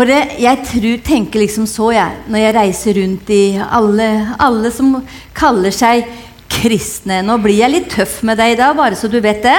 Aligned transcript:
For 0.00 0.08
det, 0.08 0.38
jeg 0.40 0.62
tror, 0.64 1.00
tenker 1.04 1.42
liksom 1.42 1.66
så, 1.68 1.90
jeg, 1.92 2.20
når 2.32 2.40
jeg 2.40 2.52
reiser 2.56 2.94
rundt 2.96 3.30
i 3.36 3.42
alle, 3.60 4.06
alle 4.40 4.70
som 4.72 4.94
kaller 5.36 5.74
seg 5.76 6.06
kristne 6.50 7.18
Nå 7.20 7.36
blir 7.44 7.58
jeg 7.58 7.72
litt 7.74 7.90
tøff 7.92 8.14
med 8.24 8.40
deg 8.40 8.54
i 8.54 8.56
dag, 8.56 8.72
bare 8.78 8.96
så 8.96 9.10
du 9.12 9.18
vet 9.20 9.44
det. 9.44 9.58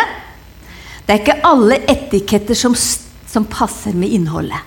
Det 1.06 1.14
er 1.14 1.22
ikke 1.22 1.38
alle 1.46 1.78
etiketter 1.94 2.58
som, 2.58 2.74
som 2.74 3.46
passer 3.54 3.94
med 3.94 4.18
innholdet. 4.18 4.66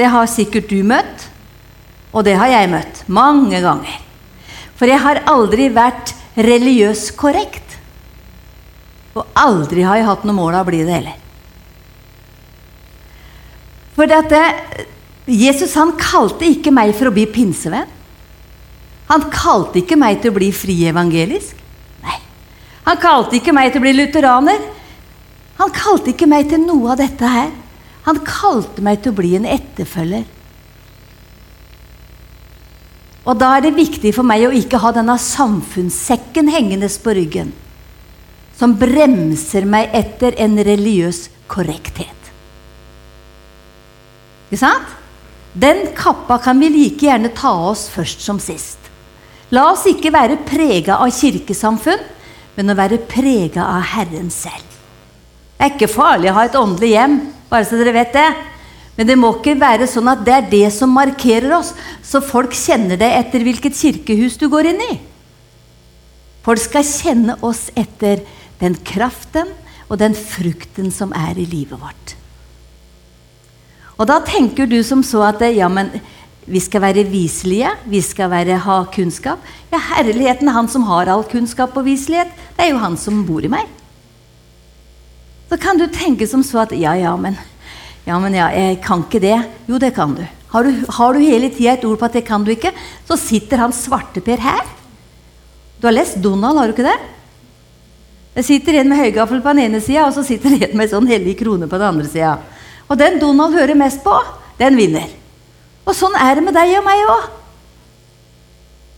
Det 0.00 0.08
har 0.16 0.32
sikkert 0.32 0.72
du 0.72 0.80
møtt, 0.80 1.28
og 2.16 2.24
det 2.24 2.38
har 2.40 2.48
jeg 2.54 2.72
møtt 2.72 3.04
mange 3.04 3.60
ganger. 3.60 4.00
For 4.80 4.88
jeg 4.88 5.04
har 5.04 5.26
aldri 5.28 5.68
vært 5.76 6.16
religiøs 6.40 7.10
korrekt. 7.20 7.76
Og 9.12 9.28
aldri 9.36 9.84
har 9.84 10.00
jeg 10.00 10.08
hatt 10.08 10.24
noe 10.24 10.40
mål 10.40 10.54
av 10.56 10.64
å 10.64 10.72
bli 10.72 10.86
det 10.88 11.02
heller. 11.02 11.24
For 13.98 14.06
det, 14.06 14.42
Jesus 15.26 15.74
han 15.74 15.96
kalte 15.98 16.46
ikke 16.46 16.70
meg 16.70 16.94
for 16.94 17.10
å 17.10 17.14
bli 17.14 17.26
pinsevenn. 17.30 17.96
Han 19.08 19.24
kalte 19.32 19.80
ikke 19.80 19.96
meg 19.98 20.20
til 20.22 20.30
å 20.30 20.36
bli 20.36 20.52
frievangelisk. 20.54 21.56
Nei. 22.04 22.18
Han 22.86 22.98
kalte 23.02 23.38
ikke 23.40 23.54
meg 23.56 23.72
til 23.72 23.80
å 23.80 23.86
bli 23.86 23.94
lutheraner. 23.96 24.66
Han 25.58 25.72
kalte 25.74 26.12
ikke 26.12 26.28
meg 26.30 26.46
til 26.52 26.62
noe 26.62 26.92
av 26.92 27.00
dette 27.00 27.30
her. 27.32 27.48
Han 28.06 28.20
kalte 28.24 28.84
meg 28.84 29.00
til 29.02 29.12
å 29.12 29.18
bli 29.18 29.32
en 29.36 29.48
etterfølger. 29.48 30.28
Og 33.28 33.40
da 33.40 33.50
er 33.56 33.66
det 33.66 33.74
viktig 33.76 34.12
for 34.16 34.24
meg 34.24 34.46
å 34.46 34.54
ikke 34.54 34.80
ha 34.80 34.92
denne 34.96 35.18
samfunnssekken 35.20 36.48
hengende 36.52 36.88
på 37.02 37.16
ryggen, 37.18 37.50
som 38.56 38.78
bremser 38.78 39.66
meg 39.68 39.90
etter 39.96 40.38
en 40.40 40.56
religiøs 40.56 41.26
korrekthet. 41.50 42.17
Ikke 44.48 44.60
sant? 44.60 44.96
Den 45.58 45.88
kappa 45.96 46.38
kan 46.42 46.60
vi 46.60 46.70
like 46.72 47.06
gjerne 47.06 47.32
ta 47.36 47.52
oss 47.70 47.86
først 47.92 48.22
som 48.24 48.40
sist. 48.40 48.78
La 49.52 49.70
oss 49.72 49.86
ikke 49.88 50.12
være 50.12 50.42
prega 50.48 50.98
av 51.00 51.12
kirkesamfunn, 51.16 52.02
men 52.56 52.72
å 52.72 52.76
være 52.76 53.00
prega 53.08 53.64
av 53.64 53.86
Herren 53.94 54.28
selv. 54.32 54.66
Det 55.56 55.66
er 55.66 55.74
ikke 55.74 55.90
farlig 55.90 56.30
å 56.30 56.36
ha 56.36 56.44
et 56.46 56.58
åndelig 56.58 56.92
hjem, 56.92 57.16
bare 57.48 57.66
så 57.66 57.78
dere 57.80 57.96
vet 57.96 58.12
det. 58.14 58.28
Men 58.98 59.08
det 59.08 59.16
må 59.18 59.30
ikke 59.36 59.56
være 59.58 59.86
sånn 59.90 60.10
at 60.10 60.24
det 60.26 60.34
er 60.34 60.50
det 60.52 60.68
som 60.74 60.92
markerer 60.94 61.54
oss, 61.58 61.72
så 62.02 62.20
folk 62.24 62.54
kjenner 62.56 62.98
det 63.00 63.08
etter 63.14 63.46
hvilket 63.46 63.78
kirkehus 63.78 64.38
du 64.40 64.48
går 64.52 64.72
inn 64.72 64.84
i. 64.88 64.98
Folk 66.46 66.62
skal 66.62 66.86
kjenne 66.86 67.38
oss 67.46 67.68
etter 67.78 68.24
den 68.60 68.78
kraften 68.86 69.50
og 69.88 70.00
den 70.02 70.18
frukten 70.18 70.92
som 70.94 71.14
er 71.16 71.38
i 71.38 71.46
livet 71.48 71.78
vårt. 71.78 72.17
Og 73.98 74.06
da 74.06 74.20
tenker 74.22 74.68
du 74.70 74.78
som 74.86 75.02
så 75.02 75.24
at 75.26 75.42
ja, 75.54 75.68
men 75.70 75.90
vi 76.48 76.60
skal 76.62 76.82
være 76.86 77.04
viselige, 77.10 77.72
vi 77.90 78.00
skal 78.04 78.30
være, 78.32 78.60
ha 78.64 78.78
kunnskap. 78.94 79.42
Ja, 79.72 79.80
herligheten, 79.90 80.48
han 80.54 80.70
som 80.70 80.86
har 80.88 81.10
all 81.10 81.26
kunnskap 81.28 81.76
og 81.76 81.84
viselighet, 81.88 82.30
det 82.56 82.64
er 82.64 82.72
jo 82.72 82.80
han 82.80 82.96
som 83.00 83.24
bor 83.28 83.44
i 83.44 83.50
meg. 83.52 83.68
Så 85.48 85.58
kan 85.60 85.80
du 85.80 85.86
tenke 85.92 86.28
som 86.28 86.44
så 86.44 86.62
at 86.64 86.74
ja, 86.76 86.94
ja, 86.96 87.14
men 87.16 87.36
ja, 88.08 88.16
men 88.20 88.36
ja, 88.36 88.48
jeg 88.54 88.80
kan 88.84 89.02
ikke 89.04 89.20
det. 89.20 89.36
Jo, 89.68 89.80
det 89.80 89.92
kan 89.96 90.14
du. 90.16 90.24
Har 90.48 90.64
du, 90.64 90.72
har 90.96 91.12
du 91.12 91.20
hele 91.20 91.50
tida 91.52 91.74
et 91.74 91.84
ord 91.84 91.98
på 92.00 92.06
at 92.08 92.16
det 92.16 92.24
kan 92.24 92.44
du 92.44 92.54
ikke, 92.54 92.72
så 93.04 93.18
sitter 93.20 93.60
han 93.60 93.74
svarteper 93.76 94.40
her. 94.40 94.62
Du 95.80 95.88
har 95.88 95.96
lest 95.96 96.16
Donald, 96.24 96.56
har 96.56 96.70
du 96.70 96.76
ikke 96.76 96.88
det? 96.88 96.96
Det 98.38 98.46
sitter 98.46 98.78
en 98.78 98.88
med 98.88 99.00
høygaffel 99.02 99.42
på 99.42 99.52
den 99.52 99.66
ene 99.66 99.80
sida, 99.84 100.06
og 100.06 100.14
så 100.16 100.24
sitter 100.24 100.56
en 100.56 100.78
med 100.78 100.88
sånn 100.88 101.08
hellig 101.10 101.36
krone 101.42 101.68
på 101.68 101.76
den 101.76 101.90
andre 101.90 102.08
sida. 102.08 102.38
Og 102.88 102.96
den 103.00 103.18
Donald 103.20 103.56
hører 103.56 103.76
mest 103.78 104.00
på, 104.04 104.14
den 104.58 104.78
vinner. 104.78 105.10
Og 105.88 105.96
sånn 105.96 106.16
er 106.20 106.38
det 106.38 106.44
med 106.44 106.56
deg 106.56 106.74
og 106.78 106.86
meg 106.86 107.04
òg. 107.08 107.26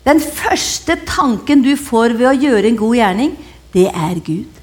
Den 0.07 0.23
første 0.23 0.97
tanken 1.07 1.63
du 1.63 1.75
får 1.77 2.17
ved 2.17 2.31
å 2.31 2.39
gjøre 2.39 2.71
en 2.71 2.79
god 2.79 2.97
gjerning, 2.97 3.35
det 3.75 3.87
er 3.91 4.23
Gud. 4.25 4.61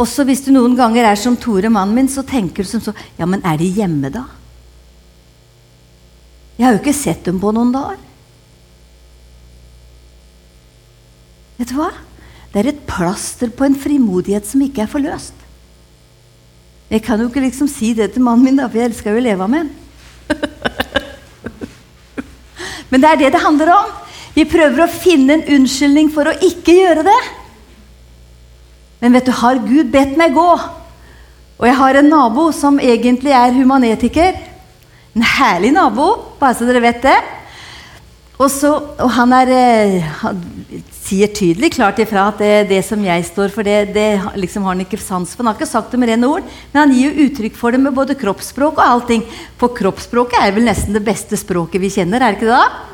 Også 0.00 0.24
hvis 0.26 0.42
du 0.42 0.50
noen 0.52 0.74
ganger 0.76 1.06
er 1.06 1.18
som 1.20 1.36
Tore, 1.38 1.70
mannen 1.70 1.94
min, 1.94 2.10
så 2.10 2.24
tenker 2.26 2.66
du 2.66 2.68
som 2.68 2.82
så 2.82 2.94
Ja, 3.18 3.28
men 3.30 3.44
er 3.46 3.60
de 3.60 3.68
hjemme, 3.70 4.10
da? 4.12 4.24
Jeg 6.58 6.66
har 6.66 6.74
jo 6.74 6.82
ikke 6.82 6.96
sett 6.96 7.22
dem 7.26 7.38
på 7.42 7.52
noen 7.54 7.70
dager. 7.74 8.00
Vet 11.58 11.70
du 11.70 11.78
hva? 11.78 11.92
Det 12.50 12.60
er 12.62 12.70
et 12.70 12.84
plaster 12.86 13.50
på 13.54 13.66
en 13.66 13.78
frimodighet 13.78 14.46
som 14.46 14.62
ikke 14.62 14.84
er 14.84 14.90
forløst. 14.90 15.43
Jeg 16.94 17.02
kan 17.02 17.18
jo 17.18 17.26
ikke 17.26 17.42
liksom 17.42 17.66
si 17.66 17.90
det 17.96 18.12
til 18.14 18.22
mannen 18.22 18.46
min, 18.46 18.58
da, 18.60 18.68
for 18.70 18.78
jeg 18.78 18.94
skal 18.94 19.16
jo 19.16 19.22
leve 19.24 19.48
med 19.50 19.64
ham. 19.64 19.70
Men 22.90 23.02
det 23.02 23.08
er 23.10 23.18
det 23.18 23.30
det 23.34 23.40
handler 23.42 23.72
om. 23.74 23.88
Vi 24.36 24.44
prøver 24.46 24.84
å 24.84 24.92
finne 24.92 25.34
en 25.34 25.48
unnskyldning 25.56 26.12
for 26.14 26.30
å 26.30 26.36
ikke 26.38 26.76
gjøre 26.76 27.02
det. 27.06 27.16
Men 29.02 29.18
vet 29.18 29.26
du, 29.26 29.34
har 29.34 29.58
Gud 29.66 29.90
bedt 29.90 30.14
meg 30.20 30.36
gå? 30.36 30.50
Og 31.58 31.66
jeg 31.66 31.78
har 31.80 31.98
en 31.98 32.12
nabo 32.12 32.46
som 32.54 32.78
egentlig 32.78 33.34
er 33.34 33.56
humanetiker. 33.58 34.38
En 35.18 35.26
herlig 35.34 35.72
nabo, 35.74 36.12
bare 36.38 36.54
så 36.54 36.68
dere 36.68 36.84
vet 36.84 37.02
det. 37.02 37.18
Og, 38.34 38.48
så, 38.50 38.70
og 38.98 39.10
han, 39.14 39.30
er, 39.36 39.50
eh, 39.54 40.06
han 40.24 40.40
sier 40.90 41.30
tydelig 41.30 41.70
klart 41.76 42.00
ifra 42.02 42.26
at 42.32 42.40
det, 42.42 42.54
det 42.72 42.80
som 42.82 43.02
jeg 43.04 43.26
står 43.28 43.52
for, 43.54 43.66
det, 43.66 43.92
det 43.94 44.08
liksom 44.40 44.64
har 44.66 44.74
han 44.74 44.82
ikke 44.82 44.98
sans 44.98 45.30
for. 45.30 45.44
Han 45.44 45.52
har 45.52 45.60
ikke 45.60 45.70
sagt 45.70 45.94
det 45.94 46.00
med 46.02 46.10
rene 46.10 46.26
ord, 46.26 46.48
men 46.72 46.80
han 46.80 46.94
gir 46.96 47.12
jo 47.12 47.28
uttrykk 47.28 47.60
for 47.60 47.74
det 47.74 47.82
med 47.84 47.94
både 47.94 48.16
kroppsspråk 48.18 48.80
og 48.80 48.82
allting. 48.84 49.22
For 49.60 49.70
kroppsspråket 49.76 50.40
er 50.40 50.56
vel 50.56 50.66
nesten 50.66 50.96
det 50.96 51.04
beste 51.06 51.38
språket 51.38 51.82
vi 51.82 51.92
kjenner, 51.94 52.18
er 52.24 52.34
det 52.34 52.42
ikke 52.42 52.50
det? 52.50 52.58
da? 52.58 52.90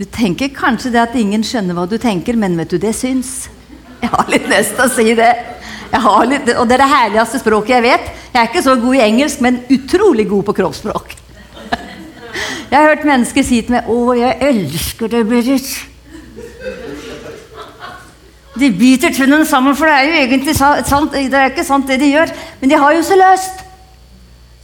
Du 0.00 0.04
tenker 0.08 0.52
kanskje 0.56 0.92
det 0.92 1.00
at 1.00 1.16
ingen 1.20 1.42
skjønner 1.44 1.76
hva 1.76 1.86
du 1.88 1.96
tenker, 2.00 2.36
men 2.40 2.56
vet 2.60 2.72
du, 2.72 2.78
det 2.80 2.92
syns. 2.96 3.48
Jeg 4.00 4.12
har 4.12 4.28
litt 4.32 4.46
lyst 4.48 4.76
til 4.76 4.86
å 4.86 4.92
si 4.92 5.08
det. 5.16 5.32
Litt, 5.90 6.52
og 6.54 6.68
det 6.68 6.76
er 6.76 6.84
det 6.84 6.92
herligste 6.92 7.40
språket 7.42 7.74
jeg 7.74 7.84
vet. 7.84 8.12
Jeg 8.30 8.40
er 8.40 8.48
ikke 8.48 8.64
så 8.64 8.76
god 8.80 8.96
i 8.96 9.02
engelsk, 9.08 9.42
men 9.44 9.60
utrolig 9.72 10.28
god 10.30 10.46
på 10.48 10.56
kroppsspråk. 10.60 11.19
Jeg 12.70 12.78
har 12.78 12.88
hørt 12.88 13.04
mennesker 13.04 13.42
si 13.42 13.60
til 13.60 13.74
meg 13.74 13.88
'Å, 13.88 14.12
jeg 14.14 14.36
elsker 14.40 15.08
deg, 15.10 15.26
Berit'. 15.26 15.86
De 18.60 18.70
biter 18.78 19.12
tennene 19.14 19.46
sammen, 19.46 19.76
for 19.76 19.86
det 19.86 19.94
er 19.94 20.04
jo 20.06 20.20
egentlig 20.20 20.56
sant, 20.56 21.12
det 21.12 21.34
er 21.34 21.50
ikke 21.50 21.64
sant, 21.64 21.88
det 21.88 22.00
de 22.00 22.12
gjør. 22.12 22.30
Men 22.60 22.70
de 22.70 22.76
har 22.76 22.92
jo 22.92 23.02
så 23.02 23.16
løst. 23.16 23.64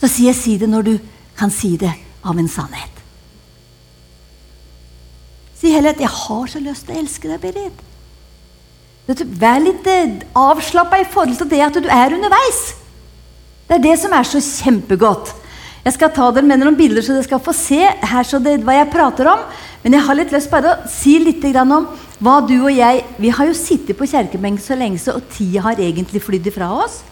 Så 0.01 0.09
sier 0.09 0.27
jeg 0.27 0.35
'si 0.35 0.57
det 0.57 0.69
når 0.69 0.83
du 0.83 0.99
kan 1.39 1.51
si 1.51 1.77
det 1.77 1.93
av 2.25 2.39
en 2.39 2.49
sannhet'. 2.49 3.03
Si 5.61 5.73
heller 5.73 5.91
at 5.91 6.01
'jeg 6.01 6.09
har 6.09 6.47
så 6.47 6.59
lyst 6.59 6.87
til 6.87 6.95
å 6.95 6.99
elske 6.99 7.29
deg, 7.29 7.41
Berit'. 7.41 7.83
Vær 9.41 9.59
litt 9.59 9.87
eh, 9.87 10.27
avslappa 10.35 10.97
i 11.01 11.05
forhold 11.11 11.37
til 11.37 11.51
det 11.51 11.61
at 11.61 11.75
du 11.75 11.89
er 11.89 12.15
underveis. 12.15 12.75
Det 13.69 13.75
er 13.77 13.83
det 13.83 13.99
som 13.99 14.13
er 14.13 14.23
så 14.23 14.41
kjempegodt. 14.41 15.46
Jeg 15.87 15.95
skal 15.95 16.11
ta 16.11 16.33
dere 16.35 16.43
med 16.43 16.59
noen 16.59 16.75
bilder, 16.75 17.05
så 17.05 17.15
dere 17.15 17.25
skal 17.29 17.39
få 17.39 17.53
se 17.55 17.79
her 17.79 18.27
så 18.27 18.41
det, 18.43 18.57
hva 18.67 18.75
jeg 18.75 18.91
prater 18.91 19.29
om. 19.31 19.43
Men 19.85 19.95
jeg 19.95 20.03
har 20.03 20.17
litt 20.19 20.33
lyst 20.35 20.51
bare 20.51 20.73
å 20.73 20.89
si 20.91 21.13
litt 21.23 21.45
om 21.63 21.87
hva 22.19 22.41
du 22.43 22.57
og 22.57 22.73
jeg 22.73 23.05
Vi 23.21 23.29
har 23.31 23.47
jo 23.47 23.55
sittet 23.55 23.95
på 23.95 24.09
kjerkebenken 24.09 24.63
så 24.63 24.75
lenge, 24.75 24.99
så, 24.99 25.15
og 25.15 25.29
tida 25.31 25.63
har 25.63 25.79
egentlig 25.79 26.25
flydd 26.25 26.49
ifra 26.51 26.73
oss. 26.75 27.05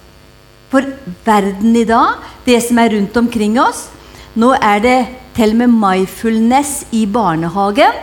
For 0.73 0.83
verden 1.23 1.77
i 1.77 1.85
dag, 1.87 2.19
det 2.47 2.57
som 2.65 2.81
er 2.83 2.97
rundt 2.97 3.17
omkring 3.21 3.61
oss 3.63 3.91
Nå 4.35 4.49
er 4.57 4.81
det 4.83 4.97
til 5.37 5.53
og 5.53 5.61
med 5.61 5.71
mindfulness 5.71 6.73
i 6.91 7.05
barnehagen. 7.07 7.95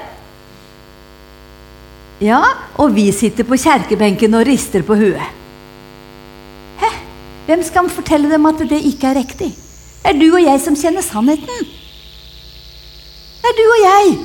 Ja, 2.24 2.40
og 2.80 2.94
vi 2.96 3.10
sitter 3.12 3.44
på 3.50 3.60
kjerkebenken 3.60 4.38
og 4.40 4.46
rister 4.48 4.86
på 4.88 4.96
huet. 4.96 5.28
Hæ? 6.80 6.94
Hvem 7.50 7.66
skal 7.68 7.92
fortelle 7.92 8.32
dem 8.32 8.48
at 8.48 8.64
det 8.72 8.80
ikke 8.94 9.12
er 9.12 9.20
riktig? 9.20 9.52
Det 10.02 10.12
er 10.12 10.20
du 10.20 10.28
og 10.32 10.42
jeg 10.44 10.62
som 10.64 10.76
kjenner 10.78 11.06
sannheten. 11.06 11.72
Det 13.42 13.50
er 13.50 13.58
du 13.58 13.66
og 13.66 13.82
jeg. 13.86 14.16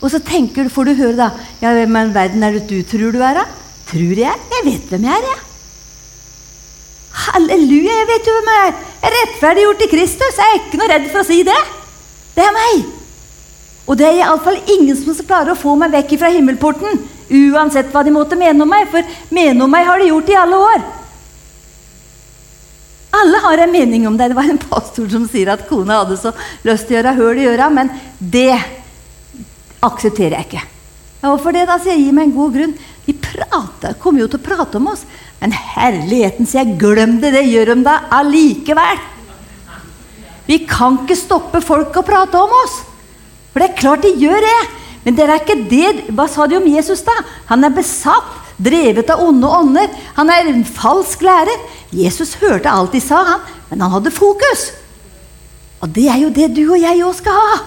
Og 0.00 0.12
så 0.12 0.20
tenker 0.24 0.64
du, 0.64 0.72
får 0.72 0.88
du 0.88 0.94
høre, 0.96 1.16
da 1.16 1.30
Ja, 1.60 1.74
i 1.76 1.84
verden 1.86 2.42
er 2.42 2.56
det 2.56 2.68
du 2.70 2.80
tror 2.88 3.12
du 3.12 3.20
er, 3.20 3.42
da? 3.42 3.44
Tror 3.90 4.16
jeg? 4.16 4.46
Jeg 4.54 4.64
vet 4.64 4.92
hvem 4.92 5.04
jeg 5.04 5.12
er, 5.12 5.26
jeg. 5.28 5.42
Halleluja, 7.20 7.98
jeg 7.98 8.08
vet 8.08 8.30
jo 8.30 8.38
hvem 8.38 8.50
jeg 8.54 8.68
er. 8.68 8.80
Jeg 9.02 9.10
er 9.10 9.16
rettferdiggjort 9.18 9.84
i 9.84 9.90
Kristus. 9.92 10.40
Jeg 10.40 10.54
er 10.54 10.60
ikke 10.60 10.80
noe 10.80 10.88
redd 10.92 11.10
for 11.12 11.20
å 11.20 11.28
si 11.28 11.42
det. 11.44 11.58
Det 12.36 12.46
er 12.46 12.56
meg. 12.56 12.88
Og 13.90 13.98
det 13.98 14.06
er 14.06 14.20
iallfall 14.20 14.60
ingen 14.70 14.96
som 14.96 15.12
skal 15.16 15.26
klare 15.26 15.52
å 15.52 15.58
få 15.58 15.74
meg 15.76 15.92
vekk 15.92 16.16
fra 16.20 16.30
himmelporten. 16.32 17.00
Uansett 17.30 17.90
hva 17.92 18.04
de 18.06 18.14
måtte 18.14 18.38
mene 18.38 18.62
om 18.62 18.70
meg, 18.70 18.88
for 18.92 19.04
mene 19.34 19.66
om 19.66 19.70
meg 19.70 19.88
har 19.88 20.00
de 20.00 20.10
gjort 20.12 20.30
i 20.30 20.38
alle 20.38 20.60
år. 20.70 20.84
Alle 23.10 23.40
har 23.42 23.58
en 23.58 23.72
mening 23.72 24.06
om 24.08 24.16
det. 24.16 24.30
Det 24.30 24.38
var 24.38 24.50
en 24.50 24.60
pastor 24.60 25.08
som 25.10 25.26
sier 25.28 25.50
at 25.50 25.66
kona 25.68 26.02
hadde 26.02 26.18
så 26.20 26.32
lyst 26.66 26.86
til 26.86 26.94
å 26.94 27.00
gjøre 27.00 27.16
høl 27.18 27.40
i 27.42 27.48
øra, 27.50 27.70
men 27.74 27.90
det 28.18 28.54
aksepterer 29.82 30.38
jeg 30.38 30.48
ikke. 30.50 30.66
Hvorfor 31.20 31.52
det? 31.52 31.66
da, 31.68 31.76
sier 31.80 31.96
jeg. 31.96 32.06
Gi 32.06 32.16
meg 32.16 32.28
en 32.28 32.36
god 32.36 32.54
grunn. 32.56 32.76
De 33.04 33.14
prater, 33.16 33.96
kommer 34.00 34.22
jo 34.22 34.28
til 34.30 34.40
å 34.40 34.46
prate 34.46 34.78
om 34.78 34.90
oss. 34.92 35.02
Men 35.40 35.56
herligheten 35.56 36.48
sier, 36.48 36.64
jeg. 36.64 36.78
glem 36.80 37.18
det, 37.20 37.34
det 37.36 37.46
gjør 37.48 37.74
de 37.74 37.80
da 37.88 37.96
allikevel. 38.20 39.02
Vi 40.46 40.62
kan 40.66 41.02
ikke 41.02 41.18
stoppe 41.18 41.60
folk 41.62 41.96
å 41.96 42.06
prate 42.06 42.38
om 42.40 42.54
oss. 42.64 42.80
For 43.50 43.62
det 43.62 43.70
er 43.70 43.80
klart 43.80 44.06
de 44.06 44.14
gjør 44.18 44.42
det. 44.46 44.60
Men 45.04 45.16
det 45.16 45.24
er 45.24 45.38
ikke 45.38 45.62
det 45.70 46.12
Hva 46.12 46.26
sa 46.28 46.46
de 46.48 46.58
om 46.58 46.66
Jesus, 46.68 47.02
da? 47.06 47.14
Han 47.48 47.64
er 47.64 47.72
besatt, 47.74 48.49
drevet 48.60 49.10
av 49.12 49.22
onde 49.24 49.48
ånder. 49.48 49.90
Han 50.18 50.30
er 50.32 50.50
en 50.50 50.64
falsk 50.66 51.24
lærer. 51.24 51.66
Jesus 51.96 52.36
hørte 52.42 52.70
alt 52.70 52.94
de 52.94 53.02
sa, 53.02 53.22
han, 53.34 53.48
men 53.70 53.84
han 53.84 53.94
hadde 53.96 54.14
fokus. 54.14 54.70
Og 55.80 55.92
det 55.96 56.06
er 56.12 56.20
jo 56.22 56.32
det 56.34 56.50
du 56.56 56.64
og 56.68 56.80
jeg 56.80 57.04
òg 57.06 57.16
skal 57.16 57.36
ha. 57.40 57.60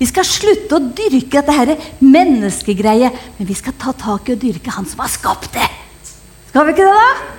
Vi 0.00 0.08
skal 0.10 0.26
slutte 0.26 0.76
å 0.76 0.82
dyrke 0.96 1.38
dette 1.38 1.54
her 1.54 1.70
menneskegreie, 2.02 3.12
men 3.36 3.48
vi 3.48 3.56
skal 3.56 3.76
ta 3.78 3.94
tak 3.94 4.28
i 4.28 4.34
å 4.34 4.40
dyrke 4.40 4.72
Han 4.74 4.88
som 4.90 5.04
har 5.04 5.12
skapt 5.12 5.52
det. 5.54 5.68
Skal 6.50 6.66
vi 6.66 6.74
ikke 6.74 6.88
det, 6.88 6.98
da? 6.98 7.30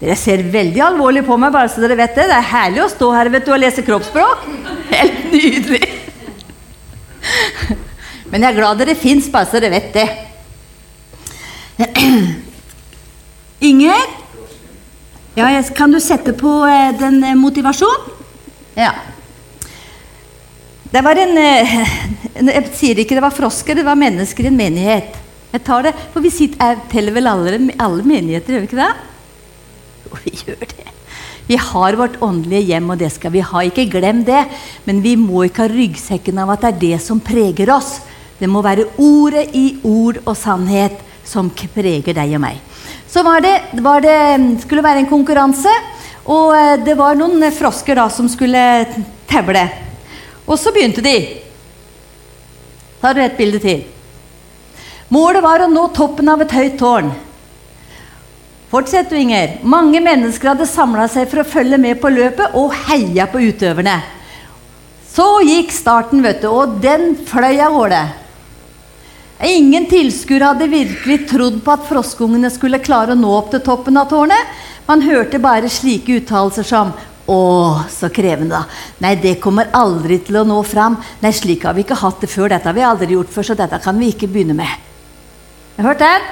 Dere 0.00 0.16
ser 0.16 0.40
veldig 0.48 0.80
alvorlig 0.80 1.24
på 1.26 1.36
meg, 1.36 1.52
bare 1.52 1.68
så 1.68 1.82
dere 1.82 1.98
vet 1.98 2.14
det. 2.16 2.28
Det 2.30 2.36
er 2.38 2.52
herlig 2.54 2.84
å 2.84 2.92
stå 2.92 3.10
her 3.12 3.32
vet 3.34 3.44
du, 3.44 3.52
og 3.52 3.60
lese 3.60 3.84
kroppsspråk. 3.84 4.46
Helt 4.92 5.26
nydelig. 5.34 5.82
Men 8.30 8.46
jeg 8.46 8.48
er 8.52 8.58
glad 8.60 8.80
dere 8.80 8.96
fins, 8.96 9.28
bare 9.32 9.50
så 9.50 9.58
dere 9.58 9.74
vet 9.74 9.92
det. 9.96 10.08
Inger? 13.70 14.02
Ja, 15.34 15.48
kan 15.76 15.92
du 15.92 16.00
sette 16.02 16.34
på 16.36 16.50
eh, 16.68 16.92
den 16.98 17.22
motivasjonen? 17.38 18.18
Ja. 18.76 18.92
Det 20.90 21.02
var 21.06 21.20
en 21.22 21.38
Jeg 22.50 22.70
sier 22.76 23.00
ikke 23.00 23.16
det 23.16 23.24
var 23.24 23.34
frosker, 23.34 23.78
det 23.78 23.86
var 23.86 23.98
mennesker 23.98 24.46
i 24.46 24.50
en 24.50 24.58
menighet. 24.58 25.16
Jeg 25.50 25.64
tar 25.66 25.88
det, 25.88 25.94
for 26.12 26.22
vi 26.22 26.30
sitter, 26.32 26.78
teller 26.90 27.14
vel 27.16 27.28
alle, 27.30 27.58
alle 27.82 28.06
menigheter, 28.06 28.54
gjør 28.54 28.64
vi 28.64 28.70
ikke 28.70 28.80
det? 28.80 28.92
Jo, 30.04 30.20
vi 30.24 30.34
gjør 30.44 30.64
det. 30.64 30.86
Vi 31.50 31.58
har 31.58 31.96
vårt 31.98 32.20
åndelige 32.22 32.68
hjem, 32.70 32.92
og 32.92 33.00
det 33.00 33.10
skal 33.10 33.32
vi 33.34 33.42
ha. 33.42 33.62
Ikke 33.66 33.88
glem 33.90 34.22
det. 34.26 34.44
Men 34.86 35.00
vi 35.02 35.16
må 35.18 35.48
ikke 35.48 35.64
ha 35.64 35.72
ryggsekken 35.72 36.38
av 36.38 36.52
at 36.54 36.62
det 36.62 36.70
er 36.70 36.82
det 36.84 37.00
som 37.02 37.18
preger 37.18 37.72
oss. 37.74 37.96
Det 38.38 38.46
må 38.48 38.62
være 38.62 38.86
ordet 39.02 39.48
i 39.58 39.80
ord 39.82 40.20
og 40.22 40.36
sannhet 40.38 41.00
som 41.30 41.50
preger 41.54 42.16
deg 42.16 42.34
og 42.36 42.42
meg. 42.42 42.58
Så 43.10 43.22
var 43.26 43.42
det, 43.42 43.54
var 43.82 44.02
det 44.02 44.18
skulle 44.64 44.84
være 44.84 45.04
en 45.04 45.10
konkurranse, 45.10 45.72
og 46.30 46.52
eh, 46.56 46.76
det 46.84 46.98
var 46.98 47.18
noen 47.18 47.46
frosker 47.54 47.98
da 47.98 48.08
som 48.12 48.28
skulle 48.30 48.60
tevle. 49.30 49.64
Og 50.46 50.58
så 50.58 50.74
begynte 50.74 51.02
de. 51.04 51.16
Da 53.00 53.10
har 53.10 53.16
du 53.16 53.24
et 53.24 53.38
bilde 53.38 53.62
til? 53.62 53.82
Målet 55.10 55.42
var 55.42 55.64
å 55.64 55.70
nå 55.70 55.88
toppen 55.94 56.28
av 56.30 56.42
et 56.44 56.54
høyt 56.54 56.78
tårn. 56.78 57.10
Fortsett 58.70 59.10
Inger. 59.18 59.56
Mange 59.66 59.98
mennesker 59.98 60.52
hadde 60.52 60.68
samla 60.70 61.08
seg 61.10 61.26
for 61.30 61.42
å 61.42 61.48
følge 61.48 61.78
med 61.82 61.98
på 61.98 62.12
løpet 62.14 62.54
og 62.58 62.74
heia 62.86 63.26
på 63.30 63.42
utøverne. 63.42 63.96
Så 65.10 65.26
gikk 65.42 65.72
starten, 65.74 66.22
vet 66.22 66.44
du, 66.44 66.52
og 66.54 66.78
den 66.82 67.16
fløy 67.26 67.58
av 67.58 67.74
gårde. 67.74 68.02
Ingen 69.40 69.86
tilskuere 69.88 70.50
hadde 70.50 70.66
virkelig 70.68 71.22
trodd 71.30 71.62
på 71.64 71.72
at 71.72 71.86
froskungene 71.88 72.50
skulle 72.52 72.82
klare 72.84 73.14
å 73.14 73.18
nå 73.18 73.30
opp 73.32 73.48
til 73.54 73.62
toppen 73.64 73.96
av 73.96 74.10
tårnet. 74.10 74.58
Man 74.84 75.00
hørte 75.00 75.40
bare 75.40 75.70
slike 75.72 76.18
uttalelser 76.20 76.66
som 76.68 76.92
å, 77.30 77.40
så 77.88 78.10
krevende, 78.12 78.58
da. 78.58 78.66
Nei, 79.00 79.14
det 79.22 79.38
kommer 79.40 79.70
aldri 79.76 80.18
til 80.26 80.42
å 80.42 80.44
nå 80.44 80.58
fram. 80.66 80.98
Nei, 81.22 81.32
slik 81.32 81.64
har 81.64 81.76
vi 81.78 81.86
ikke 81.86 81.98
hatt 82.02 82.20
det 82.20 82.28
før. 82.28 82.50
Dette 82.52 82.68
har 82.68 82.76
vi 82.76 82.84
aldri 82.84 83.16
gjort 83.16 83.32
før, 83.32 83.48
så 83.48 83.56
dette 83.56 83.80
kan 83.80 83.96
vi 83.96 84.12
ikke 84.12 84.28
begynne 84.28 84.58
med. 84.60 84.86
Har 85.78 85.92
hørt 85.92 86.04
den? 86.04 86.30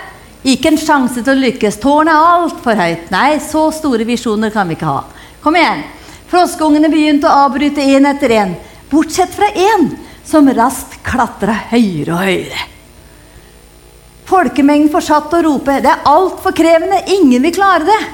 Ikke 0.53 0.73
en 0.73 0.81
sjanse 0.81 1.23
til 1.23 1.33
å 1.33 1.41
lykkes. 1.47 1.81
Tårnet 1.81 2.13
er 2.13 2.31
altfor 2.35 2.77
høyt. 2.77 3.11
Nei, 3.15 3.39
så 3.41 3.69
store 3.75 4.05
visjoner 4.09 4.53
kan 4.53 4.69
vi 4.69 4.77
ikke 4.77 4.91
ha. 4.91 5.05
Kom 5.41 5.57
igjen. 5.57 5.87
Froskungene 6.29 6.91
begynte 6.93 7.31
å 7.31 7.47
avbryte 7.47 7.81
én 7.81 8.05
etter 8.11 8.35
én, 8.37 8.59
bortsett 8.91 9.33
fra 9.33 9.49
én 9.49 9.95
som 10.29 10.51
raskt 10.53 10.99
klatra 11.07 11.55
høyere 11.71 12.13
og 12.13 12.27
høyere. 12.27 12.67
Folkemengden 14.29 14.93
fortsatte 14.93 15.39
å 15.39 15.43
rope 15.43 15.81
'Det 15.81 15.91
er 15.91 16.05
altfor 16.05 16.53
krevende. 16.53 17.03
Ingen 17.07 17.43
vil 17.43 17.55
klare 17.55 17.85
det'. 17.85 18.09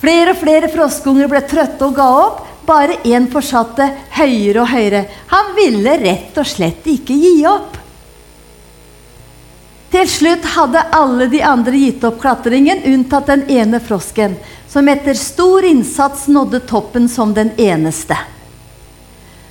Flere 0.00 0.30
og 0.30 0.38
flere 0.40 0.68
froskunger 0.72 1.28
ble 1.28 1.40
trøtte 1.40 1.84
og 1.84 1.94
ga 1.94 2.08
opp. 2.26 2.46
Bare 2.66 3.00
én 3.04 3.28
fortsatte 3.32 3.90
høyere 4.10 4.60
og 4.60 4.68
høyere. 4.68 5.06
Han 5.28 5.54
ville 5.56 5.98
rett 5.98 6.36
og 6.38 6.46
slett 6.46 6.86
ikke 6.86 7.16
gi 7.16 7.44
opp. 7.46 7.76
Til 9.90 10.08
slutt 10.08 10.44
hadde 10.44 10.84
alle 10.92 11.26
de 11.32 11.40
andre 11.42 11.72
gitt 11.72 12.04
opp 12.04 12.20
klatringen, 12.20 12.82
unntatt 12.84 13.26
den 13.26 13.46
ene 13.48 13.80
frosken, 13.80 14.36
som 14.68 14.88
etter 14.88 15.16
stor 15.16 15.64
innsats 15.64 16.26
nådde 16.28 16.60
toppen 16.68 17.08
som 17.08 17.32
den 17.34 17.54
eneste. 17.56 18.16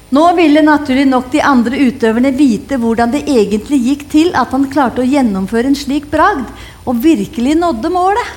Nå 0.10 0.24
ville 0.38 0.64
naturlig 0.64 1.04
nok 1.10 1.32
de 1.34 1.42
andre 1.44 1.80
utøverne 1.90 2.32
vite 2.36 2.78
hvordan 2.80 3.12
det 3.12 3.26
egentlig 3.28 3.80
gikk 3.90 4.06
til 4.12 4.30
at 4.40 4.54
han 4.56 4.70
klarte 4.72 5.04
å 5.04 5.08
gjennomføre 5.08 5.68
en 5.68 5.76
slik 5.76 6.08
bragd, 6.12 6.48
og 6.88 7.02
virkelig 7.04 7.58
nådde 7.60 7.92
målet. 7.92 8.36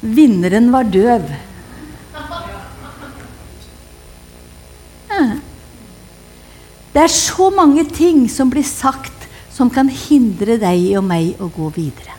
Vinneren 0.00 0.70
var 0.72 0.88
døv. 0.88 1.28
Det 6.92 7.00
er 7.00 7.12
så 7.12 7.50
mange 7.52 7.84
ting 7.88 8.24
som 8.32 8.50
blir 8.52 8.66
sagt 8.66 9.28
som 9.52 9.70
kan 9.72 9.88
hindre 9.88 10.56
deg 10.60 10.90
og 10.96 11.04
meg 11.06 11.40
å 11.40 11.48
gå 11.52 11.68
videre. 11.76 12.16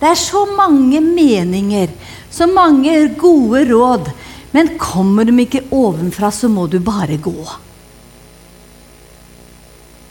Det 0.00 0.08
er 0.08 0.18
så 0.18 0.46
mange 0.56 1.02
meninger, 1.04 1.90
så 2.32 2.46
mange 2.48 2.94
gode 3.20 3.66
råd. 3.68 4.08
Men 4.54 4.74
kommer 4.80 5.28
de 5.28 5.36
ikke 5.44 5.66
ovenfra, 5.70 6.32
så 6.34 6.50
må 6.50 6.66
du 6.70 6.80
bare 6.82 7.18
gå. 7.22 7.36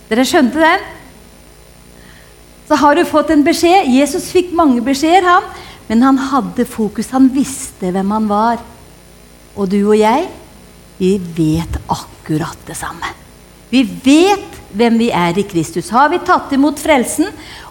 Dere 0.09 0.25
skjønte 0.25 0.62
den? 0.62 0.86
Så 2.69 2.77
har 2.77 2.95
du 2.95 3.03
fått 3.09 3.31
en 3.33 3.44
beskjed. 3.45 3.89
Jesus 3.91 4.30
fikk 4.33 4.53
mange 4.57 4.81
beskjeder, 4.86 5.25
han. 5.27 5.47
Men 5.89 6.06
han 6.06 6.19
hadde 6.31 6.68
fokus. 6.69 7.12
Han 7.15 7.31
visste 7.33 7.91
hvem 7.94 8.13
han 8.13 8.30
var. 8.30 8.62
Og 9.57 9.69
du 9.71 9.80
og 9.81 9.97
jeg, 9.97 10.27
vi 11.00 11.15
vet 11.18 11.80
akkurat 11.89 12.68
det 12.68 12.77
samme. 12.77 13.09
Vi 13.69 13.83
vet 13.83 14.59
hvem 14.74 14.97
vi 15.01 15.09
er 15.13 15.38
i 15.38 15.45
Kristus. 15.50 15.89
Har 15.94 16.09
vi 16.13 16.21
tatt 16.25 16.53
imot 16.53 16.81
frelsen 16.81 17.30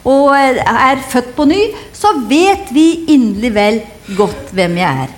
og 0.08 0.34
er 0.34 1.02
født 1.10 1.34
på 1.36 1.46
ny, 1.48 1.60
så 1.94 2.14
vet 2.30 2.70
vi 2.74 2.88
inderlig 3.14 3.54
vel 3.54 3.80
godt 4.18 4.52
hvem 4.56 4.78
jeg 4.80 5.06
er. 5.06 5.17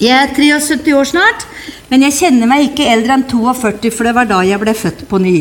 Jeg 0.00 0.10
er 0.10 0.32
73 0.34 0.94
år 0.98 1.06
snart, 1.06 1.44
men 1.90 2.02
jeg 2.06 2.16
kjenner 2.18 2.50
meg 2.50 2.70
ikke 2.70 2.86
eldre 2.90 3.14
enn 3.18 3.26
42, 3.30 3.92
for 3.94 4.08
det 4.08 4.14
var 4.16 4.26
da 4.30 4.40
jeg 4.46 4.58
ble 4.62 4.74
født 4.74 5.04
på 5.10 5.20
ny. 5.22 5.36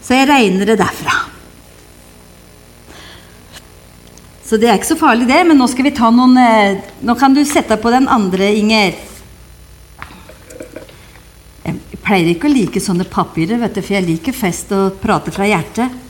Så 0.00 0.16
jeg 0.16 0.28
regner 0.30 0.70
det 0.70 0.78
derfra. 0.80 1.16
Så 4.46 4.56
det 4.62 4.70
er 4.70 4.78
ikke 4.78 4.92
så 4.94 4.98
farlig, 5.00 5.26
det. 5.28 5.42
Men 5.48 5.58
nå 5.58 5.66
skal 5.68 5.88
vi 5.88 5.94
ta 5.96 6.08
noen 6.14 6.38
eh, 6.38 6.78
Nå 7.02 7.16
kan 7.18 7.34
du 7.34 7.42
sette 7.44 7.76
på 7.82 7.90
den 7.90 8.06
andre, 8.06 8.52
Inger 8.54 8.94
Jeg 11.66 11.98
pleier 12.06 12.30
ikke 12.30 12.46
å 12.46 12.54
like 12.54 12.82
sånne 12.82 13.08
papirer, 13.10 13.58
vet 13.58 13.74
du, 13.74 13.82
for 13.82 13.96
jeg 13.96 14.06
liker 14.06 14.36
fest 14.36 14.70
og 14.76 15.00
prate 15.02 15.34
fra 15.34 15.48
hjertet. 15.50 16.04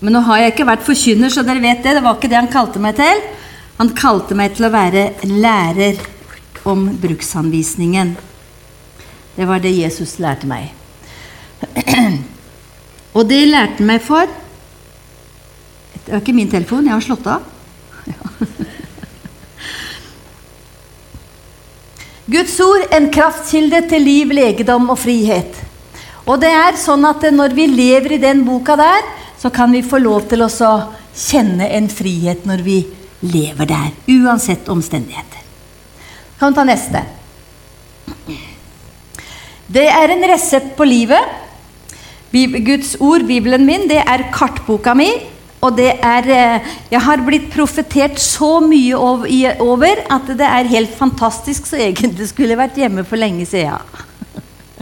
Men 0.00 0.16
nå 0.16 0.22
har 0.24 0.40
jeg 0.40 0.54
ikke 0.54 0.68
vært 0.68 0.86
forkynner, 0.86 1.32
så 1.32 1.44
dere 1.44 1.60
vet 1.60 1.84
det. 1.84 1.92
Det 1.98 2.04
var 2.04 2.16
ikke 2.16 2.30
det 2.32 2.40
han 2.40 2.48
kalte 2.52 2.80
meg 2.80 2.96
til. 2.96 3.20
Han 3.78 3.90
kalte 3.98 4.36
meg 4.38 4.54
til 4.54 4.68
å 4.68 4.74
være 4.74 5.08
lærer 5.26 5.98
om 6.68 6.86
bruksanvisningen. 7.00 8.14
Det 9.34 9.46
var 9.48 9.58
det 9.62 9.74
Jesus 9.74 10.18
lærte 10.22 10.46
meg. 10.46 10.70
Og 13.16 13.26
det 13.26 13.48
lærte 13.48 13.82
han 13.82 13.86
meg 13.86 14.02
for 14.04 14.26
Det 15.94 16.12
var 16.12 16.20
ikke 16.20 16.36
min 16.36 16.50
telefon, 16.52 16.86
jeg 16.86 16.92
har 16.94 17.00
slått 17.02 17.26
av. 17.32 17.42
Guds 22.34 22.60
ord 22.60 22.84
en 22.94 23.10
kraftkilde 23.12 23.80
til 23.88 24.02
liv, 24.04 24.28
legedom 24.36 24.90
og 24.92 24.98
frihet. 25.00 25.52
Og 26.28 26.40
det 26.40 26.52
er 26.52 26.76
sånn 26.80 27.04
at 27.08 27.24
når 27.32 27.50
vi 27.56 27.66
lever 27.72 28.12
i 28.16 28.22
den 28.22 28.44
boka 28.46 28.76
der, 28.80 29.02
så 29.40 29.48
kan 29.52 29.72
vi 29.72 29.82
få 29.84 29.98
lov 30.00 30.28
til 30.28 30.44
å 30.44 30.48
kjenne 30.52 31.68
en 31.72 31.88
frihet 31.92 32.44
når 32.48 32.60
vi 32.64 32.78
lever 32.84 33.03
der. 33.24 33.90
Uansett 34.06 34.68
omstendigheter. 34.68 35.42
Kan 36.38 36.52
vi 36.52 36.58
ta 36.58 36.64
neste? 36.64 37.04
Det 39.66 39.86
er 39.88 40.12
en 40.12 40.26
resept 40.28 40.74
på 40.76 40.84
livet. 40.84 41.20
Guds 42.34 42.96
ord, 43.00 43.24
Bibelen 43.26 43.64
min, 43.66 43.88
det 43.88 44.02
er 44.02 44.28
kartboka 44.34 44.94
mi. 44.94 45.08
Og 45.64 45.76
det 45.78 45.94
er 46.04 46.26
eh, 46.28 46.72
Jeg 46.90 47.00
har 47.00 47.22
blitt 47.24 47.46
profetert 47.54 48.18
så 48.20 48.58
mye 48.60 48.96
over 48.96 50.02
at 50.12 50.28
det 50.36 50.48
er 50.48 50.72
helt 50.74 50.92
fantastisk, 50.98 51.66
så 51.70 51.78
egentlig 51.80 52.28
skulle 52.28 52.52
jeg 52.52 52.60
vært 52.60 52.80
hjemme 52.82 53.06
for 53.08 53.20
lenge 53.20 53.46
siden. 53.48 53.80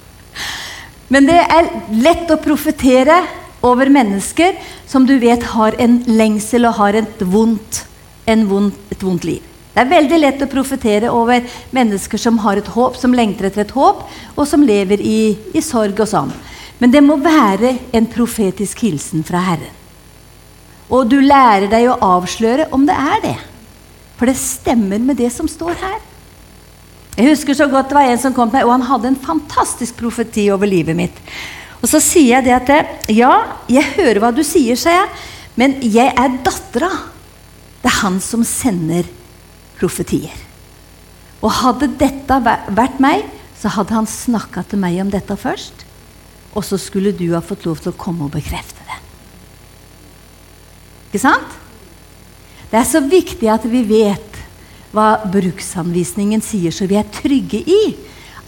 Men 1.13 1.29
det 1.29 1.39
er 1.39 1.71
lett 2.03 2.33
å 2.33 2.41
profetere 2.43 3.21
over 3.63 3.93
mennesker 3.93 4.59
som 4.91 5.07
du 5.07 5.15
vet 5.23 5.45
har 5.55 5.77
en 5.79 6.01
lengsel 6.09 6.67
og 6.67 6.81
har 6.81 6.99
et 6.99 7.23
vondt, 7.23 7.85
vondt, 8.27 8.77
et 8.91 9.03
vondt 9.03 9.25
liv. 9.25 9.43
Det 9.73 9.81
er 9.81 9.89
veldig 9.89 10.19
lett 10.21 10.43
å 10.45 10.51
profetere 10.53 11.11
over 11.11 11.45
mennesker 11.73 12.21
som 12.21 12.39
har 12.45 12.61
et 12.61 12.73
håp, 12.75 12.97
som 13.01 13.15
lengter 13.17 13.49
etter 13.49 13.65
et 13.65 13.73
håp, 13.73 14.03
og 14.37 14.45
som 14.49 14.65
lever 14.69 15.01
i, 15.01 15.33
i 15.57 15.63
sorg 15.65 15.97
og 16.05 16.11
sånn. 16.11 16.33
Men 16.79 16.93
det 16.93 17.01
må 17.05 17.17
være 17.23 17.79
en 17.95 18.09
profetisk 18.11 18.85
hilsen 18.85 19.25
fra 19.25 19.41
Herren. 19.47 19.79
Og 20.93 21.09
du 21.09 21.23
lærer 21.25 21.71
deg 21.73 21.89
å 21.89 21.97
avsløre 22.05 22.69
om 22.77 22.85
det 22.85 22.97
er 22.99 23.23
det. 23.25 23.37
For 24.19 24.29
det 24.29 24.37
stemmer 24.37 25.01
med 25.01 25.17
det 25.17 25.31
som 25.33 25.49
står 25.49 25.79
her. 25.81 26.01
Jeg 27.17 27.31
husker 27.31 27.57
så 27.57 27.69
godt 27.69 27.91
det 27.91 27.97
var 27.97 28.11
en 28.11 28.21
som 28.21 28.35
kom 28.37 28.51
til 28.51 28.59
meg, 28.59 28.67
og 28.69 28.75
han 28.77 28.89
hadde 28.89 29.13
en 29.13 29.23
fantastisk 29.25 29.97
profeti 30.01 30.47
over 30.53 30.69
livet 30.69 30.97
mitt. 30.97 31.17
Og 31.81 31.89
så 31.89 32.01
sier 32.01 32.39
jeg 32.39 32.47
det 32.47 32.55
at 32.77 33.09
Ja, 33.13 33.33
jeg 33.73 33.89
hører 33.97 34.21
hva 34.23 34.31
du 34.37 34.45
sier, 34.47 34.77
sa 34.77 34.93
jeg, 34.95 35.09
men 35.57 35.79
jeg 35.81 36.13
er 36.13 36.39
dattera. 36.45 36.93
Det 37.83 37.91
er 37.91 38.01
han 38.03 38.19
som 38.23 38.45
sender 38.47 39.09
profetier. 39.79 40.35
Og 41.43 41.51
hadde 41.51 41.91
dette 41.99 42.39
vært 42.43 43.01
meg, 43.03 43.25
så 43.59 43.73
hadde 43.75 43.97
han 43.97 44.09
snakka 44.09 44.65
til 44.71 44.81
meg 44.83 45.01
om 45.03 45.11
dette 45.11 45.35
først. 45.39 45.85
Og 46.55 46.65
så 46.67 46.79
skulle 46.79 47.15
du 47.17 47.29
ha 47.35 47.43
fått 47.43 47.67
lov 47.67 47.83
til 47.83 47.93
å 47.93 47.99
komme 47.99 48.27
og 48.27 48.35
bekrefte 48.35 48.85
det. 48.87 48.99
Ikke 51.11 51.23
sant? 51.23 51.59
Det 52.71 52.79
er 52.81 52.89
så 52.89 53.03
viktig 53.05 53.51
at 53.53 53.67
vi 53.69 53.83
vet 53.85 54.39
hva 54.93 55.25
bruksanvisningen 55.29 56.43
sier, 56.45 56.73
så 56.73 56.87
vi 56.89 56.99
er 57.01 57.09
trygge 57.13 57.61
i 57.61 57.83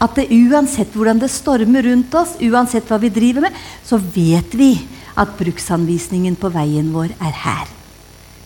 at 0.03 0.17
det, 0.19 0.29
uansett 0.33 0.93
hvordan 0.95 1.21
det 1.23 1.31
stormer 1.33 1.87
rundt 1.87 2.15
oss, 2.19 2.35
uansett 2.43 2.89
hva 2.91 2.99
vi 3.01 3.13
driver 3.13 3.47
med, 3.47 3.57
så 3.85 3.99
vet 3.99 4.57
vi 4.57 4.75
at 5.19 5.37
bruksanvisningen 5.39 6.37
på 6.41 6.51
veien 6.53 6.91
vår 6.95 7.15
er 7.19 7.41
her. 7.45 7.74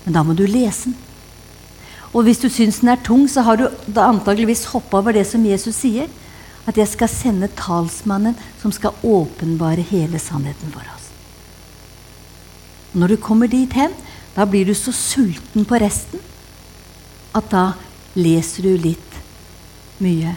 Men 0.09 0.17
da 0.17 0.23
må 0.25 0.33
du 0.33 0.47
lese 0.49 0.89
den. 0.89 0.95
Og 2.17 2.25
hvis 2.25 2.39
du 2.41 2.47
syns 2.49 2.79
den 2.81 2.89
er 2.89 3.03
tung, 3.05 3.27
så 3.29 3.43
har 3.45 3.59
du 3.61 3.67
antageligvis 3.93 4.71
hoppa 4.73 5.03
over 5.03 5.13
det 5.13 5.27
som 5.29 5.45
Jesus 5.45 5.83
sier. 5.83 6.09
At 6.65 6.81
jeg 6.81 6.89
skal 6.89 7.11
sende 7.13 7.51
talsmannen 7.53 8.33
som 8.63 8.73
skal 8.73 8.97
åpenbare 9.05 9.85
hele 9.91 10.17
sannheten 10.17 10.73
for 10.73 10.81
oss. 10.95 11.11
Når 12.97 13.13
du 13.13 13.17
kommer 13.21 13.53
dit 13.53 13.77
hen, 13.77 13.93
da 14.33 14.49
blir 14.49 14.65
du 14.65 14.73
så 14.73 14.97
sulten 14.97 15.69
på 15.69 15.77
resten 15.77 16.25
at 17.37 17.53
da 17.53 17.67
leser 18.17 18.65
du 18.65 18.81
litt 18.81 19.21
mye, 20.01 20.33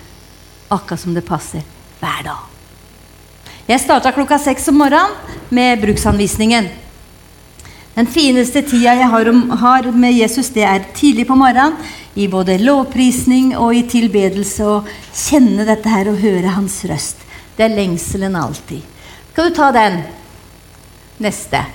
akkurat 0.68 1.00
som 1.00 1.16
det 1.16 1.24
passer, 1.24 1.64
hver 2.04 2.28
dag. 2.28 2.44
Jeg 3.72 3.86
starta 3.88 4.12
klokka 4.12 4.36
seks 4.44 4.68
om 4.68 4.82
morgenen 4.84 5.16
med 5.56 5.80
bruksanvisningen. 5.80 6.68
Den 7.92 8.08
fineste 8.08 8.62
tida 8.64 8.94
jeg 8.96 9.10
har, 9.12 9.30
har, 9.60 9.90
med 9.92 10.16
Jesus, 10.16 10.50
det 10.56 10.64
er 10.64 10.86
tidlig 10.96 11.26
på 11.28 11.36
morgenen. 11.36 11.76
I 12.16 12.28
både 12.32 12.58
lovprisning 12.60 13.54
og 13.56 13.76
i 13.76 13.84
tilbedelse. 13.88 14.64
Å 14.64 14.84
kjenne 15.16 15.68
dette 15.68 15.92
her 15.92 16.12
og 16.12 16.22
høre 16.24 16.56
hans 16.56 16.80
røst. 16.88 17.24
Det 17.58 17.68
er 17.68 17.76
lengselen 17.76 18.36
alltid. 18.40 18.84
Skal 19.32 19.52
du 19.52 19.56
ta 19.56 19.70
den? 19.76 20.02
Neste. 21.22 21.66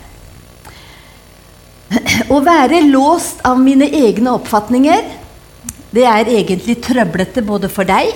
Å 2.35 2.41
være 2.45 2.83
låst 2.89 3.45
av 3.47 3.61
mine 3.63 3.87
egne 3.87 4.33
oppfatninger, 4.37 5.05
det 5.97 6.05
er 6.09 6.33
egentlig 6.33 6.81
trøblete 6.85 7.45
både 7.47 7.71
for 7.73 7.89
deg, 7.89 8.11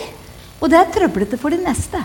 og 0.61 0.73
det 0.73 0.81
er 0.81 0.91
trøblete 0.93 1.39
for 1.41 1.55
de 1.55 1.61
neste. 1.63 2.01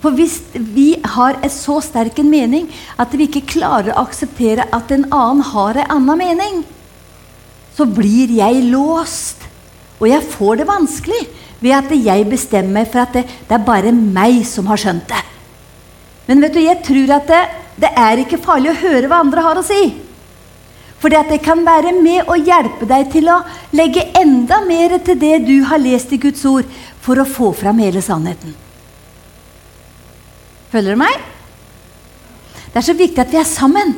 For 0.00 0.16
hvis 0.16 0.38
vi 0.54 0.94
har 1.14 1.36
en 1.36 1.52
så 1.52 1.76
sterk 1.84 2.18
en 2.22 2.30
mening 2.32 2.68
at 3.00 3.12
vi 3.12 3.26
ikke 3.28 3.48
klarer 3.52 3.92
å 3.92 4.06
akseptere 4.06 4.68
at 4.72 4.92
en 4.94 5.06
annen 5.12 5.44
har 5.52 5.76
en 5.76 5.96
annen 5.98 6.20
mening, 6.22 6.62
så 7.76 7.84
blir 7.84 8.32
jeg 8.32 8.64
låst. 8.72 9.44
Og 10.00 10.08
jeg 10.08 10.24
får 10.32 10.60
det 10.60 10.68
vanskelig 10.68 11.24
ved 11.60 11.76
at 11.76 11.92
jeg 11.92 12.28
bestemmer 12.30 12.80
meg 12.80 12.88
for 12.88 13.04
at 13.04 13.18
det, 13.18 13.26
det 13.48 13.56
er 13.56 13.66
bare 13.66 13.92
meg 13.92 14.40
som 14.48 14.70
har 14.72 14.80
skjønt 14.80 15.10
det. 15.12 15.20
Men 16.30 16.40
vet 16.44 16.56
du, 16.56 16.62
jeg 16.64 16.80
tror 16.86 17.12
at 17.18 17.28
det, 17.28 17.42
det 17.84 17.90
er 18.00 18.22
ikke 18.22 18.40
farlig 18.40 18.72
å 18.72 18.80
høre 18.80 19.10
hva 19.10 19.20
andre 19.20 19.44
har 19.44 19.60
å 19.60 19.66
si. 19.66 19.82
For 21.00 21.12
det 21.12 21.40
kan 21.44 21.62
være 21.64 21.92
med 21.96 22.28
å 22.28 22.36
hjelpe 22.36 22.88
deg 22.88 23.06
til 23.12 23.28
å 23.32 23.38
legge 23.76 24.08
enda 24.20 24.60
mer 24.64 24.98
til 25.04 25.20
det 25.20 25.38
du 25.46 25.62
har 25.68 25.80
lest 25.80 26.12
i 26.12 26.20
Guds 26.20 26.44
ord, 26.48 26.68
for 27.00 27.20
å 27.20 27.28
få 27.28 27.54
fram 27.56 27.80
hele 27.80 28.02
sannheten. 28.04 28.52
Følger 30.70 30.94
du 30.94 31.00
meg? 31.02 31.18
Det 32.70 32.78
er 32.78 32.86
så 32.86 32.94
viktig 32.94 33.18
at 33.22 33.32
vi 33.32 33.40
er 33.40 33.48
sammen. 33.48 33.96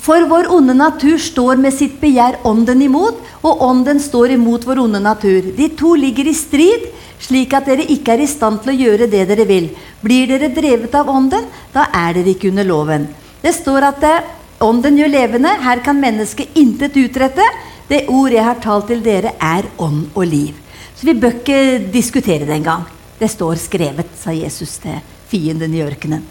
For 0.00 0.24
vår 0.30 0.46
onde 0.54 0.76
natur 0.78 1.18
står 1.20 1.58
med 1.60 1.74
sitt 1.74 1.98
begjær 2.00 2.38
ånden 2.46 2.84
imot, 2.86 3.18
og 3.42 3.62
ånden 3.66 3.98
står 4.00 4.36
imot 4.36 4.64
vår 4.68 4.84
onde 4.84 5.00
natur. 5.02 5.50
De 5.56 5.66
to 5.76 5.96
ligger 5.98 6.30
i 6.30 6.36
strid, 6.36 6.86
slik 7.20 7.52
at 7.56 7.66
dere 7.68 7.88
ikke 7.90 8.14
er 8.14 8.22
i 8.24 8.30
stand 8.30 8.62
til 8.62 8.72
å 8.72 8.78
gjøre 8.78 9.08
det 9.10 9.24
dere 9.28 9.46
vil. 9.48 9.66
Blir 10.04 10.30
dere 10.30 10.52
drevet 10.54 10.94
av 10.96 11.10
ånden, 11.10 11.50
da 11.74 11.88
er 11.92 12.14
dere 12.16 12.32
ikke 12.32 12.52
under 12.52 12.68
loven. 12.68 13.08
Det 13.42 13.52
står 13.56 13.88
at 13.90 14.06
eh, 14.06 14.30
ånden 14.64 15.00
gjør 15.00 15.12
levende. 15.16 15.56
Her 15.64 15.82
kan 15.84 16.00
mennesket 16.00 16.56
intet 16.60 16.96
utrette. 17.00 17.44
Det 17.90 18.06
ord 18.12 18.30
jeg 18.32 18.46
har 18.46 18.62
talt 18.62 18.88
til 18.92 19.02
dere, 19.02 19.34
er 19.36 19.66
ånd 19.82 20.06
og 20.14 20.24
liv. 20.30 20.54
Så 20.94 21.10
vi 21.10 21.18
bør 21.18 21.40
ikke 21.40 21.60
diskutere 21.90 22.46
det 22.46 22.60
engang. 22.60 22.86
Det 23.20 23.28
står 23.28 23.58
skrevet, 23.60 24.08
sa 24.16 24.32
Jesus 24.32 24.78
til 24.80 24.96
fienden 25.28 25.74
i 25.76 25.82
ørkenen. 25.84 26.22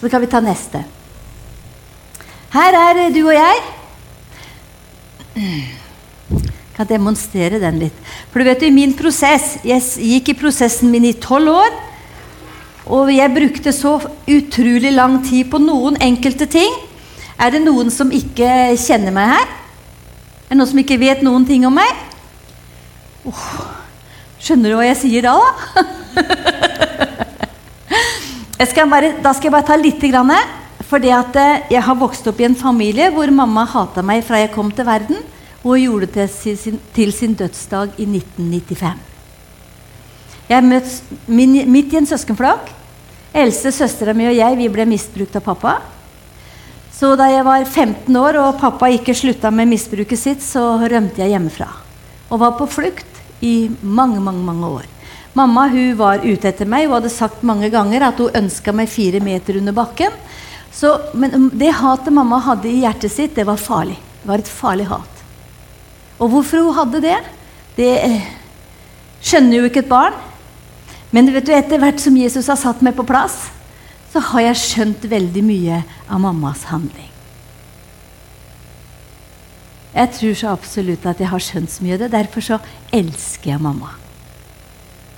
Så 0.00 0.08
kan 0.08 0.22
vi 0.22 0.28
ta 0.32 0.40
neste. 0.40 0.80
Her 2.54 2.76
er 2.78 3.10
du 3.12 3.20
og 3.26 3.34
jeg. 3.34 3.60
Jeg 5.34 6.76
kan 6.76 6.88
demonstrere 6.88 7.60
den 7.62 7.82
litt. 7.82 7.98
For 8.30 8.40
du 8.40 8.48
vet 8.48 8.62
i 8.66 8.70
min 8.74 8.94
prosess 8.96 9.58
Jeg 9.66 9.82
gikk 9.82 10.32
i 10.32 10.36
prosessen 10.38 10.90
min 10.90 11.06
i 11.06 11.12
tolv 11.18 11.52
år. 11.52 11.76
Og 12.84 13.12
jeg 13.14 13.32
brukte 13.32 13.72
så 13.72 13.96
utrolig 14.28 14.92
lang 14.92 15.20
tid 15.24 15.48
på 15.52 15.60
noen 15.62 15.96
enkelte 16.02 16.48
ting. 16.50 16.72
Er 17.40 17.54
det 17.54 17.64
noen 17.64 17.90
som 17.90 18.12
ikke 18.12 18.48
kjenner 18.80 19.14
meg 19.14 19.32
her? 19.34 19.46
Er 20.44 20.52
det 20.52 20.60
noen 20.60 20.72
som 20.72 20.82
ikke 20.82 21.00
vet 21.00 21.24
noen 21.24 21.46
ting 21.48 21.64
om 21.66 21.74
meg? 21.74 22.04
Oh, 23.24 23.83
skjønner 24.44 24.74
du 24.74 24.76
hva 24.76 24.84
jeg 24.90 24.98
sier 25.00 25.24
da? 25.24 25.38
da? 28.58 28.66
skal 28.68 28.90
bare, 28.92 29.14
da 29.24 29.32
skal 29.32 29.48
jeg 29.48 29.54
bare 29.54 29.68
ta 29.70 29.76
litt. 29.80 30.02
Grann, 30.04 30.34
at 30.34 31.38
eh, 31.40 31.62
jeg 31.72 31.82
har 31.86 31.96
vokst 31.98 32.26
opp 32.28 32.40
i 32.42 32.46
en 32.46 32.56
familie 32.58 33.08
hvor 33.14 33.30
mamma 33.32 33.64
hata 33.66 34.02
meg 34.04 34.24
fra 34.26 34.38
jeg 34.42 34.52
kom 34.54 34.70
til 34.74 34.86
verden, 34.88 35.18
og 35.64 35.80
gjorde 35.80 36.06
det 36.12 36.28
til 36.36 36.58
sin, 36.60 36.80
til 36.92 37.12
sin 37.16 37.34
dødsdag 37.38 37.88
i 37.96 38.04
1995. 38.04 39.00
Jeg 40.44 40.60
er 40.60 40.64
min, 41.32 41.52
midt 41.72 41.92
i 41.94 41.96
en 42.02 42.08
søskenflokk. 42.08 42.68
Eldste 43.34 43.72
søstera 43.72 44.12
mi 44.14 44.28
og 44.28 44.36
jeg 44.36 44.58
vi 44.60 44.68
ble 44.70 44.84
misbrukt 44.86 45.36
av 45.40 45.44
pappa. 45.46 45.78
Så 46.94 47.16
da 47.18 47.26
jeg 47.32 47.44
var 47.48 47.64
15 47.64 48.20
år 48.20 48.34
og 48.42 48.60
pappa 48.60 48.86
ikke 48.92 49.16
slutta 49.16 49.50
med 49.50 49.72
misbruket 49.72 50.20
sitt, 50.20 50.44
så 50.44 50.76
rømte 50.84 51.24
jeg 51.24 51.32
hjemmefra. 51.32 51.68
Og 52.28 52.38
var 52.44 52.52
på 52.60 52.68
flukt 52.70 53.13
i 53.44 53.54
mange, 53.82 54.22
mange, 54.24 54.42
mange 54.46 54.70
år. 54.80 54.90
Mamma 55.34 55.66
hun 55.68 55.96
var 55.98 56.22
ute 56.24 56.48
etter 56.48 56.68
meg. 56.70 56.86
Hun 56.86 56.96
hadde 56.98 57.12
sagt 57.12 57.42
mange 57.46 57.70
ganger 57.72 58.06
at 58.08 58.20
hun 58.22 58.36
ønska 58.42 58.72
meg 58.72 58.90
fire 58.90 59.20
meter 59.22 59.58
under 59.60 59.74
bakken. 59.76 60.14
Så, 60.74 60.90
men 61.14 61.50
det 61.54 61.72
hatet 61.78 62.14
mamma 62.14 62.40
hadde 62.42 62.70
i 62.70 62.80
hjertet 62.82 63.12
sitt, 63.12 63.34
det 63.36 63.46
var 63.46 63.60
farlig. 63.60 63.98
Det 64.22 64.30
var 64.30 64.42
et 64.42 64.50
farlig 64.50 64.88
hat. 64.90 65.24
Og 66.18 66.30
hvorfor 66.30 66.64
hun 66.64 66.78
hadde 66.78 67.02
det, 67.04 67.18
det 67.76 67.90
eh, 68.02 68.28
skjønner 69.22 69.58
jo 69.58 69.68
ikke 69.68 69.84
et 69.84 69.90
barn. 69.90 70.16
Men 71.14 71.30
vet 71.34 71.46
du, 71.46 71.52
etter 71.54 71.82
hvert 71.82 72.02
som 72.02 72.16
Jesus 72.18 72.50
har 72.50 72.58
satt 72.58 72.82
meg 72.82 72.96
på 72.98 73.06
plass, 73.06 73.36
så 74.10 74.22
har 74.30 74.48
jeg 74.48 74.62
skjønt 74.62 75.10
veldig 75.10 75.42
mye 75.46 75.82
av 76.06 76.22
mammas 76.22 76.66
handling. 76.70 77.13
Jeg 79.94 80.10
tror 80.16 80.34
så 80.38 80.50
absolutt 80.50 81.06
at 81.06 81.20
jeg 81.22 81.30
har 81.30 81.42
skjønt 81.42 81.70
så 81.70 81.84
mye 81.84 81.94
av 81.94 82.04
det. 82.04 82.12
Derfor 82.14 82.42
så 82.42 82.58
elsker 82.94 83.54
jeg 83.54 83.62
mamma. 83.62 83.92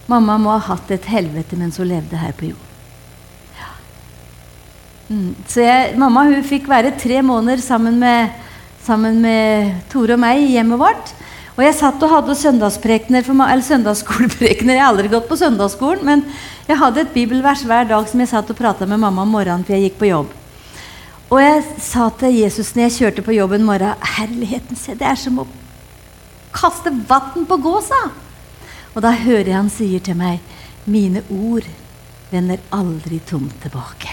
Mamma 0.07 0.37
må 0.39 0.53
ha 0.53 0.63
hatt 0.69 0.91
et 0.95 1.09
helvete 1.11 1.57
mens 1.59 1.81
hun 1.81 1.89
levde 1.91 2.21
her 2.21 2.35
på 2.37 2.53
jord. 2.53 2.63
Mm. 5.07 5.35
Så 5.47 5.63
jeg, 5.63 5.95
mamma 5.99 6.25
hun 6.27 6.43
fikk 6.47 6.67
være 6.69 6.97
tre 6.99 7.21
måneder 7.23 7.63
sammen 7.63 7.99
med, 8.03 8.35
sammen 8.83 9.21
med 9.23 9.77
Tore 9.93 10.17
og 10.17 10.23
meg 10.23 10.43
i 10.43 10.53
hjemmet 10.57 10.83
vårt. 10.83 11.13
Og 11.57 11.63
jeg 11.65 11.77
satt 11.79 12.03
og 12.05 12.13
hadde 12.13 12.37
søndagsprekener 12.37 13.25
eller 13.25 13.65
søndagsskoleprekener. 13.65 14.77
Jeg 14.77 14.83
har 14.83 14.93
aldri 14.93 15.09
gått 15.09 15.29
på 15.31 15.39
søndagsskolen, 15.41 16.05
men 16.05 16.25
jeg 16.69 16.77
hadde 16.83 17.01
et 17.01 17.15
bibelvers 17.15 17.65
hver 17.65 17.89
dag 17.89 18.11
som 18.11 18.21
jeg 18.21 18.29
satt 18.35 18.51
og 18.53 18.59
prata 18.59 18.85
med 18.85 19.01
mamma 19.01 19.25
om 19.25 19.33
morgenen 19.33 19.65
før 19.65 19.79
jeg 19.79 19.89
gikk 19.89 20.03
på 20.03 20.11
jobb. 20.11 20.35
Og 21.27 21.41
jeg 21.43 21.63
sa 21.83 22.07
til 22.21 22.37
Jesus 22.39 22.75
når 22.75 22.87
jeg 22.87 22.97
kjørte 22.97 23.25
på 23.27 23.35
jobben 23.35 23.65
morgen 23.67 24.05
Herligheten, 24.17 24.79
se, 24.79 24.95
det 24.95 25.09
er 25.09 25.19
som 25.19 25.41
å 25.43 25.49
kaste 26.55 26.93
vann 27.09 27.49
på 27.49 27.59
gåsa. 27.61 27.99
Og 28.95 29.03
da 29.05 29.11
hører 29.11 29.51
jeg 29.51 29.59
han 29.59 29.73
sier 29.73 30.01
til 30.01 30.17
meg, 30.17 30.39
'Mine 30.87 31.25
ord 31.31 31.67
vender 32.31 32.63
aldri 32.71 33.19
tomt 33.19 33.55
tilbake. 33.63 34.13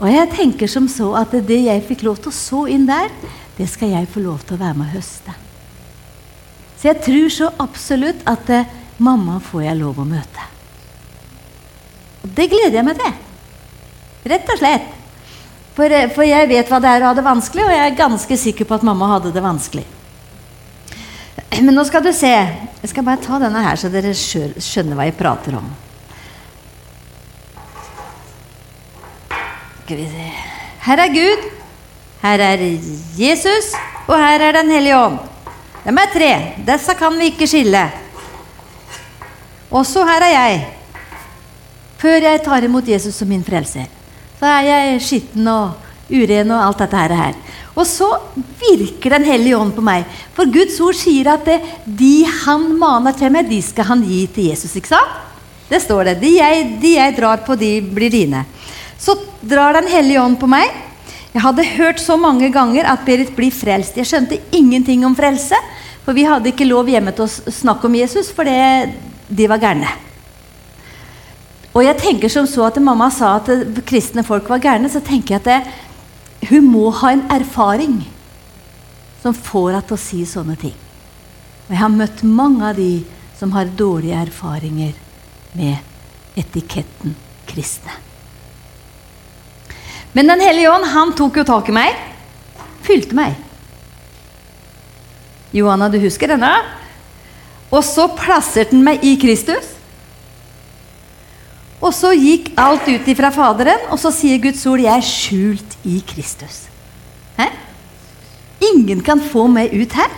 Og 0.00 0.08
jeg 0.08 0.30
tenker 0.32 0.66
som 0.66 0.88
så 0.88 1.12
at 1.20 1.32
det 1.32 1.60
jeg 1.66 1.84
fikk 1.84 2.02
lov 2.02 2.16
til 2.16 2.32
å 2.32 2.36
så 2.36 2.64
inn 2.72 2.86
der, 2.88 3.12
det 3.58 3.68
skal 3.68 3.92
jeg 3.92 4.08
få 4.08 4.20
lov 4.24 4.40
til 4.40 4.56
å 4.56 4.62
være 4.62 4.78
med 4.78 4.88
å 4.88 4.94
høste. 4.96 5.34
Så 6.80 6.88
jeg 6.88 7.02
tror 7.04 7.28
så 7.28 7.50
absolutt 7.60 8.22
at 8.24 8.48
eh, 8.48 8.70
mamma 8.96 9.36
får 9.44 9.66
jeg 9.66 9.80
lov 9.82 10.00
å 10.00 10.08
møte. 10.08 10.46
Og 12.24 12.32
det 12.36 12.48
gleder 12.48 12.80
jeg 12.80 12.86
meg 12.88 12.96
til. 12.96 13.12
Rett 14.32 14.54
og 14.54 14.62
slett. 14.62 14.99
For, 15.80 15.88
eh, 15.88 16.10
for 16.12 16.26
jeg 16.28 16.48
vet 16.50 16.68
hva 16.68 16.76
det 16.76 16.90
er 16.92 17.00
å 17.00 17.08
ha 17.08 17.16
det 17.16 17.22
vanskelig, 17.24 17.62
og 17.64 17.72
jeg 17.72 17.80
er 17.88 17.94
ganske 17.96 18.36
sikker 18.36 18.66
på 18.68 18.76
at 18.76 18.82
mamma 18.84 19.06
hadde 19.14 19.30
det 19.32 19.40
vanskelig. 19.40 19.86
Men 21.64 21.72
nå 21.72 21.84
skal 21.88 22.02
du 22.04 22.10
se. 22.12 22.32
Jeg 22.82 22.90
skal 22.90 23.06
bare 23.06 23.22
ta 23.24 23.38
denne 23.40 23.62
her, 23.64 23.78
så 23.80 23.88
dere 23.88 24.12
skjønner 24.12 24.98
hva 24.98 25.06
jeg 25.08 25.16
prater 25.16 25.56
om. 25.56 25.70
Her 30.84 31.00
er 31.02 31.14
Gud, 31.14 31.46
her 32.20 32.42
er 32.44 32.64
Jesus, 33.16 33.70
og 34.04 34.20
her 34.20 34.44
er 34.50 34.58
Den 34.58 34.68
hellige 34.70 34.98
ånd. 34.98 35.16
De 35.86 35.94
er 35.96 36.12
tre. 36.12 36.34
Disse 36.68 36.94
kan 37.00 37.16
vi 37.16 37.30
ikke 37.32 37.48
skille. 37.48 37.86
Også 39.72 40.04
her 40.04 40.28
er 40.28 40.34
jeg. 40.34 40.60
Før 42.04 42.28
jeg 42.28 42.44
tar 42.44 42.68
imot 42.68 42.92
Jesus 42.92 43.16
som 43.16 43.32
min 43.32 43.42
frelser, 43.44 43.88
så 44.40 44.48
er 44.48 44.62
jeg 44.64 45.00
skitten 45.04 45.48
og 45.52 45.76
uren 46.10 46.52
og 46.56 46.62
alt 46.64 46.80
dette 46.80 47.00
her. 47.20 47.34
Og 47.76 47.86
så 47.86 48.08
virker 48.60 49.14
Den 49.14 49.24
hellige 49.24 49.56
ånd 49.56 49.74
på 49.76 49.84
meg. 49.84 50.04
For 50.34 50.48
Guds 50.48 50.78
ord 50.80 50.96
sier 50.96 51.28
at 51.34 51.44
det, 51.44 51.60
de 51.84 52.24
han 52.24 52.70
maner 52.78 53.12
til 53.16 53.30
meg, 53.32 53.48
de 53.48 53.60
skal 53.62 53.84
han 53.92 54.02
gi 54.02 54.26
til 54.26 54.50
Jesus. 54.50 54.74
ikke 54.76 54.94
sant? 54.96 55.18
Det 55.70 55.78
står 55.84 56.04
det. 56.04 56.16
De 56.20 56.32
jeg, 56.34 56.64
de 56.82 56.96
jeg 56.96 57.16
drar 57.16 57.44
på, 57.46 57.54
de 57.54 57.78
blir 57.80 58.10
dine. 58.10 58.44
Så 58.98 59.14
drar 59.40 59.76
Den 59.76 59.88
hellige 59.88 60.20
ånd 60.20 60.38
på 60.40 60.48
meg. 60.50 60.72
Jeg 61.32 61.44
hadde 61.44 61.70
hørt 61.76 62.00
så 62.02 62.16
mange 62.18 62.50
ganger 62.50 62.88
at 62.90 63.04
Berit 63.06 63.36
blir 63.36 63.54
frelst. 63.54 63.96
Jeg 63.96 64.08
skjønte 64.08 64.40
ingenting 64.50 65.04
om 65.06 65.14
frelse, 65.14 65.54
for 66.04 66.16
vi 66.16 66.26
hadde 66.26 66.50
ikke 66.50 66.66
lov 66.66 66.88
hjemme 66.90 67.12
til 67.14 67.28
å 67.28 67.52
snakke 67.54 67.86
om 67.86 67.94
Jesus, 67.94 68.32
for 68.34 68.48
det, 68.48 68.96
de 69.28 69.46
var 69.46 69.62
gærne. 69.62 70.09
Og 71.70 71.84
jeg 71.84 71.98
tenker 72.00 72.32
som 72.32 72.48
så 72.50 72.66
at 72.66 72.80
Mamma 72.82 73.10
sa 73.14 73.36
at 73.38 73.50
kristne 73.86 74.24
folk 74.26 74.48
var 74.50 74.62
gærne. 74.62 74.90
Så 74.90 75.02
tenker 75.04 75.36
jeg 75.36 75.42
at 75.42 75.50
det, 75.50 76.48
hun 76.50 76.66
må 76.72 76.88
ha 77.02 77.12
en 77.14 77.26
erfaring 77.30 78.00
som 79.22 79.36
får 79.36 79.70
henne 79.70 79.86
til 79.86 79.96
å 79.96 80.00
si 80.00 80.24
sånne 80.26 80.56
ting. 80.58 80.76
Og 81.68 81.74
jeg 81.74 81.82
har 81.82 81.92
møtt 81.94 82.22
mange 82.26 82.66
av 82.66 82.78
de 82.78 83.04
som 83.38 83.52
har 83.54 83.70
dårlige 83.78 84.18
erfaringer 84.18 84.96
med 85.54 86.38
etiketten 86.40 87.14
kristne. 87.48 87.94
Men 90.12 90.26
Den 90.26 90.42
hellige 90.42 90.72
ånd 90.72 90.88
han 90.90 91.14
tok 91.14 91.38
jo 91.38 91.46
tak 91.46 91.68
i 91.70 91.76
meg, 91.76 91.94
fylte 92.82 93.14
meg. 93.14 93.36
Johanna, 95.54 95.88
du 95.90 96.00
husker 96.02 96.30
denne? 96.30 96.50
Og 97.70 97.84
så 97.86 98.08
plasserte 98.18 98.74
han 98.74 98.82
meg 98.86 99.04
i 99.06 99.14
Kristus. 99.22 99.76
Og 101.80 101.94
så 101.96 102.12
gikk 102.12 102.52
alt 102.60 102.88
ut 102.90 103.08
ifra 103.08 103.30
Faderen, 103.32 103.86
og 103.88 103.98
så 104.00 104.12
sier 104.12 104.40
Guds 104.42 104.66
ord 104.68 104.80
'Jeg 104.80 104.96
er 104.96 105.06
skjult 105.06 105.76
i 105.84 106.02
Kristus'. 106.04 106.68
Hæ? 107.38 107.48
Ingen 108.60 109.00
kan 109.00 109.20
få 109.20 109.46
meg 109.48 109.72
ut 109.72 109.92
her 109.92 110.10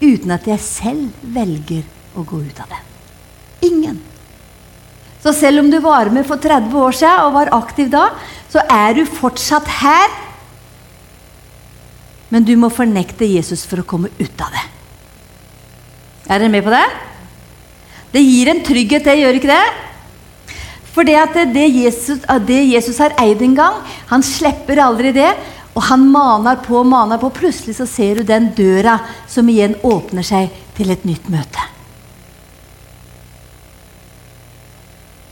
uten 0.00 0.30
at 0.30 0.46
jeg 0.46 0.60
selv 0.60 1.12
velger 1.22 1.84
å 2.16 2.24
gå 2.24 2.40
ut 2.40 2.60
av 2.60 2.68
det. 2.68 2.82
Ingen. 3.68 4.00
Så 5.22 5.32
selv 5.32 5.60
om 5.60 5.70
du 5.70 5.80
var 5.80 6.10
med 6.10 6.26
for 6.26 6.36
30 6.36 6.72
år 6.72 6.92
siden 6.92 7.24
og 7.26 7.32
var 7.32 7.52
aktiv 7.56 7.90
da, 7.90 8.10
så 8.48 8.62
er 8.70 8.94
du 8.94 9.04
fortsatt 9.04 9.66
her. 9.66 10.08
Men 12.30 12.44
du 12.44 12.56
må 12.56 12.70
fornekte 12.70 13.28
Jesus 13.28 13.64
for 13.66 13.82
å 13.82 13.88
komme 13.88 14.08
ut 14.18 14.40
av 14.40 14.52
det. 14.52 14.64
Er 16.28 16.38
dere 16.38 16.52
med 16.52 16.64
på 16.66 16.70
det? 16.70 16.86
Det 18.12 18.22
gir 18.22 18.48
en 18.50 18.62
trygghet, 18.64 19.04
det 19.04 19.18
gjør 19.18 19.38
ikke 19.38 19.50
det? 19.50 19.85
For 20.96 21.04
det 21.04 21.52
det 21.52 21.66
Jesus, 21.68 22.22
det 22.48 22.62
Jesus 22.72 22.98
har 22.98 23.12
eid 23.20 23.42
en 23.44 23.54
gang, 23.54 23.82
han 24.08 24.22
slipper 24.24 24.80
aldri 24.80 25.12
det. 25.12 25.34
Og 25.76 25.82
han 25.90 26.06
maner 26.08 26.56
på 26.64 26.78
og 26.80 26.86
maner 26.88 27.20
på. 27.20 27.28
Plutselig 27.36 27.76
så 27.76 27.84
ser 27.84 28.16
du 28.16 28.22
den 28.24 28.48
døra 28.56 28.96
som 29.28 29.48
igjen 29.52 29.76
åpner 29.84 30.24
seg 30.24 30.48
til 30.76 30.88
et 30.94 31.04
nytt 31.04 31.28
møte. 31.28 31.66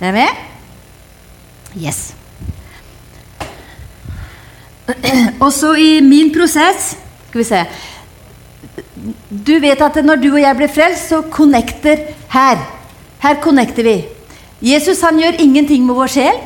Er 0.04 0.12
dere 0.12 0.18
med? 0.18 0.42
Yes. 1.80 2.12
Og 5.44 5.48
så 5.48 5.72
i 5.80 6.02
min 6.04 6.28
prosess 6.34 6.90
Skal 7.30 7.40
vi 7.40 7.44
se 7.48 7.60
Du 9.48 9.54
vet 9.62 9.80
at 9.80 9.96
når 10.04 10.20
du 10.20 10.28
og 10.28 10.42
jeg 10.42 10.58
blir 10.58 10.68
frelst, 10.70 11.08
så 11.08 11.22
connecter 11.32 12.02
her. 12.34 12.60
Her 13.24 13.40
connecter 13.40 13.86
vi. 13.86 13.96
Jesus 14.64 15.02
han 15.04 15.20
gjør 15.20 15.40
ingenting 15.44 15.84
med 15.84 15.96
vår 15.98 16.12
sjel. 16.14 16.40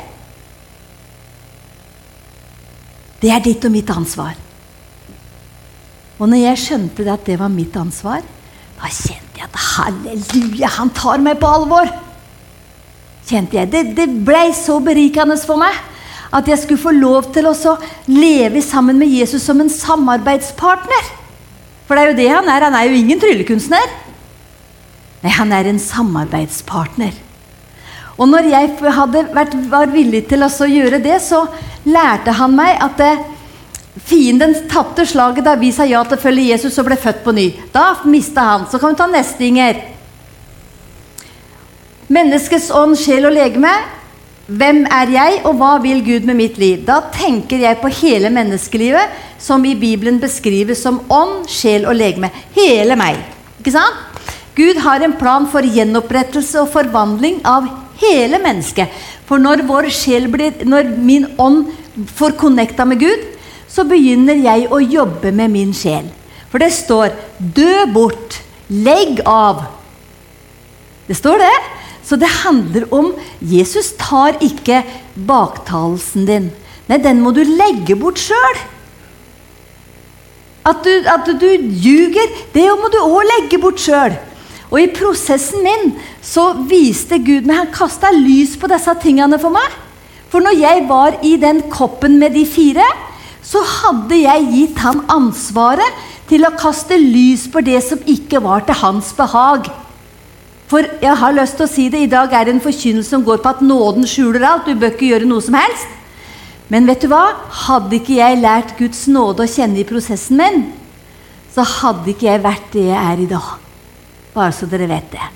Det 3.19 3.31
er 3.31 3.43
ditt 3.43 3.63
og 3.67 3.71
mitt 3.73 3.89
ansvar. 3.91 4.35
Og 6.19 6.27
når 6.27 6.41
jeg 6.43 6.61
skjønte 6.65 7.05
det 7.05 7.13
at 7.13 7.25
det 7.27 7.37
var 7.39 7.51
mitt 7.51 7.75
ansvar, 7.79 8.23
da 8.79 8.91
kjente 8.91 9.39
jeg 9.39 9.47
at 9.47 9.61
halleluja, 9.75 10.71
han 10.79 10.91
tar 10.95 11.23
meg 11.23 11.39
på 11.39 11.47
alvor. 11.47 11.91
Kjente 13.29 13.59
jeg. 13.59 13.71
Det, 13.71 13.83
det 13.95 14.07
ble 14.27 14.49
så 14.55 14.79
berikende 14.83 15.37
for 15.39 15.59
meg. 15.61 15.75
At 16.35 16.47
jeg 16.47 16.61
skulle 16.61 16.81
få 16.81 16.91
lov 16.93 17.31
til 17.33 17.47
å 17.49 17.55
leve 18.11 18.61
sammen 18.61 18.99
med 18.99 19.09
Jesus 19.09 19.47
som 19.47 19.63
en 19.63 19.71
samarbeidspartner. 19.71 21.07
For 21.87 21.97
det 21.97 22.03
er 22.03 22.11
jo 22.11 22.19
det 22.19 22.29
han 22.29 22.51
er. 22.51 22.67
Han 22.67 22.77
er 22.77 22.89
jo 22.89 22.99
ingen 22.99 23.21
tryllekunstner. 23.21 23.95
Nei, 25.23 25.33
han 25.35 25.55
er 25.55 25.71
en 25.71 25.81
samarbeidspartner. 25.81 27.15
Og 28.19 28.27
når 28.27 28.49
jeg 28.51 28.71
vært, 28.79 29.55
var 29.71 29.91
villig 29.93 30.25
til 30.27 30.43
å 30.43 30.49
gjøre 30.49 30.99
det, 30.99 31.17
så 31.23 31.45
lærte 31.87 32.35
han 32.35 32.55
meg 32.57 32.81
at 32.83 32.97
det, 32.99 33.13
fienden 34.05 34.55
tapte 34.71 35.05
slaget 35.07 35.47
da 35.47 35.55
vi 35.59 35.71
sa 35.75 35.87
ja 35.87 36.01
til 36.05 36.17
å 36.17 36.21
følge 36.21 36.49
Jesus 36.51 36.77
og 36.79 36.89
ble 36.89 36.97
født 36.99 37.23
på 37.23 37.33
ny. 37.35 37.47
Da 37.73 38.01
mista 38.07 38.45
han. 38.51 38.67
Så 38.69 38.79
kan 38.79 38.93
vi 38.93 38.99
ta 38.99 39.07
neste, 39.11 39.47
Inger. 39.47 39.79
Menneskets 42.09 42.69
ånd, 42.75 42.97
sjel 42.99 43.29
og 43.29 43.35
legeme 43.37 43.71
hvem 44.49 44.79
er 44.89 45.11
jeg, 45.13 45.33
og 45.45 45.59
hva 45.59 45.75
vil 45.83 45.99
Gud 46.01 46.23
med 46.25 46.39
mitt 46.39 46.55
liv? 46.57 46.79
Da 46.87 47.03
tenker 47.13 47.61
jeg 47.61 47.77
på 47.83 47.91
hele 47.99 48.31
menneskelivet, 48.33 49.11
som 49.37 49.61
i 49.61 49.75
Bibelen 49.77 50.17
beskrives 50.21 50.81
som 50.81 51.03
ånd, 51.05 51.43
sjel 51.45 51.85
og 51.85 51.93
legeme. 51.93 52.31
Hele 52.55 52.97
meg. 52.97 53.19
Ikke 53.61 53.75
sant? 53.75 54.07
Gud 54.57 54.81
har 54.81 55.05
en 55.05 55.13
plan 55.19 55.45
for 55.51 55.61
gjenopprettelse 55.61 56.63
og 56.63 56.73
forvandling 56.73 57.43
av 57.45 57.69
hele 58.01 58.39
mennesket. 58.41 58.91
For 59.27 59.41
når, 59.41 59.65
vår 59.67 59.89
sjel 59.93 60.29
blir, 60.31 60.63
når 60.65 60.93
min 60.97 61.27
ånd 61.39 61.67
får 62.15 62.37
connecta 62.39 62.85
med 62.87 63.01
Gud, 63.03 63.25
så 63.69 63.85
begynner 63.87 64.39
jeg 64.41 64.69
å 64.73 64.81
jobbe 64.81 65.31
med 65.35 65.53
min 65.53 65.73
sjel. 65.77 66.07
For 66.49 66.57
det 66.57 66.71
står 66.73 67.13
'dø 67.37 67.85
bort', 67.93 68.41
'legg 68.69 69.21
av'. 69.25 69.67
Det 71.07 71.17
står 71.17 71.37
det. 71.37 71.57
Så 72.03 72.17
det 72.17 72.29
handler 72.41 72.87
om 72.93 73.13
Jesus 73.41 73.93
tar 73.97 74.33
ikke 74.41 74.81
baktalelsen 75.13 76.25
din. 76.25 76.51
Nei, 76.89 76.97
den 76.97 77.21
må 77.21 77.31
du 77.31 77.43
legge 77.43 77.95
bort 77.95 78.17
sjøl. 78.17 78.57
At 80.65 80.81
du, 80.83 81.33
du 81.37 81.49
ljuger, 81.85 82.33
det 82.53 82.65
må 82.81 82.89
du 82.89 82.97
òg 82.97 83.21
legge 83.29 83.59
bort 83.61 83.77
sjøl. 83.81 84.17
Og 84.69 84.77
i 84.81 84.89
prosessen 84.93 85.63
min 85.65 85.93
så 86.21 86.51
viste 86.69 87.17
Gud 87.25 87.47
meg 87.49 87.63
Han 87.63 87.71
kasta 87.73 88.11
lys 88.13 88.55
på 88.59 88.69
disse 88.69 88.93
tingene 89.01 89.39
for 89.41 89.53
meg. 89.53 89.77
For 90.29 90.45
når 90.45 90.59
jeg 90.61 90.85
var 90.89 91.17
i 91.25 91.35
den 91.41 91.63
koppen 91.73 92.19
med 92.21 92.35
de 92.37 92.45
fire, 92.45 92.85
så 93.41 93.63
hadde 93.65 94.19
jeg 94.19 94.49
gitt 94.53 94.81
han 94.83 95.01
ansvaret 95.09 96.07
til 96.29 96.45
å 96.45 96.53
kaste 96.53 96.99
lys 97.01 97.47
på 97.49 97.63
det 97.65 97.79
som 97.81 98.01
ikke 98.05 98.41
var 98.45 98.61
til 98.67 98.77
hans 98.77 99.09
behag. 99.17 99.71
For 100.69 100.85
jeg 101.01 101.15
har 101.17 101.33
lyst 101.33 101.57
til 101.57 101.65
å 101.65 101.71
si 101.71 101.87
det, 101.89 102.03
i 102.05 102.11
dag 102.11 102.29
er 102.29 102.45
det 102.45 102.53
en 102.53 102.61
forkynnelse 102.61 103.09
som 103.09 103.23
går 103.25 103.41
på 103.41 103.55
at 103.55 103.63
nåden 103.65 104.05
skjuler 104.05 104.45
alt. 104.45 104.69
Du 104.69 104.77
bør 104.77 104.93
ikke 104.93 105.09
gjøre 105.09 105.29
noe 105.29 105.41
som 105.41 105.57
helst. 105.57 105.95
Men 106.69 106.85
vet 106.85 107.01
du 107.01 107.09
hva? 107.09 107.23
Hadde 107.65 107.97
ikke 107.97 108.19
jeg 108.19 108.43
lært 108.43 108.75
Guds 108.77 109.07
nåde 109.09 109.47
å 109.47 109.49
kjenne 109.49 109.81
i 109.81 109.87
prosessen 109.89 110.37
min, 110.37 110.61
så 111.49 111.65
hadde 111.65 112.13
ikke 112.13 112.29
jeg 112.29 112.45
vært 112.45 112.69
det 112.75 112.85
jeg 112.91 112.99
er 113.01 113.25
i 113.25 113.31
dag. 113.33 113.68
Bare 114.33 114.53
så 114.55 114.69
dere 114.69 114.89
vet 114.89 115.11
det. 115.13 115.29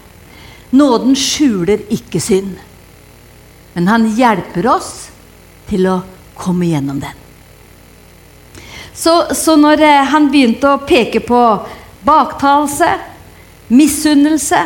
Nåden 0.74 1.16
skjuler 1.18 1.84
ikke 1.94 2.22
synd. 2.22 2.56
Men 3.74 3.90
han 3.90 4.08
hjelper 4.18 4.68
oss 4.70 4.92
til 5.70 5.88
å 5.90 5.98
komme 6.38 6.70
gjennom 6.70 7.00
den. 7.02 7.20
Så, 8.94 9.34
så 9.34 9.56
når 9.58 9.82
eh, 9.82 10.06
han 10.14 10.30
begynte 10.30 10.70
å 10.70 10.84
peke 10.86 11.24
på 11.26 11.42
baktalelse, 12.06 12.92
misunnelse 13.74 14.62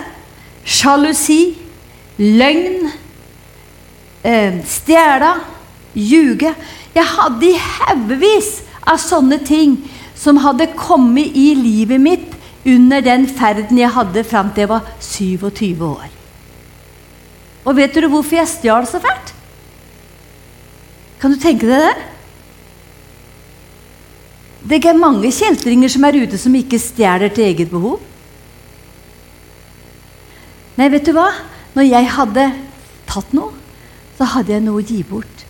sjalusi, 0.68 1.56
løgn, 2.18 2.90
eh, 4.24 4.60
stjele, 4.66 5.34
ljuge. 5.96 6.54
Jeg 6.94 7.06
hadde 7.06 7.54
haugevis 7.58 8.62
av 8.84 9.00
sånne 9.00 9.40
ting 9.46 9.78
som 10.16 10.42
hadde 10.44 10.74
kommet 10.76 11.36
i 11.36 11.54
livet 11.56 12.02
mitt 12.02 12.37
under 12.65 13.02
den 13.02 13.28
ferden 13.30 13.80
jeg 13.80 13.93
hadde 13.93 14.24
fram 14.28 14.52
til 14.52 14.65
jeg 14.65 14.72
var 14.72 14.91
27 15.00 15.86
år. 15.86 16.10
Og 17.67 17.76
vet 17.76 17.96
dere 17.96 18.10
hvorfor 18.12 18.39
jeg 18.39 18.50
stjal 18.50 18.88
så 18.88 19.02
fælt? 19.04 19.34
Kan 21.22 21.34
du 21.34 21.41
tenke 21.41 21.67
deg 21.67 21.84
det? 21.84 21.96
Det 24.67 24.84
er 24.86 25.00
mange 25.00 25.32
kjeltringer 25.32 25.91
som 25.91 26.06
er 26.08 26.17
ute 26.24 26.38
som 26.39 26.56
ikke 26.56 26.80
stjeler 26.82 27.32
til 27.32 27.48
eget 27.48 27.72
behov. 27.72 28.02
Nei, 30.78 30.89
vet 30.93 31.08
du 31.08 31.13
hva? 31.15 31.30
Når 31.74 31.88
jeg 31.88 32.10
hadde 32.13 32.46
tatt 33.10 33.32
noe, 33.38 33.54
så 34.17 34.28
hadde 34.34 34.54
jeg 34.54 34.65
noe 34.65 34.82
å 34.82 34.86
gi 34.86 35.00
bort. 35.08 35.46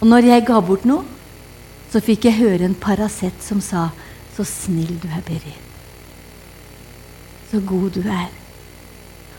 Og 0.00 0.08
når 0.10 0.30
jeg 0.30 0.46
ga 0.48 0.60
bort 0.64 0.86
noe, 0.88 1.04
så 1.92 2.02
fikk 2.02 2.26
jeg 2.26 2.40
høre 2.40 2.66
en 2.66 2.74
Paracet 2.78 3.44
som 3.44 3.60
sa 3.62 3.88
'Så 4.34 4.44
snill 4.44 4.98
du 5.02 5.08
er, 5.08 5.22
Berit'. 5.22 5.62
Så 7.50 7.60
god 7.60 7.90
du 7.90 8.00
er. 8.00 8.30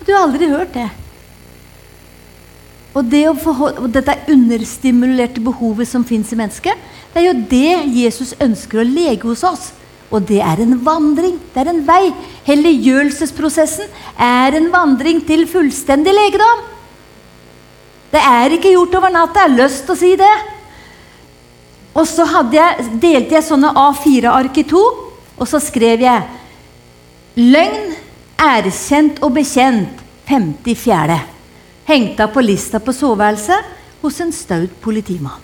Du 0.08 0.13
har 0.13 0.23
aldri 0.23 0.47
hørt 0.47 0.73
det. 0.73 0.89
Og, 2.95 3.03
det 3.12 3.27
og 3.27 3.89
dette 3.91 4.15
understimulerte 4.31 5.41
behovet 5.43 5.88
som 5.88 6.05
fins 6.08 6.31
i 6.31 6.38
mennesket, 6.39 6.79
det 7.13 7.21
er 7.21 7.27
jo 7.27 7.41
det 7.51 8.03
Jesus 8.03 8.34
ønsker 8.39 8.79
å 8.79 8.88
lege 8.88 9.27
hos 9.27 9.43
oss. 9.43 9.73
Og 10.13 10.23
det 10.29 10.39
er 10.39 10.62
en 10.63 10.77
vandring. 10.86 11.36
Det 11.51 11.65
er 11.65 11.73
en 11.73 11.84
vei. 11.88 12.13
Helliggjørelsesprosessen 12.47 13.89
er 14.21 14.55
en 14.55 14.69
vandring 14.71 15.19
til 15.27 15.43
fullstendig 15.49 16.13
legedom. 16.15 16.63
Det 18.13 18.21
er 18.21 18.55
ikke 18.55 18.71
gjort 18.77 18.95
over 19.01 19.12
natta. 19.12 19.43
Jeg 19.43 19.49
har 19.49 19.58
lyst 19.65 19.84
til 19.84 19.95
å 19.95 19.99
si 19.99 20.13
det. 20.19 20.36
Og 21.95 22.08
så 22.08 22.25
jeg, 22.51 22.88
delte 22.99 23.38
jeg 23.38 23.47
sånne 23.47 23.71
A4-ark 23.71 24.58
i 24.60 24.65
to, 24.67 24.84
og 25.36 25.47
så 25.47 25.62
skrev 25.63 26.03
jeg 26.03 26.23
Løgn, 27.36 27.95
erkjent 28.39 29.21
og 29.23 29.34
bekjent, 29.36 30.03
54. 30.25 31.17
Hengt 31.86 32.21
av 32.23 32.31
på 32.34 32.41
lista 32.41 32.79
på 32.81 32.93
soveværelset 32.95 33.73
hos 34.01 34.19
en 34.23 34.31
staut 34.34 34.71
politimann. 34.81 35.41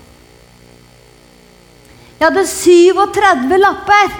Jeg 2.17 2.29
hadde 2.29 2.45
37 2.47 3.57
lapper 3.59 4.15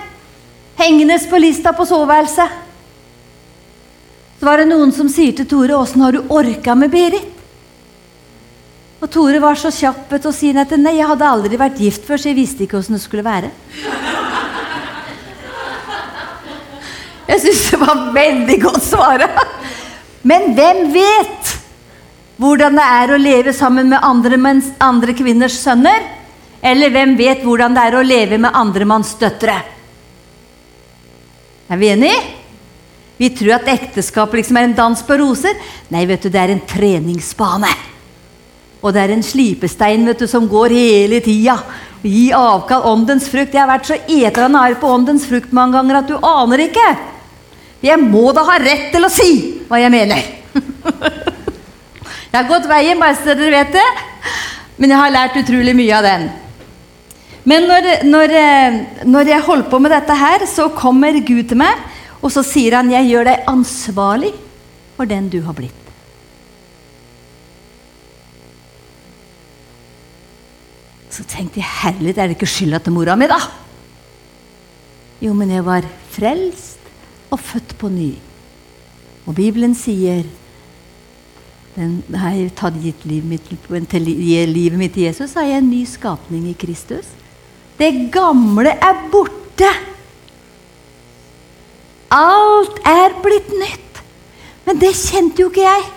hengende 0.82 1.18
på 1.30 1.40
lista 1.42 1.74
på 1.74 1.86
soveværelset. 1.86 2.60
Så 4.40 4.48
var 4.48 4.58
det 4.58 4.72
noen 4.72 4.92
som 4.94 5.10
sier 5.10 5.36
til 5.38 5.46
Tore 5.46 5.78
'Åssen 5.78 6.02
har 6.02 6.12
du 6.12 6.26
orka 6.30 6.76
med 6.76 6.92
Berit?' 6.92 7.41
Og 9.02 9.10
Tore 9.10 9.40
var 9.42 9.58
så 9.58 9.72
kjapp 9.74 10.12
til 10.12 10.30
å 10.30 10.36
si 10.36 10.52
at 10.54 10.76
nei, 10.78 11.00
jeg 11.00 11.10
hadde 11.10 11.26
aldri 11.26 11.58
vært 11.58 11.80
gift 11.82 12.06
før, 12.06 12.22
så 12.22 12.30
jeg 12.30 12.38
visste 12.38 12.68
ikke 12.68 12.78
åssen 12.78 12.98
det 12.98 13.02
skulle 13.02 13.26
være. 13.26 13.50
Jeg 17.32 17.42
syns 17.42 17.64
det 17.72 17.80
var 17.82 18.06
veldig 18.14 18.58
godt 18.62 18.86
svara. 18.86 19.30
Men 20.28 20.52
hvem 20.54 20.84
vet 20.94 21.56
hvordan 22.42 22.78
det 22.78 22.88
er 23.02 23.14
å 23.14 23.22
leve 23.22 23.54
sammen 23.58 23.90
med 23.90 24.06
andre, 24.06 24.38
andre 24.84 25.16
kvinners 25.18 25.58
sønner? 25.58 26.06
Eller 26.62 26.94
hvem 26.94 27.16
vet 27.18 27.42
hvordan 27.42 27.74
det 27.74 27.88
er 27.88 27.98
å 27.98 28.06
leve 28.06 28.38
med 28.38 28.54
andremanns 28.54 29.16
døtre? 29.18 29.56
Er 31.72 31.80
vi 31.82 31.90
enige? 31.90 32.20
Vi 33.18 33.30
tror 33.34 33.56
at 33.58 33.70
ekteskap 33.72 34.34
liksom 34.38 34.60
er 34.60 34.68
en 34.68 34.78
dans 34.78 35.02
på 35.08 35.18
roser. 35.18 35.58
Nei, 35.90 36.06
vet 36.10 36.22
du, 36.22 36.30
det 36.30 36.42
er 36.42 36.54
en 36.54 36.68
treningsbane. 36.70 37.72
Og 38.82 38.94
det 38.94 39.04
er 39.04 39.14
en 39.14 39.26
slipestein 39.26 40.06
vet 40.10 40.24
du, 40.24 40.28
som 40.30 40.50
går 40.50 40.74
hele 40.74 41.22
tida. 41.22 41.60
Gi 42.02 42.32
avkall 42.34 42.88
åndens 42.90 43.28
frukt. 43.30 43.54
Jeg 43.54 43.62
har 43.62 43.70
vært 43.70 43.90
så 43.92 43.98
etende 44.10 44.62
arr 44.62 44.80
på 44.82 44.90
åndens 44.90 45.28
frukt 45.30 45.54
mange 45.54 45.78
ganger 45.78 46.00
at 46.00 46.10
du 46.10 46.18
aner 46.18 46.66
ikke. 46.66 46.88
Jeg 47.82 48.02
må 48.02 48.30
da 48.34 48.46
ha 48.46 48.58
rett 48.62 48.90
til 48.94 49.06
å 49.06 49.12
si 49.14 49.32
hva 49.70 49.80
jeg 49.82 49.94
mener. 49.94 50.22
jeg 52.32 52.38
har 52.38 52.50
gått 52.50 52.70
veien, 52.70 53.00
bare 53.02 53.18
så 53.18 53.36
dere 53.38 53.54
vet 53.54 53.76
det. 53.78 53.90
Men 54.82 54.94
jeg 54.94 55.02
har 55.02 55.14
lært 55.14 55.38
utrolig 55.44 55.76
mye 55.78 55.98
av 55.98 56.08
den. 56.08 56.30
Men 57.46 57.66
når, 57.70 57.90
når, 58.06 58.34
når 59.10 59.34
jeg 59.34 59.46
holder 59.48 59.70
på 59.70 59.82
med 59.82 59.94
dette 59.94 60.18
her, 60.18 60.46
så 60.50 60.70
kommer 60.78 61.18
Gud 61.26 61.50
til 61.50 61.62
meg, 61.62 61.86
og 62.22 62.30
så 62.34 62.46
sier 62.46 62.78
han 62.78 62.90
'Jeg 62.90 63.10
gjør 63.10 63.30
deg 63.30 63.46
ansvarlig 63.50 64.34
for 64.98 65.10
den 65.10 65.30
du 65.30 65.42
har 65.42 65.58
blitt'. 65.58 65.81
Så 71.12 71.26
tenkte 71.28 71.60
jeg 71.60 71.68
herlig, 71.82 72.16
er 72.16 72.30
det 72.30 72.38
ikke 72.38 72.50
skylda 72.50 72.80
til 72.84 72.96
mora 72.96 73.18
mi, 73.20 73.28
da? 73.28 73.40
Jo, 75.22 75.34
men 75.38 75.52
jeg 75.54 75.66
var 75.68 75.86
frelst 76.14 76.80
og 77.32 77.40
født 77.40 77.76
på 77.80 77.92
ny. 77.92 78.14
Og 79.28 79.36
Bibelen 79.38 79.76
sier 79.78 80.24
den, 81.76 82.02
har 82.18 82.34
jeg 82.36 82.52
tatt 82.60 82.80
gitt 82.84 83.04
livet 83.08 83.30
mitt, 83.32 83.52
til, 83.92 84.10
livet 84.50 84.80
mitt 84.80 84.96
til 84.96 85.08
Jesus, 85.08 85.36
er 85.40 85.52
jeg 85.52 85.62
en 85.62 85.70
ny 85.72 85.84
skapning 85.88 86.50
i 86.52 86.58
Kristus. 86.60 87.08
Det 87.80 87.92
gamle 88.12 88.74
er 88.76 89.06
borte. 89.12 89.70
Alt 92.12 92.82
er 92.88 93.16
blitt 93.24 93.54
nytt. 93.56 94.02
Men 94.68 94.82
det 94.82 94.92
kjente 95.00 95.44
jo 95.44 95.52
ikke 95.52 95.64
jeg. 95.64 95.88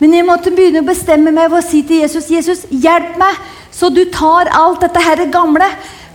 Men 0.00 0.14
jeg 0.16 0.26
måtte 0.26 0.52
begynne 0.54 0.82
å 0.82 0.88
bestemme 0.88 1.32
meg 1.34 1.50
ved 1.52 1.60
å 1.60 1.66
si 1.66 1.82
til 1.86 2.02
Jesus 2.02 2.30
Jesus, 2.32 2.64
hjelp 2.70 3.18
meg, 3.20 3.38
så 3.74 3.90
du 3.90 4.04
tar 4.12 4.50
alt 4.54 4.82
dette 4.82 5.02
her 5.02 5.24
gamle. 5.32 5.68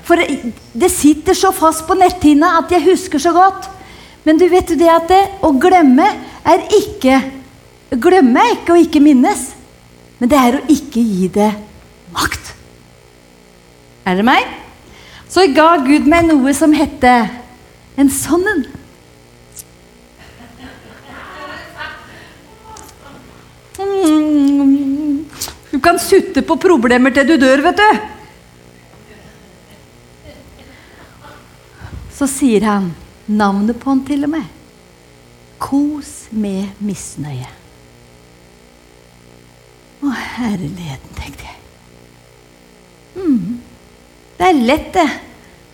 For 0.08 0.20
det 0.20 0.90
sitter 0.92 1.38
så 1.38 1.52
fast 1.56 1.86
på 1.88 1.98
netthinna 1.98 2.58
at 2.60 2.72
jeg 2.74 2.88
husker 2.88 3.22
så 3.22 3.34
godt. 3.36 3.70
Men 4.26 4.40
du 4.40 4.48
vet 4.52 4.72
jo 4.72 4.78
det 4.80 4.90
at 4.92 5.08
det, 5.10 5.22
å 5.46 5.54
glemme 5.56 6.08
er 6.44 6.66
ikke 6.76 7.22
Glemme 7.90 8.38
er 8.46 8.52
ikke 8.54 8.76
å 8.76 8.78
ikke 8.78 9.00
minnes, 9.02 9.48
men 10.22 10.30
det 10.30 10.38
er 10.38 10.60
å 10.60 10.66
ikke 10.70 11.02
gi 11.02 11.26
det 11.34 11.48
makt. 12.14 12.52
Er 14.06 14.20
det 14.20 14.26
meg? 14.28 14.46
Så 15.26 15.48
ga 15.56 15.72
Gud 15.82 16.06
meg 16.06 16.28
noe 16.28 16.54
som 16.54 16.76
hette 16.78 17.14
en 17.98 18.12
sånn 18.14 18.46
en. 18.52 18.62
Du 25.70 25.80
kan 25.84 26.00
sutte 26.02 26.42
på 26.44 26.58
problemer 26.60 27.14
til 27.16 27.28
du 27.30 27.36
dør, 27.40 27.62
vet 27.64 27.80
du. 27.80 28.00
Så 32.20 32.28
sier 32.28 32.66
han 32.68 32.90
navnet 33.30 33.80
på 33.80 33.94
han 33.94 34.04
til 34.08 34.26
og 34.28 34.34
med. 34.34 34.48
Kos 35.60 36.28
med 36.36 36.76
misnøye. 36.84 37.48
Å, 40.00 40.12
herligheten, 40.36 41.16
tenkte 41.16 41.48
jeg. 41.48 41.58
Mm. 43.20 43.60
Det 44.40 44.48
er 44.48 44.62
lett 44.68 44.94
det, 44.96 45.10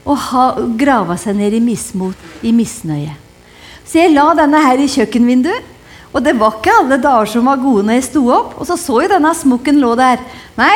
å 0.06 0.16
ha, 0.18 0.46
grave 0.78 1.18
seg 1.22 1.38
ned 1.38 1.54
i 1.58 1.62
mismot, 1.62 2.18
i 2.46 2.54
misnøye. 2.54 3.14
Så 3.86 4.02
jeg 4.02 4.14
la 4.14 4.32
denne 4.38 4.62
her 4.66 4.82
i 4.82 4.90
kjøkkenvinduet. 4.90 5.74
Og 6.16 6.24
det 6.24 6.38
var 6.40 6.56
ikke 6.56 6.78
alle 6.80 6.98
dager 7.04 7.28
som 7.28 7.50
var 7.50 7.60
gode 7.60 7.84
når 7.84 8.00
jeg 8.00 8.08
sto 8.08 8.22
opp. 8.32 8.56
Og 8.56 8.70
så 8.70 8.78
så 8.80 9.02
jeg 9.04 9.12
denne 9.12 9.34
smokken 9.36 9.82
lå 9.84 9.92
der. 10.00 10.22
Nei, 10.56 10.76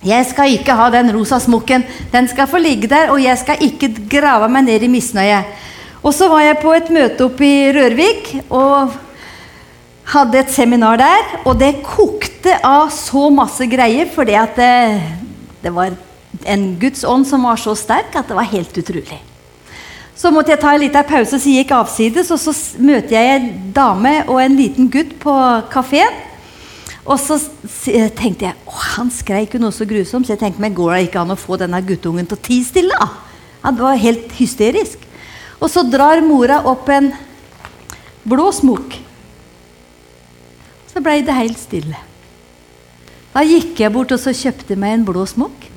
jeg 0.00 0.30
skal 0.30 0.54
ikke 0.54 0.76
ha 0.78 0.88
den 0.94 1.12
rosa 1.12 1.36
smokken. 1.44 1.84
Den 2.12 2.28
skal 2.30 2.48
få 2.48 2.60
ligge 2.62 2.88
der, 2.88 3.12
og 3.12 3.20
jeg 3.20 3.36
skal 3.36 3.60
ikke 3.66 3.92
grave 4.08 4.48
meg 4.48 4.64
ned 4.64 4.86
i 4.86 4.88
misnøye. 4.88 5.42
Og 6.00 6.14
så 6.16 6.30
var 6.32 6.40
jeg 6.46 6.60
på 6.62 6.72
et 6.72 6.88
møte 6.88 7.26
oppe 7.26 7.44
i 7.44 7.68
Rørvik 7.76 8.30
og 8.48 8.94
hadde 10.14 10.40
et 10.40 10.54
seminar 10.54 10.96
der. 11.02 11.34
Og 11.44 11.58
det 11.60 11.82
kokte 11.84 12.56
av 12.64 12.88
så 12.96 13.28
masse 13.34 13.68
greier 13.68 14.08
fordi 14.08 14.38
at 14.40 14.56
det, 14.56 14.76
det 15.60 15.74
var 15.76 15.92
en 16.48 16.70
Guds 16.80 17.04
ånd 17.04 17.28
som 17.28 17.44
var 17.44 17.60
så 17.60 17.76
sterk 17.76 18.16
at 18.16 18.32
det 18.32 18.40
var 18.40 18.48
helt 18.48 18.80
utrolig. 18.80 19.20
Så 20.20 20.28
måtte 20.34 20.52
jeg 20.52 20.60
ta 20.60 20.74
en 20.74 20.82
liten 20.82 21.06
pause, 21.08 21.38
så 21.40 21.48
jeg 21.48 21.64
gikk 21.64 21.70
avsides, 21.78 22.28
og 22.34 22.40
så 22.42 22.52
møter 22.82 23.14
jeg 23.14 23.36
en 23.38 23.46
dame 23.72 24.18
og 24.26 24.36
en 24.42 24.56
liten 24.58 24.90
gutt 24.92 25.14
på 25.22 25.32
kafeen. 25.72 26.18
Og 27.08 27.16
så 27.16 27.38
tenkte 28.18 28.50
jeg 28.50 28.56
å, 28.68 28.74
han 28.98 29.08
skreik 29.14 29.54
jo 29.56 29.62
noe 29.62 29.72
så 29.72 29.86
grusomt, 29.88 30.28
så 30.28 30.34
jeg 30.34 30.42
tenkte 30.42 30.60
meg, 30.60 30.74
går 30.76 30.92
det 30.92 31.06
ikke 31.06 31.22
an 31.22 31.32
å 31.32 31.38
få 31.40 31.56
denne 31.62 31.80
guttungen 31.88 32.28
til 32.28 32.36
å 32.36 32.44
tie 32.44 32.66
stille? 32.66 33.06
Han 33.62 33.78
var 33.78 33.96
helt 34.00 34.34
hysterisk. 34.36 35.06
Og 35.60 35.72
så 35.72 35.86
drar 35.88 36.20
mora 36.24 36.58
opp 36.68 36.88
en 36.92 37.10
blå 38.28 38.50
smokk. 38.52 38.98
Så 40.92 41.00
blei 41.04 41.20
det 41.24 41.36
helt 41.36 41.60
stille. 41.60 41.96
Da 43.32 43.46
gikk 43.46 43.80
jeg 43.80 43.94
bort 43.94 44.12
og 44.12 44.20
så 44.20 44.34
kjøpte 44.36 44.76
meg 44.76 44.98
en 44.98 45.08
blå 45.08 45.24
smokk 45.28 45.68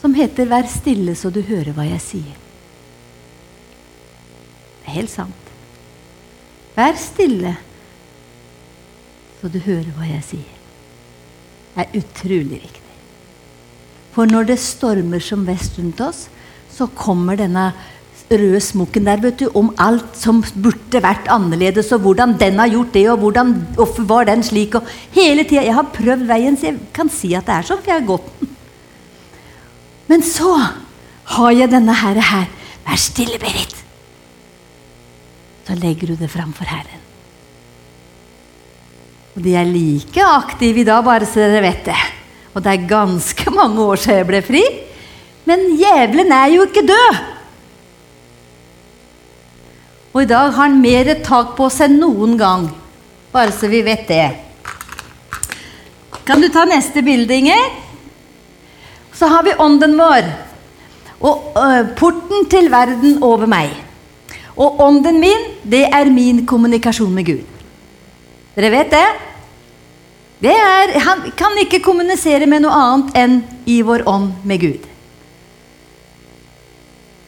som 0.00 0.14
heter 0.14 0.46
'Vær 0.46 0.66
stille 0.70 1.14
så 1.14 1.30
du 1.30 1.42
hører 1.42 1.72
hva 1.72 1.86
jeg 1.86 2.00
sier'. 2.00 2.45
Helt 4.86 5.10
sant. 5.10 5.52
Vær 6.76 6.98
stille 7.00 7.56
så 9.36 9.50
du 9.52 9.60
hører 9.62 9.92
hva 9.94 10.06
jeg 10.08 10.24
sier. 10.26 10.54
Det 11.74 11.84
er 11.84 11.98
utrolig 12.00 12.60
viktig. 12.64 12.94
For 14.16 14.26
når 14.26 14.48
det 14.48 14.56
stormer 14.62 15.20
som 15.22 15.44
vest 15.46 15.76
rundt 15.78 16.00
oss, 16.02 16.24
så 16.72 16.88
kommer 16.96 17.38
denne 17.38 17.68
røde 18.26 18.58
smokken 18.64 19.06
der 19.06 19.20
vet 19.22 19.38
du, 19.38 19.44
om 19.54 19.68
alt 19.78 20.16
som 20.18 20.40
burde 20.56 21.02
vært 21.04 21.28
annerledes, 21.30 21.92
og 21.94 22.02
hvordan 22.02 22.34
den 22.40 22.58
har 22.58 22.72
gjort 22.72 22.90
det, 22.96 23.04
og 23.12 23.20
hvordan, 23.22 23.52
hvorfor 23.76 24.08
var 24.08 24.26
den 24.26 24.42
slik. 24.42 24.74
og 24.74 24.88
hele 25.14 25.44
tida, 25.44 25.62
Jeg 25.62 25.74
har 25.78 25.92
prøvd 25.94 26.26
veien, 26.26 26.56
så 26.56 26.72
jeg 26.72 26.80
kan 26.92 27.08
si 27.08 27.34
at 27.34 27.46
det 27.46 27.54
er 27.54 27.70
sånn, 27.70 27.82
for 27.84 27.92
jeg 27.92 28.00
har 28.00 28.08
gått 28.08 28.40
den. 28.40 28.56
Men 30.08 30.22
så 30.22 30.56
har 31.36 31.50
jeg 31.52 31.70
denne 31.70 31.94
herre 31.94 32.20
her. 32.32 32.50
Vær 32.86 32.98
stille, 32.98 33.38
Berit. 33.38 33.85
Så 35.66 35.74
legger 35.74 36.12
du 36.12 36.16
det 36.20 36.30
framfor 36.30 36.68
Herren. 36.70 37.02
Og 39.36 39.42
de 39.44 39.52
er 39.58 39.68
like 39.68 40.22
aktive 40.22 40.80
i 40.80 40.86
dag, 40.86 41.02
bare 41.04 41.26
så 41.28 41.42
dere 41.42 41.64
vet 41.66 41.82
det. 41.90 42.02
Og 42.54 42.62
det 42.64 42.72
er 42.72 42.88
ganske 42.88 43.52
mange 43.52 43.82
år 43.84 44.00
siden 44.00 44.22
jeg 44.22 44.28
ble 44.30 44.42
fri. 44.46 44.62
Men 45.46 45.66
djevelen 45.76 46.32
er 46.32 46.54
jo 46.54 46.64
ikke 46.66 46.86
død. 46.88 47.18
Og 50.16 50.22
i 50.22 50.30
dag 50.30 50.48
har 50.48 50.62
han 50.62 50.80
mer 50.80 51.12
tak 51.26 51.52
på 51.58 51.66
oss 51.68 51.82
enn 51.84 51.98
noen 52.00 52.38
gang. 52.40 52.70
Bare 53.34 53.52
så 53.52 53.68
vi 53.68 53.82
vet 53.84 54.06
det. 54.08 54.26
Kan 56.26 56.40
du 56.40 56.48
ta 56.48 56.64
neste 56.64 57.04
bilde, 57.04 57.36
Inger? 57.36 57.66
Så 59.12 59.28
har 59.28 59.44
vi 59.44 59.52
ånden 59.60 59.98
vår. 60.00 60.30
Og 61.20 61.52
øh, 61.60 61.92
porten 61.98 62.48
til 62.50 62.70
verden 62.72 63.20
over 63.24 63.46
meg. 63.50 63.85
Og 64.56 64.80
ånden 64.80 65.20
min, 65.20 65.48
det 65.62 65.84
er 65.92 66.10
min 66.10 66.46
kommunikasjon 66.48 67.12
med 67.14 67.26
Gud. 67.28 67.44
Dere 68.56 68.72
vet 68.72 68.90
det? 68.90 69.06
det 70.44 70.52
er, 70.52 70.98
han 71.00 71.32
kan 71.36 71.56
ikke 71.62 71.80
kommunisere 71.84 72.46
med 72.48 72.62
noe 72.64 72.76
annet 72.76 73.16
enn 73.16 73.38
i 73.68 73.80
vår 73.84 74.04
ånd 74.08 74.32
med 74.44 74.60
Gud. 74.60 74.82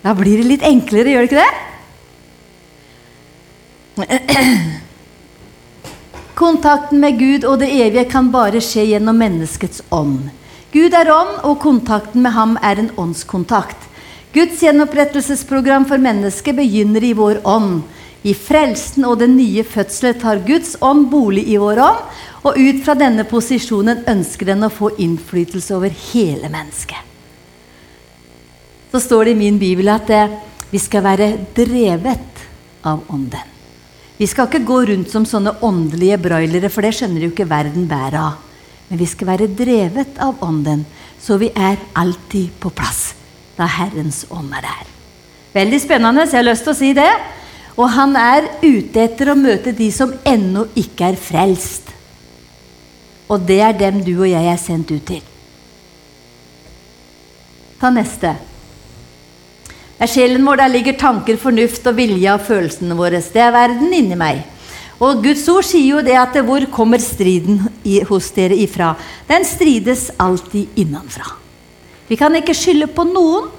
Da 0.04 0.14
blir 0.16 0.38
det 0.40 0.46
litt 0.46 0.64
enklere, 0.64 1.10
gjør 1.12 1.24
det 1.24 1.30
ikke 1.30 1.44
det? 1.44 1.54
Kontakten 6.38 7.00
med 7.02 7.18
Gud 7.18 7.44
og 7.48 7.58
det 7.64 7.72
evige 7.74 8.04
kan 8.12 8.28
bare 8.30 8.60
skje 8.62 8.84
gjennom 8.92 9.16
menneskets 9.18 9.82
ånd. 9.90 10.28
Gud 10.70 10.94
er 10.94 11.10
ånd, 11.10 11.40
og 11.48 11.58
kontakten 11.64 12.22
med 12.22 12.36
ham 12.36 12.58
er 12.62 12.78
en 12.78 12.92
åndskontakt. 13.00 13.88
Guds 14.32 14.60
gjenopprettelsesprogram 14.60 15.86
for 15.88 16.00
mennesket 16.02 16.56
begynner 16.56 17.04
i 17.04 17.14
vår 17.16 17.40
ånd. 17.48 17.80
I 18.22 18.34
frelsen 18.34 19.06
og 19.08 19.20
den 19.22 19.36
nye 19.38 19.62
fødselen 19.64 20.18
tar 20.20 20.42
Guds 20.44 20.74
ånd 20.84 21.06
bolig 21.08 21.46
i 21.48 21.56
vår 21.60 21.80
ånd, 21.80 22.02
og 22.44 22.58
ut 22.58 22.82
fra 22.84 22.94
denne 22.98 23.24
posisjonen 23.28 24.02
ønsker 24.10 24.50
den 24.50 24.66
å 24.66 24.72
få 24.72 24.90
innflytelse 25.00 25.76
over 25.76 25.94
hele 26.10 26.50
mennesket. 26.52 27.00
Så 28.92 29.00
står 29.04 29.28
det 29.28 29.36
i 29.36 29.40
min 29.42 29.58
bibel 29.60 29.88
at 29.92 30.10
eh, 30.12 30.36
vi 30.70 30.80
skal 30.80 31.04
være 31.04 31.30
drevet 31.56 32.44
av 32.88 33.04
ånden. 33.12 33.54
Vi 34.18 34.26
skal 34.26 34.48
ikke 34.48 34.66
gå 34.66 34.80
rundt 34.90 35.12
som 35.12 35.24
sånne 35.28 35.54
åndelige 35.64 36.18
broilere, 36.20 36.72
for 36.72 36.84
det 36.84 36.96
skjønner 36.98 37.22
jo 37.22 37.30
ikke 37.32 37.48
verden 37.48 37.86
bæret 37.88 38.18
av. 38.18 38.44
Men 38.88 38.98
vi 38.98 39.06
skal 39.06 39.28
være 39.28 39.50
drevet 39.52 40.16
av 40.24 40.40
Ånden, 40.44 40.86
så 41.20 41.36
vi 41.36 41.52
er 41.52 41.76
alltid 41.92 42.56
på 42.56 42.72
plass 42.72 43.17
da 43.58 43.66
Herrens 43.66 44.22
ånd 44.30 44.54
er 44.54 44.64
der. 44.64 44.88
Veldig 45.56 45.80
spennende, 45.82 46.26
så 46.26 46.38
jeg 46.38 46.44
har 46.44 46.50
lyst 46.52 46.66
til 46.66 46.74
å 46.74 46.78
si 46.78 46.92
det. 46.96 47.10
Og 47.78 47.86
han 47.94 48.14
er 48.18 48.48
ute 48.62 49.04
etter 49.04 49.32
å 49.32 49.38
møte 49.38 49.72
de 49.74 49.88
som 49.94 50.12
ennå 50.26 50.66
ikke 50.78 51.12
er 51.12 51.18
frelst. 51.18 51.90
Og 53.28 53.42
det 53.46 53.60
er 53.62 53.74
dem 53.76 54.00
du 54.04 54.14
og 54.16 54.28
jeg 54.30 54.50
er 54.50 54.60
sendt 54.60 54.92
ut 54.94 55.04
til. 55.06 55.24
Ta 57.78 57.90
neste. 57.94 58.34
Det 59.98 60.06
er 60.06 60.10
sjelen 60.10 60.46
vår, 60.46 60.60
der 60.60 60.70
ligger 60.70 60.94
tanker, 60.98 61.38
fornuft 61.38 61.86
og 61.90 61.98
vilje 61.98 62.30
av 62.30 62.42
følelsene 62.46 62.94
våre. 62.98 63.18
Det 63.18 63.42
er 63.42 63.54
verden 63.54 63.94
inni 63.94 64.18
meg. 64.18 64.44
Og 64.98 65.22
Guds 65.22 65.44
ord 65.50 65.66
sier 65.66 65.98
jo 65.98 66.02
det 66.02 66.16
at 66.18 66.38
hvor 66.46 66.64
kommer 66.74 67.02
striden 67.02 67.60
i, 67.86 68.00
hos 68.06 68.30
dere 68.34 68.58
ifra? 68.58 68.92
Den 69.28 69.46
strides 69.46 70.08
alltid 70.18 70.78
innenfra. 70.78 71.36
Vi 72.08 72.16
kan 72.16 72.34
ikke 72.38 72.56
skylde 72.56 72.88
på 72.90 73.04
noen 73.08 73.50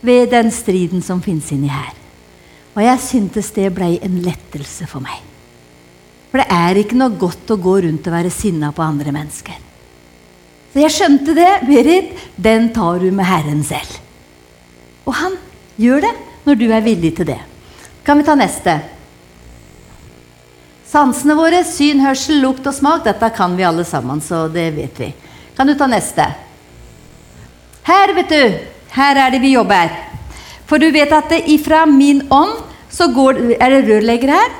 ved 0.00 0.30
den 0.32 0.50
striden 0.54 1.02
som 1.04 1.20
finnes 1.22 1.50
inni 1.52 1.70
her. 1.72 1.94
Og 2.76 2.84
jeg 2.84 3.02
syntes 3.02 3.50
det 3.56 3.68
ble 3.74 3.96
en 4.04 4.20
lettelse 4.24 4.86
for 4.88 5.04
meg. 5.04 5.18
For 6.28 6.40
det 6.40 6.48
er 6.52 6.78
ikke 6.80 6.98
noe 6.98 7.16
godt 7.18 7.50
å 7.50 7.58
gå 7.60 7.78
rundt 7.84 8.06
og 8.06 8.14
være 8.14 8.32
sinna 8.32 8.70
på 8.72 8.84
andre 8.84 9.12
mennesker. 9.14 9.56
Så 10.72 10.82
jeg 10.84 10.94
skjønte 10.94 11.34
det. 11.36 11.48
Berit, 11.68 12.12
den 12.36 12.68
tar 12.76 13.00
du 13.02 13.08
med 13.10 13.26
Herren 13.26 13.64
selv. 13.66 13.96
Og 15.08 15.16
han 15.16 15.38
gjør 15.80 16.04
det 16.04 16.14
når 16.44 16.60
du 16.60 16.66
er 16.68 16.84
villig 16.84 17.14
til 17.16 17.30
det. 17.32 17.40
Kan 18.04 18.20
vi 18.20 18.26
ta 18.28 18.36
neste? 18.38 18.76
Sansene 20.88 21.36
våre, 21.36 21.60
syn, 21.68 22.00
hørsel, 22.00 22.38
lukt 22.40 22.64
og 22.68 22.76
smak, 22.76 23.02
dette 23.04 23.28
kan 23.36 23.56
vi 23.56 23.66
alle 23.68 23.84
sammen, 23.84 24.22
så 24.24 24.46
det 24.52 24.70
vet 24.76 25.00
vi. 25.02 25.08
Kan 25.56 25.68
du 25.68 25.74
ta 25.76 25.88
neste? 25.90 26.24
Her, 27.88 28.14
vet 28.16 28.32
du. 28.32 28.58
Her 28.94 29.20
er 29.24 29.32
det 29.32 29.42
vi 29.42 29.54
jobber. 29.54 29.92
For 30.68 30.80
du 30.80 30.90
vet 30.92 31.12
at 31.14 31.30
det 31.32 31.46
ifra 31.48 31.86
min 31.88 32.26
ånd 32.32 32.58
så 32.92 33.08
går 33.12 33.38
Er 33.58 33.70
det 33.72 33.84
rørlegger 33.88 34.32
her? 34.32 34.50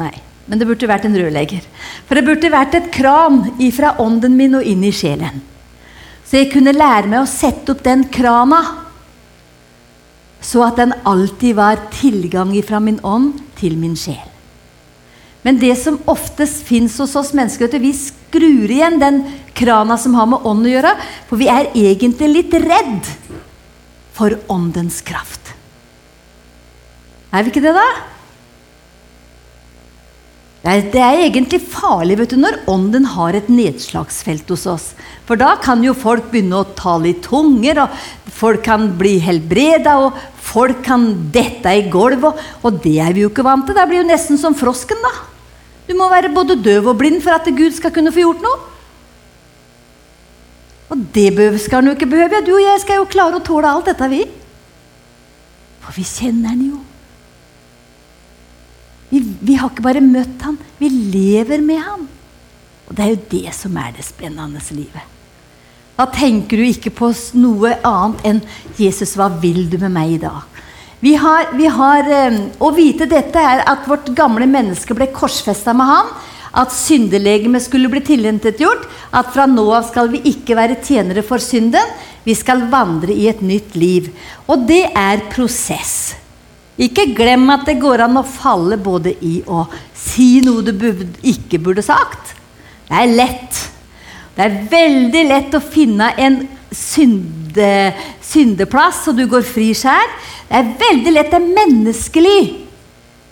Nei. 0.00 0.14
Men 0.44 0.60
det 0.60 0.66
burde 0.68 0.88
vært 0.88 1.06
en 1.08 1.16
rørlegger. 1.16 1.64
For 2.04 2.18
det 2.18 2.26
burde 2.26 2.52
vært 2.52 2.74
et 2.76 2.90
kran 2.92 3.54
ifra 3.64 3.94
ånden 4.02 4.34
min 4.36 4.58
og 4.58 4.66
inn 4.68 4.82
i 4.84 4.92
sjelen. 4.92 5.40
Så 6.24 6.42
jeg 6.42 6.50
kunne 6.52 6.74
lære 6.76 7.08
meg 7.08 7.22
å 7.22 7.30
sette 7.30 7.72
opp 7.72 7.84
den 7.84 8.04
krana 8.12 8.60
så 10.44 10.66
at 10.66 10.76
den 10.76 10.92
alltid 11.08 11.56
var 11.56 11.86
tilgang 11.94 12.52
ifra 12.56 12.80
min 12.80 13.00
ånd 13.00 13.40
til 13.56 13.78
min 13.80 13.96
sjel. 13.96 14.33
Men 15.44 15.60
det 15.60 15.74
som 15.76 16.00
oftest 16.08 16.64
fins 16.64 16.96
hos 17.02 17.12
oss 17.20 17.34
mennesker, 17.36 17.68
er 17.68 17.76
at 17.76 17.82
vi 17.84 17.92
skrur 17.96 18.70
igjen 18.70 18.96
den 19.00 19.20
krana 19.56 19.98
som 20.00 20.16
har 20.16 20.30
med 20.30 20.46
ånd 20.48 20.64
å 20.64 20.72
gjøre, 20.72 20.94
for 21.28 21.40
vi 21.40 21.50
er 21.52 21.68
egentlig 21.76 22.30
litt 22.32 22.56
redd 22.64 23.12
for 24.16 24.38
åndens 24.48 25.02
kraft. 25.04 25.52
Er 27.34 27.44
vi 27.44 27.52
ikke 27.52 27.64
det, 27.64 27.74
da? 27.76 27.86
Det 30.64 31.00
er 31.02 31.26
egentlig 31.26 31.58
farlig 31.60 32.16
vet 32.16 32.30
du, 32.32 32.38
når 32.40 32.62
ånden 32.72 33.04
har 33.12 33.36
et 33.36 33.50
nedslagsfelt 33.52 34.48
hos 34.48 34.64
oss. 34.70 34.86
For 35.28 35.36
da 35.36 35.58
kan 35.60 35.82
jo 35.84 35.92
folk 35.92 36.30
begynne 36.32 36.62
å 36.62 36.70
tale 36.78 37.10
i 37.10 37.18
tunger, 37.20 37.82
og 37.84 38.32
folk 38.32 38.64
kan 38.64 38.86
bli 38.96 39.18
helbreda, 39.20 39.98
og 40.06 40.16
folk 40.40 40.80
kan 40.86 41.10
dette 41.34 41.68
i 41.68 41.84
gulvet. 41.92 42.40
Og 42.64 42.80
det 42.80 42.96
er 43.04 43.12
vi 43.12 43.26
jo 43.26 43.32
ikke 43.34 43.44
vant 43.44 43.68
til. 43.68 43.76
Det 43.76 43.84
blir 43.90 44.00
jo 44.00 44.08
nesten 44.08 44.40
som 44.40 44.56
frosken, 44.56 45.04
da. 45.04 45.33
Du 45.88 45.92
må 45.98 46.08
være 46.08 46.32
både 46.32 46.56
døv 46.64 46.88
og 46.92 46.98
blind 47.00 47.20
for 47.24 47.36
at 47.36 47.48
Gud 47.56 47.74
skal 47.76 47.92
kunne 47.94 48.12
få 48.12 48.24
gjort 48.24 48.44
noe. 48.44 48.70
Og 50.92 51.04
det 51.14 51.32
skal 51.60 51.80
han 51.80 51.90
jo 51.90 51.94
ikke 51.96 52.10
behøve. 52.10 52.42
Du 52.46 52.54
og 52.56 52.62
jeg 52.62 52.82
skal 52.82 53.00
jo 53.00 53.10
klare 53.10 53.38
å 53.38 53.44
tåle 53.44 53.70
alt 53.70 53.88
dette, 53.90 54.08
vi. 54.12 54.22
For 55.84 55.96
vi 55.96 56.04
kjenner 56.06 56.54
han 56.54 56.64
jo. 56.64 56.80
Vi, 59.10 59.20
vi, 59.20 59.56
har 59.60 59.70
ikke 59.70 59.84
bare 59.84 60.02
møtt 60.02 60.42
han, 60.42 60.56
vi 60.80 60.88
lever 60.90 61.60
med 61.62 61.82
han. 61.84 62.06
Og 62.88 62.96
det 62.96 63.04
er 63.04 63.12
jo 63.12 63.26
det 63.30 63.56
som 63.56 63.76
er 63.78 63.92
det 63.96 64.06
spennende 64.06 64.62
livet. 64.74 65.12
Da 65.94 66.08
tenker 66.10 66.58
du 66.58 66.64
ikke 66.66 66.90
på 66.90 67.12
noe 67.38 67.76
annet 67.86 68.24
enn 68.26 68.40
'Jesus, 68.74 69.14
hva 69.14 69.28
vil 69.30 69.68
du 69.70 69.78
med 69.78 69.94
meg 69.94 70.16
i 70.16 70.22
dag?' 70.24 70.48
Vi 71.04 71.14
har, 71.14 71.46
vi 71.52 71.66
har, 71.66 72.06
ehm, 72.08 72.36
Å 72.58 72.70
vite 72.72 73.04
dette 73.04 73.36
er 73.36 73.60
at 73.68 73.84
vårt 73.84 74.06
gamle 74.16 74.46
menneske 74.48 74.94
ble 74.96 75.10
korsfesta 75.12 75.74
med 75.76 75.84
han. 75.90 76.06
At 76.56 76.72
syndelegemet 76.72 77.66
skulle 77.66 77.90
bli 77.92 78.00
tilintetgjort. 78.00 78.86
At 79.12 79.28
fra 79.34 79.44
nå 79.44 79.66
av 79.76 79.84
skal 79.90 80.08
vi 80.08 80.22
ikke 80.30 80.56
være 80.56 80.78
tjenere 80.80 81.20
for 81.22 81.44
synden. 81.44 81.92
Vi 82.24 82.32
skal 82.32 82.64
vandre 82.72 83.12
i 83.12 83.28
et 83.28 83.42
nytt 83.44 83.76
liv. 83.76 84.08
Og 84.48 84.64
det 84.64 84.86
er 84.96 85.26
prosess. 85.34 86.14
Ikke 86.80 87.10
glem 87.12 87.50
at 87.52 87.68
det 87.68 87.76
går 87.84 88.06
an 88.06 88.16
å 88.22 88.24
falle 88.24 88.80
både 88.80 89.12
i 89.20 89.42
å 89.44 89.66
si 89.92 90.40
noe 90.40 90.64
du 90.64 90.72
ikke 91.20 91.60
burde 91.60 91.84
sagt. 91.84 92.32
Det 92.88 92.96
er 93.02 93.12
lett. 93.12 93.60
Det 94.38 94.48
er 94.48 94.60
veldig 94.72 95.28
lett 95.28 95.52
å 95.52 95.60
finne 95.60 96.14
en 96.16 96.46
synde, 97.54 97.94
syndeplass, 98.22 99.04
så 99.04 99.12
du 99.12 99.26
går 99.26 99.42
fri 99.42 99.72
skjær. 99.74 100.10
Det 100.48 100.58
er 100.58 100.74
veldig 100.78 101.12
lett. 101.12 101.30
Det 101.30 101.40
er 101.40 101.54
menneskelig. 101.54 102.42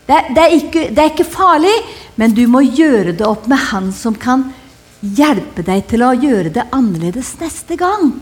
Det 0.07 0.15
er, 0.15 0.35
det, 0.35 0.43
er 0.43 0.57
ikke, 0.57 0.89
det 0.91 0.99
er 0.99 1.13
ikke 1.13 1.25
farlig, 1.25 1.75
men 2.17 2.35
du 2.35 2.47
må 2.47 2.61
gjøre 2.63 3.13
det 3.13 3.27
opp 3.27 3.47
med 3.49 3.59
Han 3.71 3.93
som 3.93 4.15
kan 4.15 4.51
hjelpe 5.01 5.63
deg 5.63 5.87
til 5.89 6.03
å 6.03 6.13
gjøre 6.15 6.53
det 6.53 6.69
annerledes 6.71 7.37
neste 7.41 7.77
gang. 7.77 8.13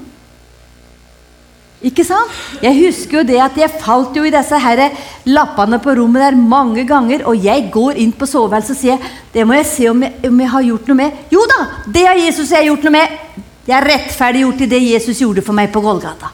Ikke 1.80 2.04
sant? 2.04 2.28
Jeg 2.60 2.76
husker 2.76 3.20
jo 3.20 3.24
det 3.24 3.38
at 3.40 3.56
jeg 3.56 3.80
falt 3.80 4.16
jo 4.16 4.26
i 4.28 4.32
disse 4.32 4.56
her 4.60 4.82
lappene 5.24 5.78
på 5.80 5.94
rommet 5.96 6.26
der 6.26 6.36
mange 6.36 6.84
ganger. 6.84 7.24
Og 7.24 7.40
jeg 7.40 7.70
går 7.72 7.96
inn 7.96 8.12
på 8.12 8.28
soveværelset 8.28 8.76
og 8.76 8.80
sier 8.80 9.12
det 9.32 9.46
må 9.48 9.56
jeg 9.56 9.68
se 9.70 9.88
om 9.88 10.02
jeg, 10.04 10.18
om 10.28 10.42
jeg 10.44 10.52
har 10.52 10.66
gjort 10.68 10.90
noe 10.90 11.00
med. 11.00 11.22
Jo 11.32 11.46
da, 11.48 11.62
det 11.88 12.04
har 12.04 12.20
Jesus 12.20 12.52
jeg 12.52 12.68
gjort 12.68 12.84
noe 12.84 12.98
med. 12.98 13.48
Jeg 13.70 13.78
er 13.78 13.87
rettferdiggjort 13.87 14.62
i 14.64 14.70
det 14.70 14.80
Jesus 14.83 15.20
gjorde 15.22 15.44
for 15.46 15.54
meg 15.54 15.70
på 15.70 15.83
Golgata. 15.85 16.33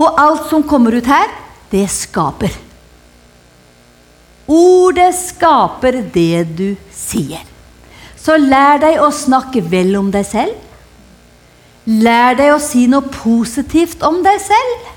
Og 0.00 0.20
alt 0.20 0.46
som 0.48 0.64
kommer 0.64 0.96
ut 0.96 1.08
her, 1.08 1.28
det 1.68 1.84
skaper. 1.92 2.54
Ordet 4.48 5.10
skaper 5.18 6.00
det 6.14 6.46
du 6.56 6.68
sier. 6.96 7.44
Så 8.16 8.38
lær 8.40 8.80
deg 8.80 9.02
å 9.02 9.10
snakke 9.12 9.60
vel 9.68 9.92
om 9.98 10.08
deg 10.14 10.24
selv. 10.26 10.56
Lær 11.84 12.38
deg 12.38 12.54
å 12.54 12.60
si 12.62 12.86
noe 12.88 13.04
positivt 13.10 14.04
om 14.06 14.22
deg 14.24 14.40
selv. 14.40 14.90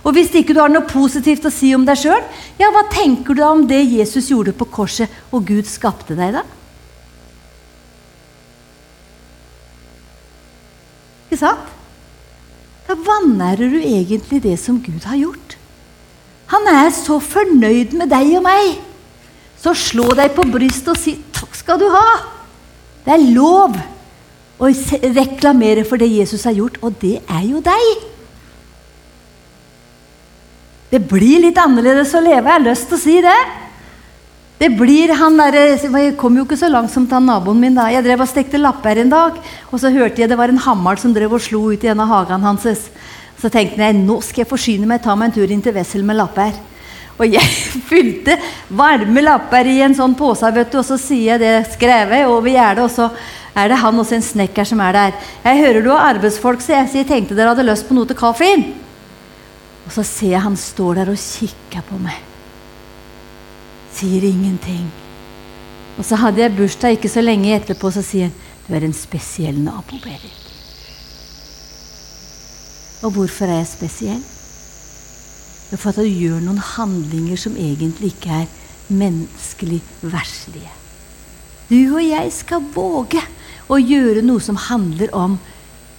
Og 0.00 0.14
hvis 0.16 0.32
ikke 0.34 0.56
du 0.56 0.62
har 0.62 0.72
noe 0.72 0.88
positivt 0.88 1.44
å 1.46 1.52
si 1.52 1.74
om 1.76 1.84
deg 1.86 1.98
sjøl, 2.00 2.22
ja, 2.58 2.70
hva 2.72 2.86
tenker 2.90 3.36
du 3.36 3.44
om 3.44 3.66
det 3.68 3.82
Jesus 3.84 4.30
gjorde 4.32 4.56
på 4.56 4.66
korset, 4.72 5.12
og 5.30 5.44
Gud 5.46 5.68
skapte 5.68 6.16
deg, 6.16 6.40
da? 6.40 6.42
Sant? 11.40 11.76
Da 12.88 12.96
vanærer 12.98 13.70
du 13.70 13.78
egentlig 13.80 14.42
det 14.44 14.58
som 14.60 14.80
Gud 14.82 15.06
har 15.06 15.16
gjort. 15.16 15.56
Han 16.50 16.66
er 16.66 16.90
så 16.92 17.20
fornøyd 17.22 17.94
med 17.96 18.10
deg 18.10 18.34
og 18.40 18.44
meg. 18.44 18.80
Så 19.60 19.74
slå 19.76 20.08
deg 20.18 20.34
på 20.34 20.46
brystet 20.50 20.92
og 20.92 20.98
si 20.98 21.14
'takk 21.32 21.54
skal 21.54 21.78
du 21.78 21.86
ha'. 21.88 22.26
Det 23.04 23.12
er 23.14 23.30
lov 23.32 23.76
å 24.60 24.66
reklamere 25.16 25.84
for 25.88 25.96
det 25.96 26.10
Jesus 26.10 26.44
har 26.44 26.52
gjort, 26.52 26.78
og 26.82 27.00
det 27.00 27.20
er 27.28 27.44
jo 27.46 27.60
deg. 27.60 27.86
Det 30.90 31.00
blir 31.08 31.40
litt 31.40 31.58
annerledes 31.58 32.14
å 32.14 32.20
leve. 32.20 32.50
Jeg 32.50 32.58
har 32.58 32.66
lyst 32.66 32.88
til 32.88 32.98
å 32.98 33.00
si 33.00 33.20
det. 33.22 33.40
Det 34.60 34.68
blir 34.76 35.08
han 35.16 35.38
der, 35.40 35.54
Jeg 35.80 36.16
kom 36.20 36.36
jo 36.36 36.44
ikke 36.44 36.58
så 36.60 36.68
langt 36.68 36.90
som 36.92 37.06
til 37.08 37.22
naboen 37.24 37.58
min. 37.58 37.74
da. 37.74 37.88
Jeg 37.88 38.04
drev 38.04 38.20
og 38.20 38.28
stekte 38.28 38.58
lapper 38.58 38.98
en 38.98 39.08
dag, 39.08 39.32
og 39.72 39.80
så 39.80 39.88
hørte 39.88 40.20
jeg 40.20 40.28
det 40.28 40.36
var 40.36 40.50
en 40.50 40.58
hammer 40.58 40.96
som 40.96 41.14
drev 41.14 41.32
og 41.32 41.40
slo 41.40 41.72
ut 41.72 41.82
i 41.82 41.88
en 41.88 42.00
av 42.00 42.08
hagen 42.08 42.42
hans. 42.42 42.90
Så 43.40 43.48
tenkte 43.48 43.80
jeg 43.80 43.96
nå 43.96 44.20
skal 44.20 44.44
jeg 44.44 44.50
forsyne 44.50 44.86
meg, 44.86 45.00
ta 45.02 45.16
meg 45.16 45.30
en 45.30 45.32
tur 45.32 45.50
inn 45.50 45.62
til 45.62 45.72
Wessel 45.72 46.04
med 46.04 46.16
lapper. 46.16 46.52
Og 47.16 47.24
jeg 47.24 47.40
fylte 47.88 48.36
varme 48.68 49.24
lapper 49.24 49.64
i 49.64 49.80
en 49.80 49.96
sånn 49.96 50.14
pose, 50.14 50.52
vet 50.52 50.70
du, 50.70 50.78
og 50.78 50.84
så 50.84 51.00
sier 51.00 51.38
jeg 51.38 51.40
det 51.40 51.72
skrevet 51.78 52.28
over 52.28 52.52
gjerdet, 52.52 52.84
og 52.84 52.92
så 52.92 53.08
er 53.56 53.72
det 53.72 53.80
han 53.80 53.98
og 53.98 54.12
en 54.12 54.28
snekker 54.28 54.68
som 54.68 54.80
er 54.84 54.92
der. 54.92 55.28
Jeg 55.42 55.64
hører 55.64 55.82
du 55.82 55.90
har 55.94 56.14
arbeidsfolk, 56.14 56.60
så 56.60 56.76
jeg 56.82 56.92
sier, 56.92 57.08
tenkte 57.08 57.32
dere 57.34 57.54
hadde 57.54 57.64
lyst 57.64 57.88
på 57.88 57.96
noe 57.96 58.04
til 58.04 58.20
kaffen? 58.20 58.74
Og 59.86 59.94
så 59.96 60.04
ser 60.04 60.36
jeg 60.36 60.44
han 60.44 60.66
står 60.68 61.00
der 61.00 61.16
og 61.16 61.16
kikker 61.30 61.88
på 61.88 62.04
meg. 62.04 62.26
Sier 63.94 64.24
ingenting. 64.24 64.86
Og 65.98 66.06
så 66.06 66.16
hadde 66.20 66.40
jeg 66.44 66.56
bursdag 66.56 66.96
ikke 66.96 67.10
så 67.12 67.22
lenge 67.24 67.52
etterpå, 67.56 67.90
så 67.92 68.04
sier 68.04 68.30
han 68.30 68.46
du 68.68 68.76
er 68.76 68.84
en 68.86 68.94
spesiell 68.94 69.56
nabo, 69.58 69.98
Berit. 69.98 70.36
Og 73.02 73.16
hvorfor 73.16 73.48
er 73.48 73.62
jeg 73.62 73.70
spesiell? 73.72 74.20
Det 75.70 75.74
er 75.74 75.80
for 75.80 75.90
at 75.90 76.02
du 76.02 76.06
gjør 76.06 76.38
noen 76.44 76.60
handlinger 76.76 77.40
som 77.40 77.56
egentlig 77.58 78.12
ikke 78.14 78.42
er 78.42 78.52
menneskelig 78.90 79.80
verslige. 80.02 80.70
Du 81.70 81.78
og 81.94 82.02
jeg 82.02 82.32
skal 82.34 82.64
våge 82.74 83.22
å 83.70 83.78
gjøre 83.78 84.22
noe 84.26 84.42
som 84.42 84.58
handler 84.58 85.14
om 85.14 85.36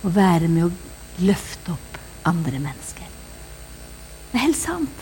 å 0.04 0.12
være 0.12 0.50
med 0.52 0.68
å 0.68 1.26
løfte 1.28 1.76
opp 1.76 2.00
andre 2.28 2.60
mennesker. 2.60 3.08
Det 4.32 4.40
er 4.40 4.46
helt 4.46 4.60
sant. 4.60 5.01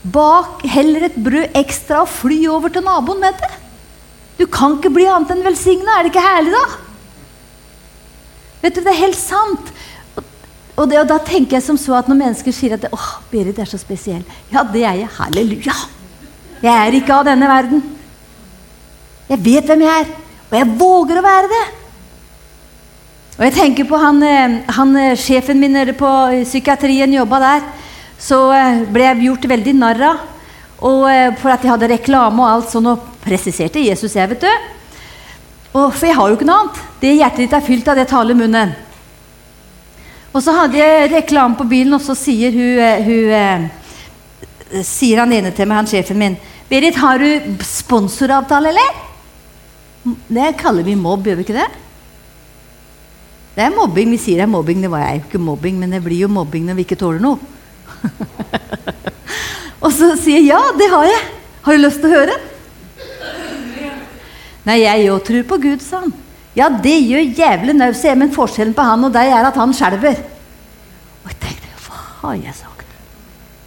Bak 0.00 0.62
heller 0.64 1.04
et 1.10 1.18
brød 1.20 1.56
ekstra 1.60 2.04
og 2.04 2.08
fly 2.08 2.46
over 2.48 2.72
til 2.72 2.84
naboen 2.86 3.20
med 3.20 3.36
det. 3.40 3.50
Du 4.40 4.46
kan 4.48 4.78
ikke 4.78 4.92
bli 4.94 5.04
annet 5.04 5.34
enn 5.34 5.44
velsigna. 5.44 5.98
Er 5.98 6.06
det 6.06 6.14
ikke 6.14 6.24
herlig, 6.24 6.54
da? 6.56 6.64
Vet 8.62 8.76
du, 8.76 8.80
Det 8.80 8.92
er 8.92 9.02
helt 9.02 9.18
sant. 9.18 9.72
Og, 10.76 10.86
det, 10.88 10.96
og, 10.96 11.08
da 11.10 11.18
tenker 11.20 11.58
jeg 11.58 11.66
som 11.66 11.76
så 11.76 11.98
at 11.98 12.08
når 12.08 12.16
mennesker 12.16 12.54
sier 12.56 12.78
at 12.78 12.86
åh, 12.88 13.08
Berit 13.28 13.58
er 13.60 13.68
så 13.68 13.76
spesiell 13.76 14.22
Ja, 14.48 14.62
det 14.64 14.84
er 14.86 15.02
jeg. 15.02 15.10
Halleluja. 15.18 15.74
Jeg 16.62 16.72
er 16.72 16.96
ikke 16.96 17.18
av 17.18 17.26
denne 17.28 17.48
verden. 17.50 17.82
Jeg 19.28 19.44
vet 19.44 19.68
hvem 19.68 19.84
jeg 19.84 20.04
er, 20.04 20.08
og 20.48 20.56
jeg 20.56 20.72
våger 20.80 21.20
å 21.20 21.24
være 21.24 21.50
det. 21.52 21.66
Og 23.36 23.44
jeg 23.46 23.54
tenker 23.56 23.86
på 23.88 24.00
han, 24.00 24.18
eh, 24.24 24.56
han 24.76 24.96
eh, 25.00 25.16
sjefen 25.16 25.60
min 25.60 25.78
på 25.96 26.10
psykiatrien 26.44 27.12
jobba 27.14 27.38
der. 27.44 27.68
Så 28.20 28.38
eh, 28.52 28.84
ble 28.92 29.06
jeg 29.06 29.24
gjort 29.28 29.48
veldig 29.54 29.74
narr 29.80 30.04
av. 30.10 30.28
For 30.80 31.52
at 31.52 31.64
jeg 31.64 31.72
hadde 31.74 31.90
reklame 31.90 32.40
og 32.40 32.48
alt 32.48 32.70
sånn, 32.72 32.86
og 32.88 33.02
presiserte 33.20 33.82
Jesus 33.82 34.14
jeg, 34.16 34.30
vet 34.30 34.46
du. 34.46 34.52
Og, 35.74 35.90
for 35.92 36.06
jeg 36.08 36.16
har 36.16 36.30
jo 36.30 36.38
ikke 36.38 36.48
noe 36.48 36.62
annet. 36.62 36.78
Det 37.02 37.10
hjertet 37.18 37.42
ditt 37.44 37.56
er 37.58 37.66
fylt 37.66 37.90
av, 37.90 37.98
det 38.00 38.08
taler 38.08 38.38
munnen. 38.38 38.72
Og 40.30 40.40
så 40.44 40.54
hadde 40.56 40.78
jeg 40.78 41.10
reklame 41.12 41.58
på 41.58 41.66
bilen, 41.68 41.92
og 41.98 42.02
så 42.04 42.16
sier 42.16 42.54
hun, 42.54 42.80
hun 43.04 44.80
sier 44.86 45.20
han 45.20 45.36
ene 45.36 45.52
til 45.52 45.68
meg, 45.68 45.82
han 45.82 45.90
sjefen 45.90 46.20
min 46.20 46.38
Berit, 46.70 46.94
har 47.02 47.18
du 47.18 47.56
sponsoravtale, 47.66 48.70
eller? 48.70 48.90
Det 50.30 50.52
kaller 50.60 50.86
vi 50.86 50.94
mobb, 50.94 51.26
gjør 51.26 51.40
vi 51.40 51.42
ikke 51.42 51.56
det? 51.56 51.66
Det 53.56 53.64
er 53.64 53.74
mobbing. 53.74 54.12
Vi 54.14 54.20
sier 54.22 54.38
det 54.38 54.44
er 54.46 54.52
mobbing. 54.52 54.78
Det 54.84 54.90
var 54.92 55.02
jeg 55.02 55.24
ikke 55.24 55.40
mobbing, 55.42 55.80
men 55.82 55.90
det 55.90 55.98
blir 56.04 56.22
jo 56.22 56.28
mobbing 56.30 56.68
når 56.68 56.78
vi 56.78 56.84
ikke 56.86 57.00
tåler 57.00 57.18
noe. 57.24 57.42
og 59.84 59.92
så 59.94 60.14
sier 60.20 60.40
jeg 60.40 60.50
ja, 60.50 60.60
det 60.78 60.88
har 60.92 61.06
jeg. 61.08 61.20
Har 61.66 61.76
du 61.76 61.82
lyst 61.84 62.00
til 62.00 62.10
å 62.10 62.16
høre? 62.16 62.38
Nei, 64.66 64.82
jeg 64.82 65.08
òg 65.12 65.22
tror 65.26 65.46
på 65.48 65.60
Gud, 65.62 65.84
sa 65.84 66.02
han. 66.04 66.12
Ja, 66.56 66.66
det 66.68 66.96
gjør 67.06 67.22
jævlig 67.38 67.76
nau, 67.76 67.92
men 68.18 68.34
forskjellen 68.34 68.74
på 68.76 68.84
han 68.84 69.06
og 69.06 69.14
deg 69.14 69.30
er 69.32 69.46
at 69.48 69.58
han 69.60 69.72
skjelver. 69.76 70.18
Og 71.22 71.30
jeg 71.30 71.38
tenkte, 71.44 71.70
hva 71.86 72.02
har 72.24 72.36
jeg 72.40 72.56
sagt? 72.58 72.98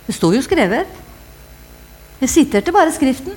Det 0.08 0.15
står 0.17 0.38
jo 0.38 0.43
skrevet. 0.46 1.00
Jeg 2.24 2.32
siterte 2.32 2.76
bare 2.76 2.93
Skriften. 2.96 3.36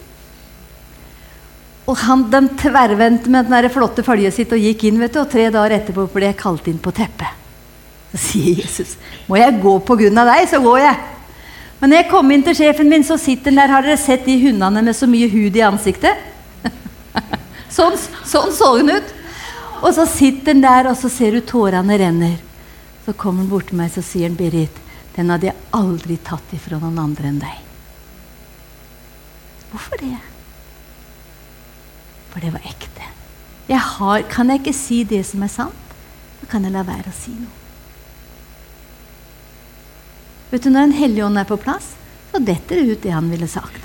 Og 1.86 1.94
han, 2.02 2.24
den 2.30 2.48
tverrvendte 2.58 3.30
med 3.30 3.50
det 3.62 3.70
flotte 3.70 4.02
følget 4.02 4.34
sitt 4.34 4.52
og 4.52 4.62
gikk 4.62 4.88
inn. 4.88 4.98
vet 4.98 5.14
du, 5.14 5.20
Og 5.20 5.30
tre 5.30 5.46
dager 5.54 5.76
etterpå 5.78 6.08
ble 6.10 6.32
jeg 6.32 6.38
kalt 6.40 6.66
inn 6.66 6.82
på 6.82 6.90
teppet. 6.90 7.45
Så 8.16 8.22
sier 8.32 8.62
Jesus, 8.62 8.96
'Må 9.28 9.36
jeg 9.36 9.60
gå 9.60 9.74
av 9.76 10.26
deg, 10.26 10.48
så 10.48 10.60
går 10.62 10.78
jeg.' 10.78 11.04
Men 11.80 11.90
når 11.90 11.96
jeg 11.96 12.10
kom 12.10 12.30
inn 12.30 12.42
til 12.42 12.54
sjefen 12.54 12.88
min, 12.88 13.04
så 13.04 13.18
sitter 13.20 13.50
han 13.50 13.56
der. 13.56 13.68
Har 13.68 13.82
dere 13.82 13.96
sett 14.00 14.24
de 14.24 14.32
hundene 14.40 14.82
med 14.82 14.96
så 14.96 15.06
mye 15.06 15.28
hud 15.28 15.56
i 15.56 15.60
ansiktet? 15.60 16.16
sånn, 17.76 17.98
sånn 18.24 18.52
så 18.52 18.78
hun 18.78 18.94
ut. 18.96 19.12
Og 19.82 19.92
så 19.92 20.06
sitter 20.08 20.54
han 20.54 20.62
der, 20.62 20.88
og 20.88 20.96
så 20.96 21.10
ser 21.12 21.36
du 21.36 21.40
tårene 21.44 21.98
renner. 21.98 22.38
Så 23.04 23.12
kommer 23.12 23.44
han 23.44 23.50
bort 23.50 23.68
til 23.68 23.76
meg 23.76 23.92
så 23.92 24.00
sier 24.00 24.30
han, 24.30 24.38
'Berit, 24.38 24.72
den 25.16 25.28
hadde 25.28 25.50
jeg 25.50 25.56
aldri 25.76 26.16
tatt 26.16 26.56
ifra 26.56 26.80
noen 26.80 26.98
andre 26.98 27.28
enn 27.28 27.42
deg.' 27.44 27.62
Hvorfor 29.70 30.00
det? 30.00 30.16
For 32.32 32.40
det 32.40 32.54
var 32.56 32.64
ekte. 32.64 33.12
Jeg 33.68 33.80
har, 33.82 34.24
kan 34.30 34.48
jeg 34.48 34.62
ikke 34.62 34.72
si 34.72 35.04
det 35.04 35.26
som 35.26 35.44
er 35.44 35.52
sant, 35.52 35.94
så 36.40 36.48
kan 36.48 36.64
jeg 36.64 36.72
la 36.72 36.86
være 36.86 37.12
å 37.12 37.20
si 37.20 37.36
noe. 37.36 37.65
Vet 40.50 40.62
du, 40.62 40.70
Når 40.70 40.82
en 40.82 40.96
hellig 40.96 41.24
ånd 41.24 41.38
er 41.38 41.48
på 41.48 41.58
plass, 41.60 41.94
så 42.32 42.38
detter 42.38 42.76
det 42.76 42.92
ut 42.92 43.02
det 43.02 43.14
han 43.14 43.30
ville 43.30 43.48
sagt. 43.48 43.82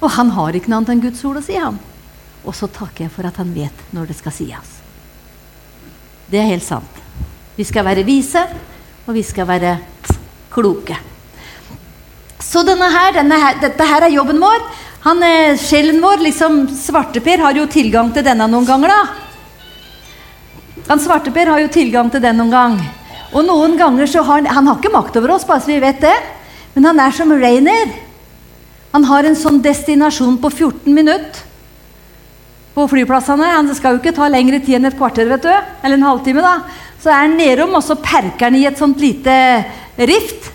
Og 0.00 0.10
han 0.10 0.30
har 0.36 0.56
ikke 0.56 0.68
noe 0.68 0.82
annet 0.82 0.94
enn 0.94 1.04
Guds 1.04 1.24
ord 1.24 1.40
å 1.40 1.44
si, 1.44 1.56
han. 1.56 1.78
Og 2.44 2.52
så 2.56 2.68
takker 2.68 3.06
jeg 3.06 3.14
for 3.14 3.24
at 3.28 3.38
han 3.40 3.54
vet 3.54 3.84
når 3.96 4.10
det 4.10 4.18
skal 4.18 4.34
sies. 4.36 4.76
Det 6.28 6.40
er 6.40 6.50
helt 6.50 6.66
sant. 6.66 7.00
Vi 7.56 7.64
skal 7.64 7.86
være 7.86 8.04
vise, 8.04 8.42
og 9.06 9.14
vi 9.16 9.22
skal 9.24 9.48
være 9.48 9.76
kloke. 10.52 10.96
Så 12.42 12.62
denne 12.66 12.88
her, 12.92 13.14
denne 13.16 13.38
her, 13.40 13.60
dette 13.62 13.86
her 13.88 14.04
er 14.06 14.12
jobben 14.14 14.42
vår. 14.42 14.64
Han, 15.06 15.22
eh, 15.22 15.56
Sjelen 15.60 16.00
vår, 16.02 16.20
liksom 16.24 16.66
Svarteper, 16.68 17.38
har 17.38 17.56
jo 17.56 17.66
tilgang 17.66 18.12
til 18.12 18.24
denne 18.24 18.46
noen 18.48 18.66
ganger, 18.68 18.88
da. 18.88 19.24
Han 20.88 21.00
Svarteper 21.00 21.48
har 21.48 21.60
jo 21.60 21.72
tilgang 21.72 22.10
til 22.12 22.20
den 22.20 22.36
noen 22.36 22.52
gang. 22.52 22.76
Og 23.34 23.42
noen 23.46 23.74
ganger 23.78 24.08
så 24.10 24.22
har 24.22 24.42
han, 24.42 24.46
han 24.46 24.68
har 24.70 24.78
ikke 24.78 24.94
makt 24.94 25.16
over 25.18 25.34
oss, 25.34 25.46
bare 25.48 25.62
så 25.64 25.72
vi 25.72 25.82
vet 25.82 26.00
det. 26.04 26.14
Men 26.74 26.90
han 26.90 27.02
er 27.02 27.14
som 27.14 27.32
Rainer. 27.34 27.90
Han 28.94 29.06
har 29.10 29.26
en 29.26 29.38
sånn 29.38 29.58
destinasjon 29.62 30.38
på 30.42 30.50
14 30.52 30.94
minutter 30.94 31.42
på 32.74 32.86
flyplassene. 32.90 33.52
Han 33.56 33.70
skal 33.74 33.96
jo 33.96 34.02
ikke 34.02 34.14
ta 34.14 34.28
lengre 34.30 34.60
tid 34.62 34.78
enn 34.78 34.90
et 34.90 34.98
kvarter, 34.98 35.28
vet 35.30 35.46
du. 35.46 35.52
Eller 35.82 35.98
en 35.98 36.06
halvtime, 36.06 36.42
da. 36.42 36.56
Så 37.02 37.10
er 37.10 37.24
han 37.24 37.36
nedom, 37.38 37.74
og 37.74 37.84
så 37.86 37.98
perker 37.98 38.48
han 38.48 38.58
i 38.58 38.64
et 38.70 38.78
sånt 38.78 39.02
lite 39.02 39.34
rift. 39.98 40.50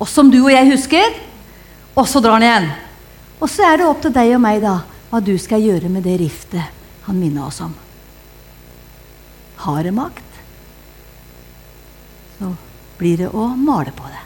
Og 0.00 0.08
som 0.08 0.30
du 0.32 0.40
og 0.42 0.52
jeg 0.52 0.70
husker. 0.72 1.18
Og 1.96 2.08
så 2.08 2.22
drar 2.24 2.38
han 2.38 2.46
igjen. 2.46 2.70
Og 3.40 3.48
så 3.48 3.64
er 3.68 3.80
det 3.80 3.88
opp 3.88 4.00
til 4.04 4.12
deg 4.14 4.34
og 4.36 4.42
meg 4.44 4.60
da, 4.62 4.78
hva 5.10 5.20
du 5.24 5.32
skal 5.40 5.64
gjøre 5.64 5.88
med 5.92 6.04
det 6.04 6.18
riftet 6.20 6.76
han 7.06 7.16
minner 7.18 7.48
oss 7.48 7.60
om. 7.64 7.72
Har 9.64 9.80
det 9.84 9.92
makt? 9.96 10.29
Blir 13.00 13.24
det 13.24 13.30
å 13.32 13.48
male 13.56 13.94
på 13.96 14.04
det. 14.04 14.24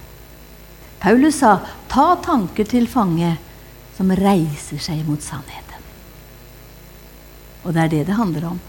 Paulus 1.05 1.39
sa 1.39 1.61
'ta 1.89 2.17
tanker 2.17 2.65
til 2.65 2.89
fange 2.89 3.37
som 3.97 4.11
reiser 4.11 4.79
seg 4.79 5.07
mot 5.07 5.21
sannheten'. 5.21 5.85
Og 7.65 7.75
det 7.75 7.83
er 7.83 7.89
det 7.89 8.07
det 8.07 8.15
handler 8.15 8.45
om. 8.45 8.61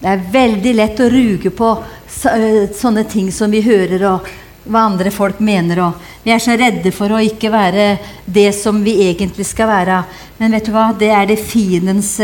Det 0.00 0.08
er 0.08 0.30
veldig 0.32 0.74
lett 0.74 1.00
å 1.00 1.10
ruge 1.12 1.50
på 1.50 1.70
sånne 2.08 3.04
ting 3.04 3.30
som 3.32 3.50
vi 3.50 3.60
hører, 3.60 4.04
og 4.08 4.28
hva 4.64 4.86
andre 4.88 5.10
folk 5.12 5.40
mener. 5.40 5.82
Og 5.84 6.24
vi 6.24 6.32
er 6.32 6.40
så 6.40 6.56
redde 6.56 6.92
for 6.92 7.12
å 7.12 7.20
ikke 7.20 7.50
være 7.52 7.98
det 8.24 8.48
som 8.56 8.80
vi 8.84 8.96
egentlig 9.08 9.46
skal 9.46 9.68
være. 9.68 10.00
Men 10.38 10.56
vet 10.56 10.64
du 10.64 10.72
hva? 10.72 10.90
det 10.96 11.10
er 11.12 11.26
det 11.28 11.38
fiendens 11.38 12.16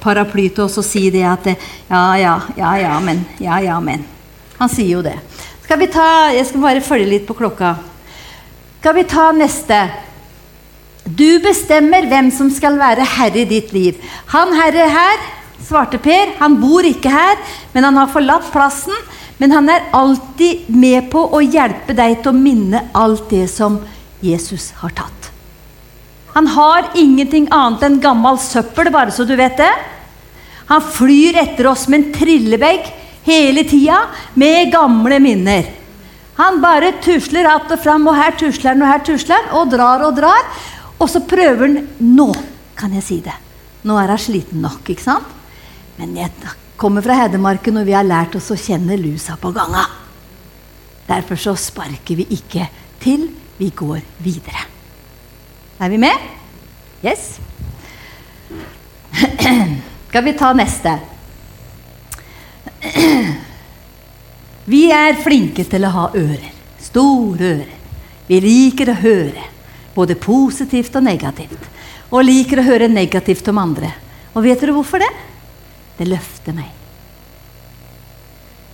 paraply 0.00 0.48
til 0.50 0.66
oss 0.66 0.78
å 0.78 0.84
si 0.84 1.08
det 1.10 1.24
at 1.24 1.48
ja, 1.48 2.04
ja, 2.20 2.40
ja, 2.56 2.76
ja, 2.76 3.00
men. 3.00 3.24
Ja, 3.40 3.60
ja, 3.64 3.80
men. 3.80 4.04
Han 4.58 4.68
sier 4.68 4.98
jo 4.98 5.02
det. 5.06 5.16
Skal 5.68 5.82
vi 5.82 5.86
ta, 5.92 6.32
Jeg 6.32 6.46
skal 6.48 6.62
bare 6.64 6.80
følge 6.80 7.06
litt 7.10 7.24
på 7.28 7.34
klokka. 7.36 7.74
Skal 8.78 8.94
vi 8.96 9.02
ta 9.04 9.26
neste? 9.36 9.76
Du 11.04 11.42
bestemmer 11.44 12.06
hvem 12.08 12.30
som 12.32 12.48
skal 12.48 12.78
være 12.80 13.04
herre 13.04 13.42
i 13.42 13.50
ditt 13.50 13.74
liv. 13.76 13.98
Han 14.32 14.54
herre 14.56 14.86
her 14.88 15.18
svarte 15.60 16.00
Per. 16.00 16.32
Han 16.38 16.56
bor 16.62 16.88
ikke 16.88 17.12
her, 17.12 17.36
men 17.74 17.84
han 17.84 18.00
har 18.00 18.08
forlatt 18.08 18.48
plassen. 18.48 18.96
Men 19.36 19.52
han 19.52 19.68
er 19.68 19.90
alltid 19.92 20.70
med 20.72 21.10
på 21.12 21.26
å 21.36 21.42
hjelpe 21.44 21.92
deg 21.92 22.22
til 22.22 22.32
å 22.32 22.38
minne 22.38 22.86
alt 22.96 23.26
det 23.28 23.44
som 23.52 23.76
Jesus 24.24 24.70
har 24.80 24.94
tatt. 24.96 25.28
Han 26.32 26.48
har 26.54 26.94
ingenting 26.96 27.50
annet 27.52 27.84
enn 27.84 28.00
gammel 28.00 28.40
søppel, 28.40 28.88
bare 28.88 29.12
så 29.12 29.28
du 29.28 29.36
vet 29.36 29.60
det. 29.60 29.74
Han 30.72 30.80
flyr 30.80 31.36
etter 31.44 31.68
oss 31.68 31.84
med 31.92 32.00
en 32.00 32.16
trillebegg 32.16 32.88
hele 33.28 33.64
tida 33.68 34.00
med 34.34 34.72
gamle 34.72 35.20
minner. 35.20 35.74
Han 36.38 36.60
bare 36.62 36.92
tusler 37.02 37.44
att 37.44 37.70
og 37.70 37.82
fram, 37.82 38.06
og 38.06 38.16
her 38.16 38.36
tusler 38.38 38.72
han, 38.72 38.82
og 38.82 38.88
her 38.88 39.02
tusler 39.04 39.40
han, 39.40 39.50
og 39.58 39.72
drar 39.72 40.04
og 40.06 40.16
drar. 40.16 40.46
Og 40.98 41.10
så 41.10 41.20
prøver 41.26 41.66
han 41.66 41.88
Nå 41.98 42.32
kan 42.78 42.94
jeg 42.94 43.02
si 43.02 43.20
det. 43.24 43.34
Nå 43.82 43.96
er 43.98 44.12
hun 44.12 44.22
sliten 44.22 44.62
nok, 44.62 44.86
ikke 44.86 45.02
sant? 45.02 45.34
Men 45.98 46.14
jeg 46.16 46.30
kommer 46.78 47.02
fra 47.02 47.16
Hedmarken, 47.18 47.80
og 47.80 47.86
vi 47.86 47.96
har 47.96 48.06
lært 48.06 48.36
oss 48.38 48.52
å 48.54 48.58
kjenne 48.58 48.98
lusa 49.00 49.34
på 49.40 49.50
ganga. 49.54 49.82
Derfor 51.08 51.40
så 51.40 51.56
sparker 51.58 52.18
vi 52.20 52.28
ikke 52.36 52.68
til, 53.02 53.26
vi 53.58 53.72
går 53.74 53.98
videre. 54.22 54.62
Er 55.80 55.90
vi 55.90 55.98
med? 55.98 56.26
Yes? 57.02 57.38
Skal 60.08 60.24
vi 60.26 60.38
ta 60.38 60.52
neste? 60.54 60.94
Vi 64.72 64.82
er 64.92 65.18
flinke 65.22 65.64
til 65.68 65.86
å 65.88 65.92
ha 65.94 66.06
ører. 66.12 66.52
Store 66.82 67.52
ører. 67.54 67.74
Vi 68.28 68.40
liker 68.44 68.90
å 68.92 68.98
høre, 69.00 69.44
både 69.94 70.18
positivt 70.20 70.96
og 70.98 71.06
negativt. 71.06 71.62
Og 72.12 72.26
liker 72.26 72.60
å 72.60 72.66
høre 72.66 72.88
negativt 72.92 73.48
om 73.48 73.60
andre. 73.62 73.90
Og 74.36 74.44
vet 74.44 74.60
dere 74.60 74.74
hvorfor 74.76 75.00
det? 75.00 75.08
Det 75.98 76.06
løfter 76.08 76.56
meg. 76.56 76.68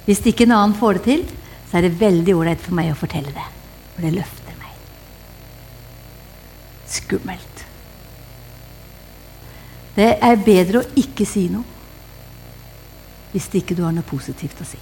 Hvis 0.05 0.21
ikke 0.27 0.45
en 0.45 0.57
annen 0.59 0.77
får 0.77 0.99
det 0.99 1.05
til, 1.07 1.23
så 1.71 1.79
er 1.79 1.87
det 1.87 2.01
veldig 2.03 2.35
ålreit 2.37 2.61
for 2.63 2.77
meg 2.77 2.91
å 2.93 2.99
fortelle 2.99 3.33
det. 3.33 3.47
For 3.95 4.05
det 4.05 4.13
løfter 4.19 4.59
meg. 4.59 4.75
Skummelt. 6.91 7.63
Det 9.95 10.11
er 10.19 10.43
bedre 10.43 10.83
å 10.83 10.91
ikke 10.99 11.27
si 11.29 11.47
noe 11.53 11.74
hvis 13.35 13.51
ikke 13.59 13.75
du 13.75 13.83
har 13.83 13.95
noe 13.95 14.07
positivt 14.07 14.61
å 14.63 14.67
si. 14.69 14.79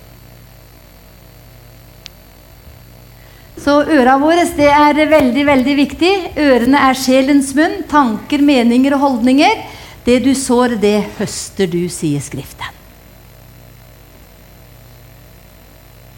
Så 3.62 3.78
øra 3.94 4.16
våre 4.18 4.44
det 4.57 4.68
er 4.68 4.98
veldig 5.09 5.44
veldig 5.46 5.74
viktig. 5.78 6.12
Ørene 6.40 6.82
er 6.88 6.98
sjelens 6.98 7.53
munn. 7.57 7.82
Tanker, 7.88 8.42
meninger 8.42 8.96
og 8.96 9.05
holdninger. 9.07 9.62
Det 10.05 10.18
du 10.24 10.32
sår, 10.34 10.76
det 10.82 10.96
høster 11.18 11.70
du, 11.70 11.84
sier 11.92 12.22
Skriften. 12.24 12.80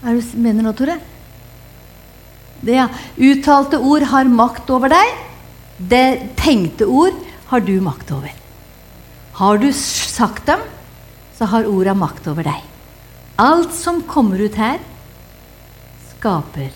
Hva 0.01 0.13
er 0.13 0.21
du 0.21 0.39
mener 0.41 0.65
nå, 0.65 0.73
Tore? 0.77 0.97
Det, 2.65 2.79
ja. 2.79 2.89
Uttalte 3.21 3.79
ord 3.79 4.09
har 4.09 4.31
makt 4.31 4.73
over 4.73 4.93
deg. 4.93 5.21
Det 5.77 6.07
tenkte 6.41 6.89
ord 6.89 7.19
har 7.51 7.65
du 7.67 7.77
makt 7.85 8.15
over. 8.17 8.33
Har 9.37 9.61
du 9.61 9.69
sagt 9.75 10.47
dem, 10.49 10.63
så 11.39 11.49
har 11.51 11.69
orda 11.69 11.95
makt 11.99 12.29
over 12.31 12.47
deg. 12.47 12.63
Alt 13.43 13.75
som 13.75 14.03
kommer 14.07 14.39
ut 14.39 14.59
her, 14.59 14.79
skaper. 16.13 16.71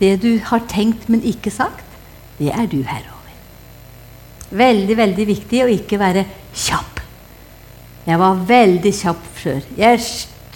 Det 0.00 0.16
du 0.20 0.34
har 0.50 0.64
tenkt, 0.68 1.08
men 1.08 1.24
ikke 1.24 1.52
sagt, 1.52 1.84
det 2.38 2.52
er 2.52 2.68
du 2.68 2.80
herre 2.84 3.08
over. 3.08 3.16
Veldig, 4.60 4.96
veldig 4.98 5.26
viktig 5.28 5.64
å 5.64 5.72
ikke 5.72 5.98
være 6.00 6.24
kjapp. 6.56 7.00
Jeg 8.06 8.18
var 8.20 8.44
veldig 8.48 8.92
kjapp 8.96 9.26
før. 9.36 9.66
Jeg 9.76 10.00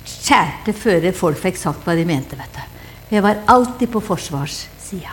skjærte 0.05 0.73
før 0.77 1.11
folk 1.17 1.39
fikk 1.41 1.61
sagt 1.61 1.85
hva 1.85 1.95
de 1.97 2.07
mente. 2.09 2.37
vet 2.37 2.57
du. 2.57 2.63
Jeg 3.15 3.23
var 3.23 3.45
alltid 3.47 3.93
på 3.93 4.01
forsvarssida. 4.01 5.13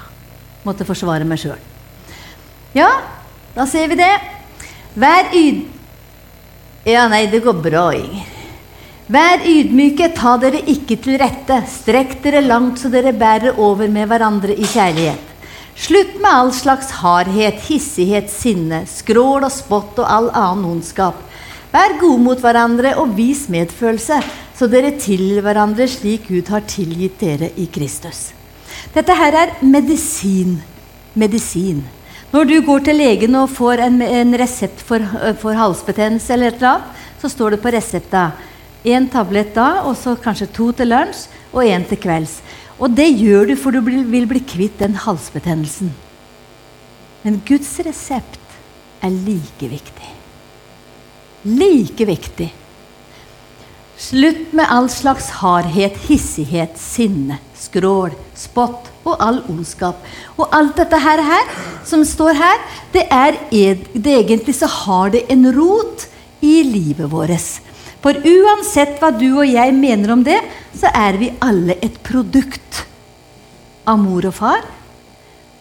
Måtte 0.63 0.87
forsvare 0.87 1.27
meg 1.27 1.41
sjøl. 1.41 1.59
Ja, 2.73 2.89
da 3.55 3.67
ser 3.67 3.87
vi 3.91 3.99
det. 3.99 4.13
Vær 4.95 5.35
yd... 5.35 5.80
Ja, 6.87 7.05
nei, 7.07 7.27
det 7.29 7.43
går 7.45 7.59
bra, 7.61 7.91
Inger. 7.93 8.29
Vær 9.11 9.43
ydmyke, 9.45 10.07
ta 10.15 10.37
dere 10.39 10.61
ikke 10.71 10.95
til 11.03 11.19
rette. 11.21 11.59
Strekk 11.67 12.15
dere 12.23 12.39
langt 12.41 12.79
så 12.81 12.89
dere 12.89 13.11
bærer 13.13 13.59
over 13.59 13.91
med 13.91 14.07
hverandre 14.09 14.55
i 14.55 14.65
kjærlighet. 14.65 15.27
Slutt 15.77 16.15
med 16.17 16.29
all 16.31 16.49
slags 16.55 16.89
hardhet, 17.01 17.59
hissighet, 17.67 18.31
sinne, 18.31 18.85
skrål 18.89 19.45
og 19.45 19.53
spott 19.53 19.99
og 20.01 20.07
all 20.07 20.31
annen 20.31 20.65
ondskap. 20.71 21.19
Vær 21.71 21.97
gode 22.01 22.23
mot 22.23 22.41
hverandre 22.41 22.95
og 22.99 23.13
vis 23.17 23.45
medfølelse, 23.51 24.17
så 24.57 24.67
dere 24.71 24.95
tilgir 24.97 25.43
hverandre 25.45 25.85
slik 25.91 26.29
Gud 26.31 26.49
har 26.49 26.65
tilgitt 26.67 27.21
dere 27.21 27.53
i 27.61 27.69
Kristus. 27.71 28.31
Dette 28.95 29.15
her 29.15 29.37
er 29.37 29.57
medisin. 29.61 30.57
Medisin. 31.13 31.85
Når 32.31 32.47
du 32.47 32.57
går 32.63 32.85
til 32.85 32.95
legen 32.95 33.35
og 33.35 33.49
får 33.51 33.81
en, 33.83 33.97
en 34.01 34.37
resept 34.39 34.79
for, 34.87 35.03
for 35.41 35.57
halsbetennelse, 35.57 36.31
eller 36.31 36.51
et 36.51 36.61
eller 36.61 36.77
annet, 36.77 37.01
så 37.19 37.29
står 37.29 37.55
det 37.55 37.61
på 37.63 37.73
resepta 37.75 38.29
én 38.87 39.09
tablett 39.11 39.51
da, 39.53 39.83
og 39.85 39.97
så 39.99 40.15
kanskje 40.17 40.47
to 40.55 40.71
til 40.73 40.89
lunsj 40.89 41.27
og 41.51 41.67
én 41.67 41.83
til 41.89 41.99
kvelds. 42.01 42.39
Og 42.81 42.95
det 42.97 43.09
gjør 43.19 43.51
du 43.51 43.57
for 43.59 43.75
du 43.75 43.83
vil 43.83 44.25
bli 44.29 44.41
kvitt 44.41 44.79
den 44.79 44.95
halsbetennelsen. 45.03 45.91
Men 47.21 47.41
Guds 47.45 47.75
resept 47.85 48.39
er 49.03 49.11
like 49.11 49.67
viktig. 49.69 50.09
Like 51.45 52.07
viktig. 52.07 52.49
Slutt 54.01 54.53
med 54.57 54.65
all 54.65 54.87
slags 54.89 55.27
hardhet, 55.43 55.97
hissighet, 56.07 56.73
sinne, 56.79 57.37
skrål, 57.53 58.15
spott 58.33 58.89
og 59.05 59.21
all 59.21 59.37
ondskap. 59.51 60.01
Og 60.39 60.47
alt 60.57 60.73
dette 60.79 60.97
her, 61.03 61.21
her 61.21 61.51
som 61.85 62.01
står 62.07 62.39
her, 62.39 62.63
det 62.95 63.05
er 63.13 63.37
det 63.51 64.15
egentlig 64.15 64.57
så 64.57 64.69
har 64.71 65.13
det 65.13 65.27
en 65.29 65.45
rot 65.53 66.07
i 66.41 66.63
livet 66.65 67.11
vårt. 67.13 67.61
For 68.01 68.17
uansett 68.17 68.97
hva 68.97 69.11
du 69.13 69.27
og 69.29 69.45
jeg 69.45 69.77
mener 69.77 70.17
om 70.17 70.25
det, 70.25 70.39
så 70.73 70.89
er 70.89 71.21
vi 71.21 71.29
alle 71.37 71.77
et 71.85 72.01
produkt 72.01 72.83
av 73.85 74.01
mor 74.01 74.25
og 74.25 74.33
far. 74.33 74.65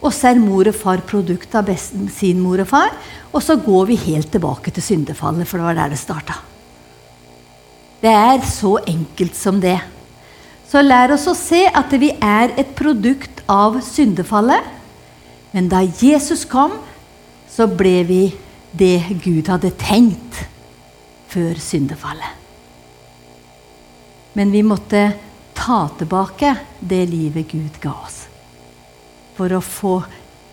Og 0.01 0.09
så 0.17 0.31
er 0.31 0.41
mor 0.41 0.65
og 0.65 0.73
far 0.73 1.05
produkt 1.05 1.53
av 1.53 1.69
sin 1.77 2.41
mor 2.41 2.65
og 2.65 2.73
far. 2.73 2.95
Og 3.29 3.45
så 3.45 3.61
går 3.61 3.91
vi 3.93 4.05
helt 4.09 4.33
tilbake 4.33 4.73
til 4.73 4.81
syndefallet, 4.95 5.45
for 5.45 5.61
det 5.61 5.69
var 5.69 5.77
der 5.83 5.93
det 5.93 6.01
starta. 6.01 6.41
Det 8.01 8.09
er 8.09 8.41
så 8.49 8.77
enkelt 8.89 9.35
som 9.37 9.59
det. 9.61 9.77
Så 10.65 10.81
lær 10.81 11.13
oss 11.13 11.27
å 11.29 11.35
se 11.37 11.65
at 11.67 11.91
vi 12.01 12.13
er 12.17 12.53
et 12.57 12.71
produkt 12.77 13.43
av 13.51 13.77
syndefallet. 13.85 14.63
Men 15.51 15.67
da 15.69 15.83
Jesus 15.83 16.45
kom, 16.49 16.77
så 17.51 17.67
ble 17.67 17.97
vi 18.07 18.21
det 18.71 19.19
Gud 19.21 19.51
hadde 19.51 19.73
tenkt 19.77 20.45
før 21.31 21.59
syndefallet. 21.61 22.39
Men 24.33 24.53
vi 24.55 24.63
måtte 24.63 25.03
ta 25.53 25.83
tilbake 25.99 26.55
det 26.79 27.03
livet 27.11 27.51
Gud 27.51 27.77
ga 27.83 27.93
oss. 27.93 28.23
For 29.35 29.51
å, 29.53 29.59
få, 29.61 29.97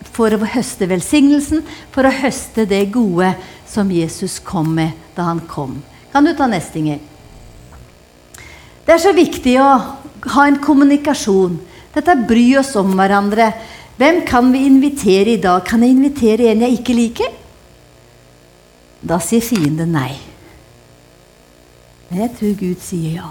for 0.03 0.35
å 0.35 0.49
høste 0.53 0.89
velsignelsen, 0.91 1.63
for 1.95 2.05
å 2.05 2.13
høste 2.13 2.67
det 2.69 2.83
gode 2.93 3.31
som 3.69 3.89
Jesus 3.93 4.37
kom 4.43 4.75
med 4.75 4.99
da 5.15 5.31
han 5.31 5.41
kom. 5.47 5.79
Kan 6.11 6.27
du 6.27 6.35
ta 6.35 6.49
neste, 6.51 6.81
Inger? 6.81 7.08
Det 8.89 8.95
er 8.95 9.01
så 9.03 9.11
viktig 9.13 9.51
å 9.61 9.65
ha 10.33 10.43
en 10.49 10.55
kommunikasjon. 10.65 11.59
Dette 11.93 12.15
bry 12.25 12.55
oss 12.57 12.71
om 12.79 12.95
hverandre. 12.97 13.51
Hvem 14.01 14.23
kan 14.25 14.49
vi 14.49 14.63
invitere 14.65 15.35
i 15.35 15.41
dag? 15.43 15.61
Kan 15.61 15.85
jeg 15.85 15.93
invitere 15.93 16.47
en 16.49 16.63
jeg 16.65 16.79
ikke 16.79 16.95
liker? 16.97 17.35
Da 19.05 19.19
sier 19.21 19.45
fienden 19.45 19.93
nei. 19.93 20.15
Men 22.09 22.23
jeg 22.23 22.33
tror 22.41 22.57
Gud 22.63 22.81
sier 22.81 23.19
ja. 23.19 23.29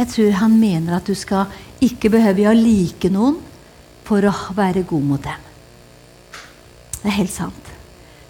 Jeg 0.00 0.10
tror 0.16 0.36
han 0.42 0.58
mener 0.58 0.98
at 0.98 1.06
du 1.06 1.14
skal 1.14 1.46
ikke 1.78 2.10
behøve 2.10 2.50
å 2.50 2.58
like 2.58 3.14
noen 3.14 3.38
for 4.02 4.26
å 4.26 4.34
være 4.58 4.82
god 4.82 5.10
mot 5.14 5.30
dem. 5.30 5.48
Det 6.98 7.06
er 7.06 7.20
helt 7.22 7.38
sant. 7.38 7.74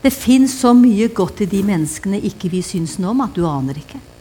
Det 0.04 0.12
fins 0.12 0.60
så 0.60 0.76
mye 0.76 1.08
godt 1.16 1.46
i 1.46 1.48
de 1.48 1.64
menneskene 1.64 2.20
ikke 2.28 2.52
vi 2.52 2.60
syns 2.60 3.00
noe 3.00 3.16
om, 3.16 3.24
at 3.24 3.32
du 3.32 3.46
aner 3.48 3.86
ikke. 3.86 4.11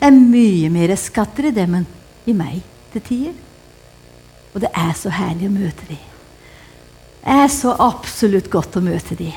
Det 0.00 0.08
er 0.08 0.16
mye 0.16 0.68
mer 0.72 0.94
skatter 0.96 1.50
i 1.50 1.52
dem 1.52 1.74
enn 1.76 1.88
i 2.24 2.32
meg 2.32 2.62
til 2.94 3.02
tider. 3.04 3.34
Og 4.54 4.62
det 4.64 4.70
er 4.72 4.94
så 4.96 5.12
herlig 5.12 5.50
å 5.50 5.52
møte 5.52 5.88
dem. 5.90 6.06
Det 7.20 7.34
er 7.44 7.50
så 7.52 7.74
absolutt 7.84 8.48
godt 8.50 8.78
å 8.80 8.82
møte 8.84 9.18
dem. 9.18 9.34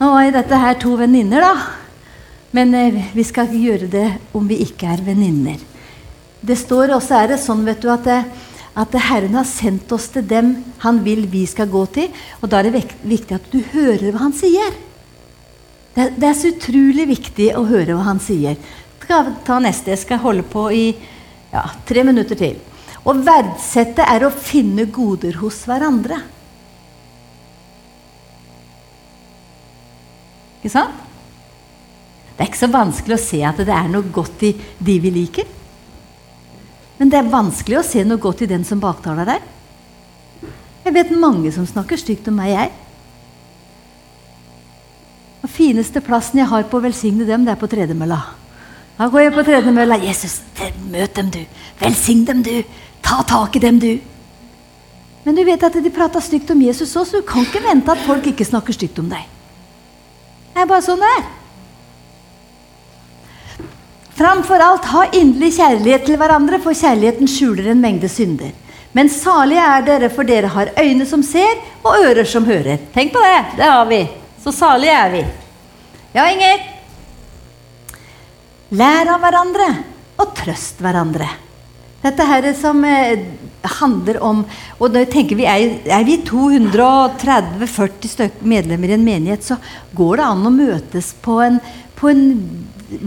Nå 0.00 0.08
er 0.18 0.32
dette 0.34 0.58
her 0.58 0.74
to 0.82 0.96
venninner, 0.98 1.46
da. 1.46 1.52
Men 2.56 2.74
eh, 2.74 2.98
vi 3.14 3.24
skal 3.28 3.46
ikke 3.46 3.62
gjøre 3.68 3.90
det 3.92 4.08
om 4.34 4.48
vi 4.50 4.58
ikke 4.64 4.88
er 4.96 5.04
venninner. 5.06 5.62
Det 6.40 6.56
står 6.58 6.96
også 6.96 7.14
er 7.20 7.32
det 7.32 7.38
sånn 7.42 7.62
vet 7.66 7.82
du, 7.84 7.88
at, 7.92 8.08
at 8.82 8.98
Herren 9.08 9.38
har 9.38 9.46
sendt 9.46 9.94
oss 9.94 10.08
til 10.14 10.26
dem 10.26 10.56
han 10.82 10.98
vil 11.06 11.22
vi 11.30 11.44
skal 11.46 11.70
gå 11.70 11.84
til. 11.94 12.10
Og 12.42 12.50
da 12.50 12.58
er 12.58 12.72
det 12.72 12.82
viktig 13.06 13.38
at 13.38 13.46
du 13.54 13.60
hører 13.76 14.10
hva 14.10 14.26
han 14.26 14.34
sier. 14.34 14.74
Det, 15.94 16.10
det 16.18 16.28
er 16.32 16.36
så 16.38 16.50
utrolig 16.50 17.06
viktig 17.14 17.52
å 17.54 17.62
høre 17.70 17.94
hva 17.94 18.10
han 18.10 18.22
sier. 18.22 18.58
Skal 19.08 19.30
ta 19.40 19.56
neste. 19.56 19.94
Jeg 19.94 20.02
skal 20.02 20.18
holde 20.20 20.42
på 20.44 20.66
i 20.68 20.90
ja, 21.48 21.62
tre 21.88 22.02
minutter 22.04 22.36
til. 22.36 22.58
Å 23.08 23.12
verdsette 23.16 24.04
er 24.04 24.26
å 24.26 24.28
finne 24.28 24.84
goder 24.92 25.38
hos 25.40 25.62
hverandre. 25.64 26.18
Ikke 30.58 30.72
sant? 30.74 31.06
Det 32.34 32.44
er 32.44 32.50
ikke 32.50 32.60
så 32.60 32.68
vanskelig 32.68 33.16
å 33.16 33.22
se 33.22 33.40
at 33.48 33.62
det 33.64 33.72
er 33.72 33.88
noe 33.88 34.12
godt 34.12 34.44
i 34.44 34.50
de 34.76 34.96
vi 35.00 35.12
liker. 35.14 35.46
Men 36.98 37.08
det 37.08 37.22
er 37.22 37.30
vanskelig 37.32 37.78
å 37.80 37.86
se 37.86 38.02
noe 38.04 38.20
godt 38.20 38.42
i 38.44 38.50
den 38.50 38.66
som 38.68 38.82
baktaler 38.82 39.24
deg. 39.30 39.46
Jeg 40.84 40.96
vet 40.98 41.14
mange 41.16 41.54
som 41.56 41.64
snakker 41.64 41.96
stygt 41.96 42.28
om 42.28 42.36
meg, 42.42 42.52
jeg. 42.52 42.74
Den 45.40 45.54
fineste 45.56 46.04
plassen 46.04 46.42
jeg 46.42 46.52
har 46.52 46.68
på 46.68 46.76
å 46.76 46.84
velsigne 46.84 47.24
dem, 47.24 47.48
det 47.48 47.56
er 47.56 47.62
på 47.62 47.70
tredemølla. 47.72 48.20
Da 48.98 49.06
går 49.06 49.20
jeg 49.20 49.32
på 49.32 49.42
tredemølla. 49.46 49.96
'Jesus, 50.02 50.40
møt 50.90 51.16
dem, 51.16 51.30
du. 51.30 51.42
Velsign 51.80 52.24
dem, 52.26 52.42
du. 52.42 52.62
Ta 53.02 53.22
tak 53.22 53.56
i 53.56 53.62
dem, 53.62 53.78
du.' 53.78 53.98
Men 55.24 55.36
du 55.36 55.44
vet 55.44 55.62
at 55.62 55.74
de 55.84 55.90
prata 55.90 56.20
stygt 56.20 56.50
om 56.50 56.62
Jesus 56.62 56.96
òg, 56.96 57.06
så 57.06 57.18
du 57.20 57.26
kan 57.26 57.44
ikke 57.44 57.60
vente 57.60 57.92
at 57.92 58.06
folk 58.06 58.26
ikke 58.26 58.46
snakker 58.48 58.72
stygt 58.72 58.98
om 58.98 59.10
deg. 59.10 59.26
Det 60.54 60.62
er 60.62 60.70
bare 60.70 60.82
sånn 60.86 61.02
det 61.02 61.10
er. 61.18 61.26
Framfor 64.18 64.62
alt 64.64 64.88
ha 64.90 65.02
inderlig 65.12 65.52
kjærlighet 65.58 66.06
til 66.08 66.16
hverandre, 66.18 66.58
for 66.62 66.74
kjærligheten 66.74 67.28
skjuler 67.30 67.68
en 67.70 67.82
mengde 67.82 68.08
synder. 68.10 68.54
Men 68.96 69.12
salige 69.12 69.62
er 69.62 69.84
dere, 69.86 70.08
for 70.10 70.26
dere 70.26 70.48
har 70.50 70.72
øyne 70.80 71.06
som 71.06 71.22
ser, 71.22 71.60
og 71.84 72.00
ører 72.08 72.24
som 72.26 72.48
hører. 72.48 72.80
Tenk 72.94 73.12
på 73.12 73.22
det! 73.22 73.38
Det 73.60 73.68
har 73.68 73.84
vi. 73.86 74.00
Så 74.42 74.54
salige 74.54 74.96
er 74.96 75.12
vi. 75.12 75.22
Ja, 76.16 76.24
Inger? 76.32 76.77
Lær 78.76 79.08
av 79.14 79.22
hverandre, 79.24 79.66
og 80.20 80.34
trøst 80.36 80.82
hverandre. 80.84 81.24
Dette 82.02 82.24
her 82.28 82.44
som 82.54 82.84
eh, 82.84 83.18
handler 83.80 84.20
om 84.22 84.44
Og 84.78 84.92
da 84.94 85.02
tenker 85.10 85.34
vi, 85.34 85.42
er, 85.50 85.82
vi 86.06 86.14
230-40 86.22 88.30
medlemmer 88.46 88.88
i 88.92 88.94
en 88.94 89.02
menighet, 89.06 89.42
så 89.42 89.56
går 89.98 90.16
det 90.20 90.26
an 90.28 90.46
å 90.46 90.50
møtes 90.54 91.10
på 91.24 91.40
en, 91.42 91.58
på 91.98 92.08
en 92.12 92.22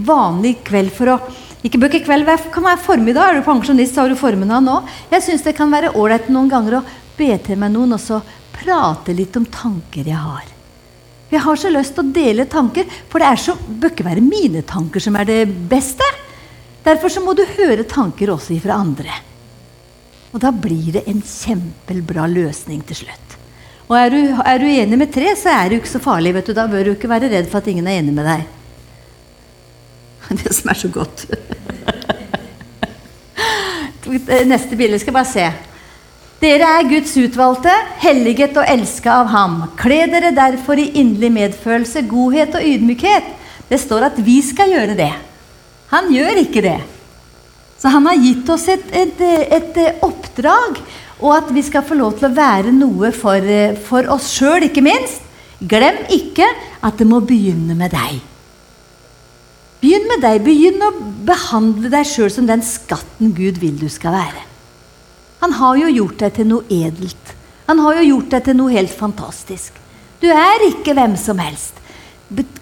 vanlig 0.04 0.58
kveld 0.68 0.92
for 0.98 1.08
å 1.14 1.16
ikke 1.62 1.78
ikke 1.86 2.06
kveld, 2.08 2.26
kan 2.52 2.64
være 2.66 2.82
formiddag. 2.82 3.30
Er 3.30 3.34
du 3.38 3.46
pensjonist, 3.46 3.94
så 3.94 4.02
har 4.02 4.10
du 4.10 4.18
formiddag 4.18 4.66
nå. 4.66 4.82
Jeg 5.14 5.22
syns 5.28 5.46
det 5.46 5.54
kan 5.60 5.70
være 5.72 5.94
ålreit 5.94 6.26
noen 6.34 6.50
ganger 6.50 6.74
å 6.80 6.86
be 7.20 7.38
til 7.46 7.56
meg 7.62 7.70
noen 7.76 7.94
og 7.94 8.02
så 8.02 8.18
prate 8.56 9.14
litt 9.14 9.38
om 9.38 9.46
tanker 9.46 10.02
jeg 10.10 10.18
har. 10.18 10.61
Jeg 11.32 11.40
har 11.46 11.60
så 11.60 11.72
lyst 11.72 11.96
til 11.96 12.04
å 12.04 12.14
dele 12.14 12.46
tanker, 12.52 12.88
for 13.08 13.24
det 13.24 13.30
er 13.32 13.40
så, 13.40 13.56
bør 13.56 13.94
ikke 13.94 14.08
være 14.10 14.24
mine 14.24 14.66
tanker 14.68 15.04
som 15.04 15.16
er 15.16 15.30
det 15.30 15.42
beste. 15.72 16.08
Derfor 16.84 17.14
så 17.14 17.24
må 17.24 17.36
du 17.38 17.46
høre 17.56 17.88
tanker 17.88 18.34
også 18.34 18.58
fra 18.60 18.82
andre. 18.84 19.14
Og 20.32 20.40
da 20.44 20.52
blir 20.52 20.92
det 20.98 21.06
en 21.08 21.22
kjempebra 21.24 22.28
løsning 22.32 22.84
til 22.88 23.04
slutt. 23.04 23.38
Og 23.92 23.98
er 24.00 24.12
du, 24.12 24.20
er 24.48 24.60
du 24.60 24.68
enig 24.72 25.00
med 25.00 25.12
tre, 25.12 25.34
så 25.36 25.52
er 25.52 25.68
det 25.68 25.78
jo 25.78 25.82
ikke 25.84 25.96
så 25.96 26.04
farlig. 26.04 26.34
vet 26.36 26.48
du. 26.48 26.54
Da 26.56 26.68
bør 26.72 26.86
du 26.86 26.92
ikke 26.94 27.12
være 27.12 27.32
redd 27.32 27.50
for 27.52 27.60
at 27.60 27.68
ingen 27.68 27.88
er 27.88 28.00
enig 28.00 28.16
med 28.16 28.28
deg. 28.28 28.46
Det 30.42 30.54
som 30.56 30.72
er 30.72 30.80
så 30.80 30.92
godt. 30.92 31.26
Neste 34.52 34.80
bilde 34.80 35.00
skal 35.00 35.12
jeg 35.12 35.20
bare 35.20 35.32
se. 35.32 35.71
Dere 36.42 36.66
er 36.80 36.88
Guds 36.90 37.12
utvalgte, 37.22 37.74
helliget 38.02 38.56
og 38.58 38.66
elska 38.66 39.20
av 39.22 39.28
ham. 39.30 39.58
Kle 39.78 40.08
dere 40.10 40.32
derfor 40.34 40.80
i 40.82 40.88
inderlig 40.98 41.30
medfølelse, 41.36 42.02
godhet 42.10 42.56
og 42.58 42.66
ydmykhet. 42.66 43.28
Det 43.70 43.78
står 43.78 44.08
at 44.08 44.18
vi 44.26 44.40
skal 44.42 44.74
gjøre 44.74 44.96
det. 44.98 45.12
Han 45.94 46.10
gjør 46.10 46.42
ikke 46.42 46.66
det. 46.66 46.80
Så 47.78 47.94
han 47.94 48.10
har 48.10 48.18
gitt 48.18 48.50
oss 48.50 48.66
et, 48.74 48.90
et, 48.90 49.22
et, 49.22 49.78
et 49.86 50.04
oppdrag, 50.06 50.82
og 51.22 51.38
at 51.38 51.54
vi 51.54 51.62
skal 51.66 51.86
få 51.86 52.00
lov 52.02 52.18
til 52.18 52.32
å 52.32 52.34
være 52.34 52.74
noe 52.74 53.14
for, 53.14 53.54
for 53.86 54.10
oss 54.10 54.34
sjøl, 54.34 54.66
ikke 54.66 54.86
minst. 54.86 55.22
Glem 55.62 56.02
ikke 56.10 56.48
at 56.82 56.98
det 56.98 57.06
må 57.06 57.22
begynne 57.22 57.78
med 57.78 57.94
deg. 57.94 58.18
Begynn 59.82 60.10
med 60.10 60.26
deg. 60.26 60.42
Begynn 60.46 60.82
å 60.90 60.96
behandle 61.26 61.94
deg 61.94 62.10
sjøl 62.10 62.34
som 62.34 62.50
den 62.50 62.66
skatten 62.66 63.36
Gud 63.38 63.62
vil 63.62 63.78
du 63.78 63.92
skal 63.94 64.18
være. 64.18 64.51
Han 65.42 65.56
har 65.58 65.80
jo 65.82 65.90
gjort 65.90 66.20
deg 66.22 66.36
til 66.38 66.50
noe 66.52 66.68
edelt. 66.70 67.36
Han 67.70 67.82
har 67.82 68.00
jo 68.00 68.10
gjort 68.10 68.34
deg 68.36 68.46
til 68.46 68.58
noe 68.60 68.74
helt 68.74 68.94
fantastisk. 68.94 69.78
Du 70.22 70.28
er 70.30 70.68
ikke 70.68 70.94
hvem 70.98 71.16
som 71.18 71.42
helst. 71.42 71.80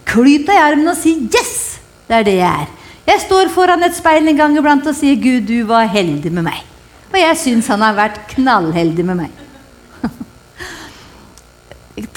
Klyp 0.09 0.47
deg 0.47 0.55
i 0.55 0.63
armen 0.63 0.89
og 0.89 0.97
si 0.97 1.15
'yes'. 1.19 1.79
Det 2.07 2.15
er 2.15 2.23
det 2.23 2.37
jeg 2.39 2.53
er. 2.63 2.67
Jeg 3.05 3.21
står 3.21 3.49
foran 3.49 3.83
et 3.83 3.95
speil 3.95 4.27
en 4.27 4.37
gang 4.37 4.57
iblant 4.57 4.87
og 4.87 4.95
sier 4.95 5.15
'Gud, 5.15 5.47
du 5.47 5.65
var 5.65 5.85
heldig 5.85 6.31
med 6.31 6.45
meg'. 6.45 6.63
Og 7.11 7.19
jeg 7.19 7.37
syns 7.37 7.67
han 7.67 7.81
har 7.81 7.95
vært 7.97 8.27
knallheldig 8.35 9.05
med 9.05 9.17
meg. 9.17 9.31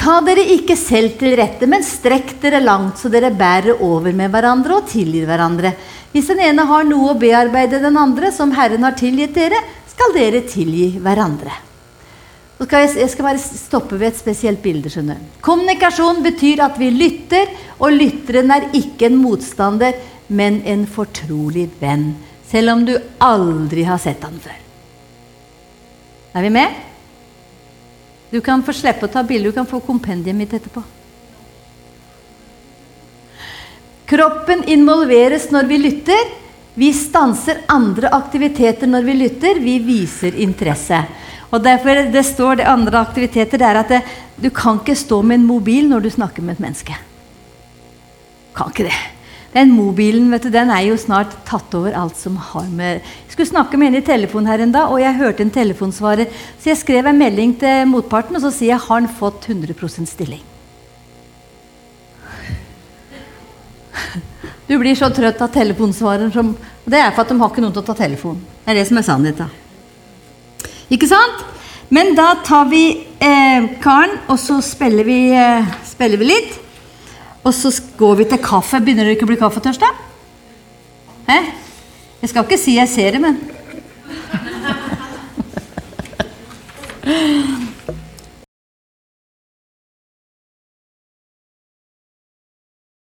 Ta 0.03 0.21
dere 0.21 0.45
ikke 0.57 0.77
selv 0.77 1.19
til 1.19 1.37
rette, 1.37 1.67
men 1.67 1.83
strekk 1.83 2.41
dere 2.43 2.61
langt, 2.61 2.99
så 3.01 3.09
dere 3.09 3.31
bærer 3.31 3.81
over 3.81 4.13
med 4.13 4.31
hverandre 4.31 4.77
og 4.77 4.89
tilgir 4.89 5.27
hverandre. 5.27 5.73
Hvis 6.13 6.29
den 6.29 6.41
ene 6.45 6.67
har 6.69 6.85
noe 6.85 7.13
å 7.13 7.19
bearbeide 7.19 7.81
den 7.81 7.97
andre, 7.97 8.33
som 8.33 8.53
Herren 8.53 8.85
har 8.85 8.93
tilgitt 8.93 9.35
dere, 9.35 9.57
skal 10.03 10.17
dere 10.17 10.41
tilgi 10.51 10.97
hverandre. 10.99 11.53
Skal 12.63 12.87
jeg, 12.87 13.11
skal 13.11 13.27
bare 13.27 13.41
stoppe 13.43 13.99
ved 13.99 14.13
et 14.13 14.19
spesielt 14.19 14.63
bilde. 14.63 14.91
skjønner 14.91 15.19
Kommunikasjon 15.43 16.23
betyr 16.23 16.63
at 16.63 16.79
vi 16.79 16.91
lytter, 16.91 17.51
og 17.79 17.95
lytteren 17.95 18.51
er 18.51 18.69
ikke 18.75 19.07
en 19.09 19.19
motstander, 19.19 19.95
men 20.29 20.61
en 20.67 20.87
fortrolig 20.87 21.69
venn. 21.81 22.15
Selv 22.47 22.75
om 22.75 22.85
du 22.87 22.95
aldri 23.23 23.83
har 23.87 23.99
sett 24.03 24.23
han 24.23 24.39
før. 24.43 24.59
Er 26.35 26.43
vi 26.47 26.53
med? 26.55 26.83
Du 28.33 28.41
kan 28.41 28.63
få 28.65 28.75
slippe 28.75 29.07
å 29.07 29.13
ta 29.13 29.23
bilde, 29.27 29.51
du 29.51 29.55
kan 29.55 29.69
få 29.69 29.83
kompendiet 29.85 30.35
mitt 30.37 30.55
etterpå. 30.55 30.83
Kroppen 34.13 34.65
involveres 34.71 35.51
når 35.53 35.71
vi 35.71 35.83
lytter. 35.83 36.31
Vi 36.75 36.89
stanser 36.97 37.65
andre 37.69 38.09
aktiviteter 38.17 38.89
når 38.89 39.05
vi 39.05 39.17
lytter. 39.27 39.61
Vi 39.61 39.79
viser 39.85 40.37
interesse. 40.41 41.03
Og 41.53 41.61
derfor 41.61 42.07
det 42.13 42.25
står 42.25 42.63
det 42.63 42.69
andre 42.69 43.03
aktiviteter 43.05 43.61
det 43.61 43.69
er 43.69 43.81
at 43.83 43.91
det, 43.93 44.03
du 44.41 44.49
kan 44.51 44.81
ikke 44.81 44.97
stå 44.97 45.21
med 45.23 45.41
en 45.41 45.49
mobil 45.51 45.91
når 45.91 46.07
du 46.07 46.11
snakker 46.15 46.45
med 46.45 46.57
et 46.57 46.63
menneske. 46.65 46.97
Kan 48.57 48.73
ikke 48.73 48.89
det. 48.89 49.01
Den 49.53 49.75
mobilen 49.77 50.31
vet 50.33 50.47
du, 50.47 50.49
den 50.53 50.71
er 50.73 50.87
jo 50.87 50.97
snart 50.97 51.35
tatt 51.45 51.75
over 51.77 51.93
alt 51.93 52.17
som 52.17 52.39
har 52.41 52.71
med 52.73 53.03
Jeg 53.03 53.35
skulle 53.35 53.51
snakke 53.51 53.77
med 53.77 53.91
en 53.91 53.99
i 54.01 54.07
telefonen 54.07 54.49
her 54.49 54.65
en 54.65 54.73
dag, 54.73 54.89
og 54.89 55.01
jeg 55.03 55.19
hørte 55.19 55.45
en 55.45 55.53
telefonsvarer. 55.53 56.33
Så 56.57 56.73
jeg 56.73 56.81
skrev 56.81 57.07
en 57.07 57.21
melding 57.21 57.53
til 57.61 57.85
motparten, 57.93 58.37
og 58.37 58.43
så 58.47 58.51
sier 58.53 58.73
jeg 58.73 58.85
har 58.87 59.03
han 59.03 59.13
fått 59.21 59.51
100% 59.53 60.09
stilling. 60.09 60.41
Du 64.69 64.79
blir 64.79 64.95
så 64.99 65.11
trøtt 65.13 65.41
av 65.43 65.51
telefonsvareren 65.53 66.33
som 66.33 66.55
Det 66.85 66.99
er 66.99 67.11
for 67.13 67.23
at 67.23 67.31
de 67.31 67.39
har 67.39 67.51
ikke 67.51 67.63
noen 67.63 67.75
til 67.75 67.83
å 67.83 67.87
ta 67.87 67.95
telefonen. 67.95 68.43
Det 68.65 68.73
er 68.73 68.79
det 68.81 68.87
som 68.89 68.99
er 68.99 69.07
sannheten. 69.07 69.51
Ikke 70.91 71.07
sant? 71.07 71.45
Men 71.95 72.15
da 72.19 72.33
tar 72.43 72.67
vi 72.71 72.85
eh, 73.23 73.69
karen, 73.83 74.17
og 74.27 74.39
så 74.41 74.59
spiller 74.65 75.07
vi, 75.07 75.31
eh, 75.37 75.71
spiller 75.87 76.19
vi 76.19 76.31
litt. 76.31 76.59
Og 77.45 77.55
så 77.55 77.71
går 77.99 78.17
vi 78.23 78.29
til 78.33 78.43
kaffe. 78.43 78.81
Begynner 78.83 79.07
dere 79.07 79.15
ikke 79.15 79.29
å 79.29 79.31
bli 79.31 79.39
kaffetørste? 79.41 79.89
Hæ? 81.29 81.39
Jeg 82.23 82.31
skal 82.31 82.47
ikke 82.47 82.59
si 82.59 82.79
jeg 82.79 82.91
ser 82.91 83.15
det, 83.15 83.23
men 83.23 83.39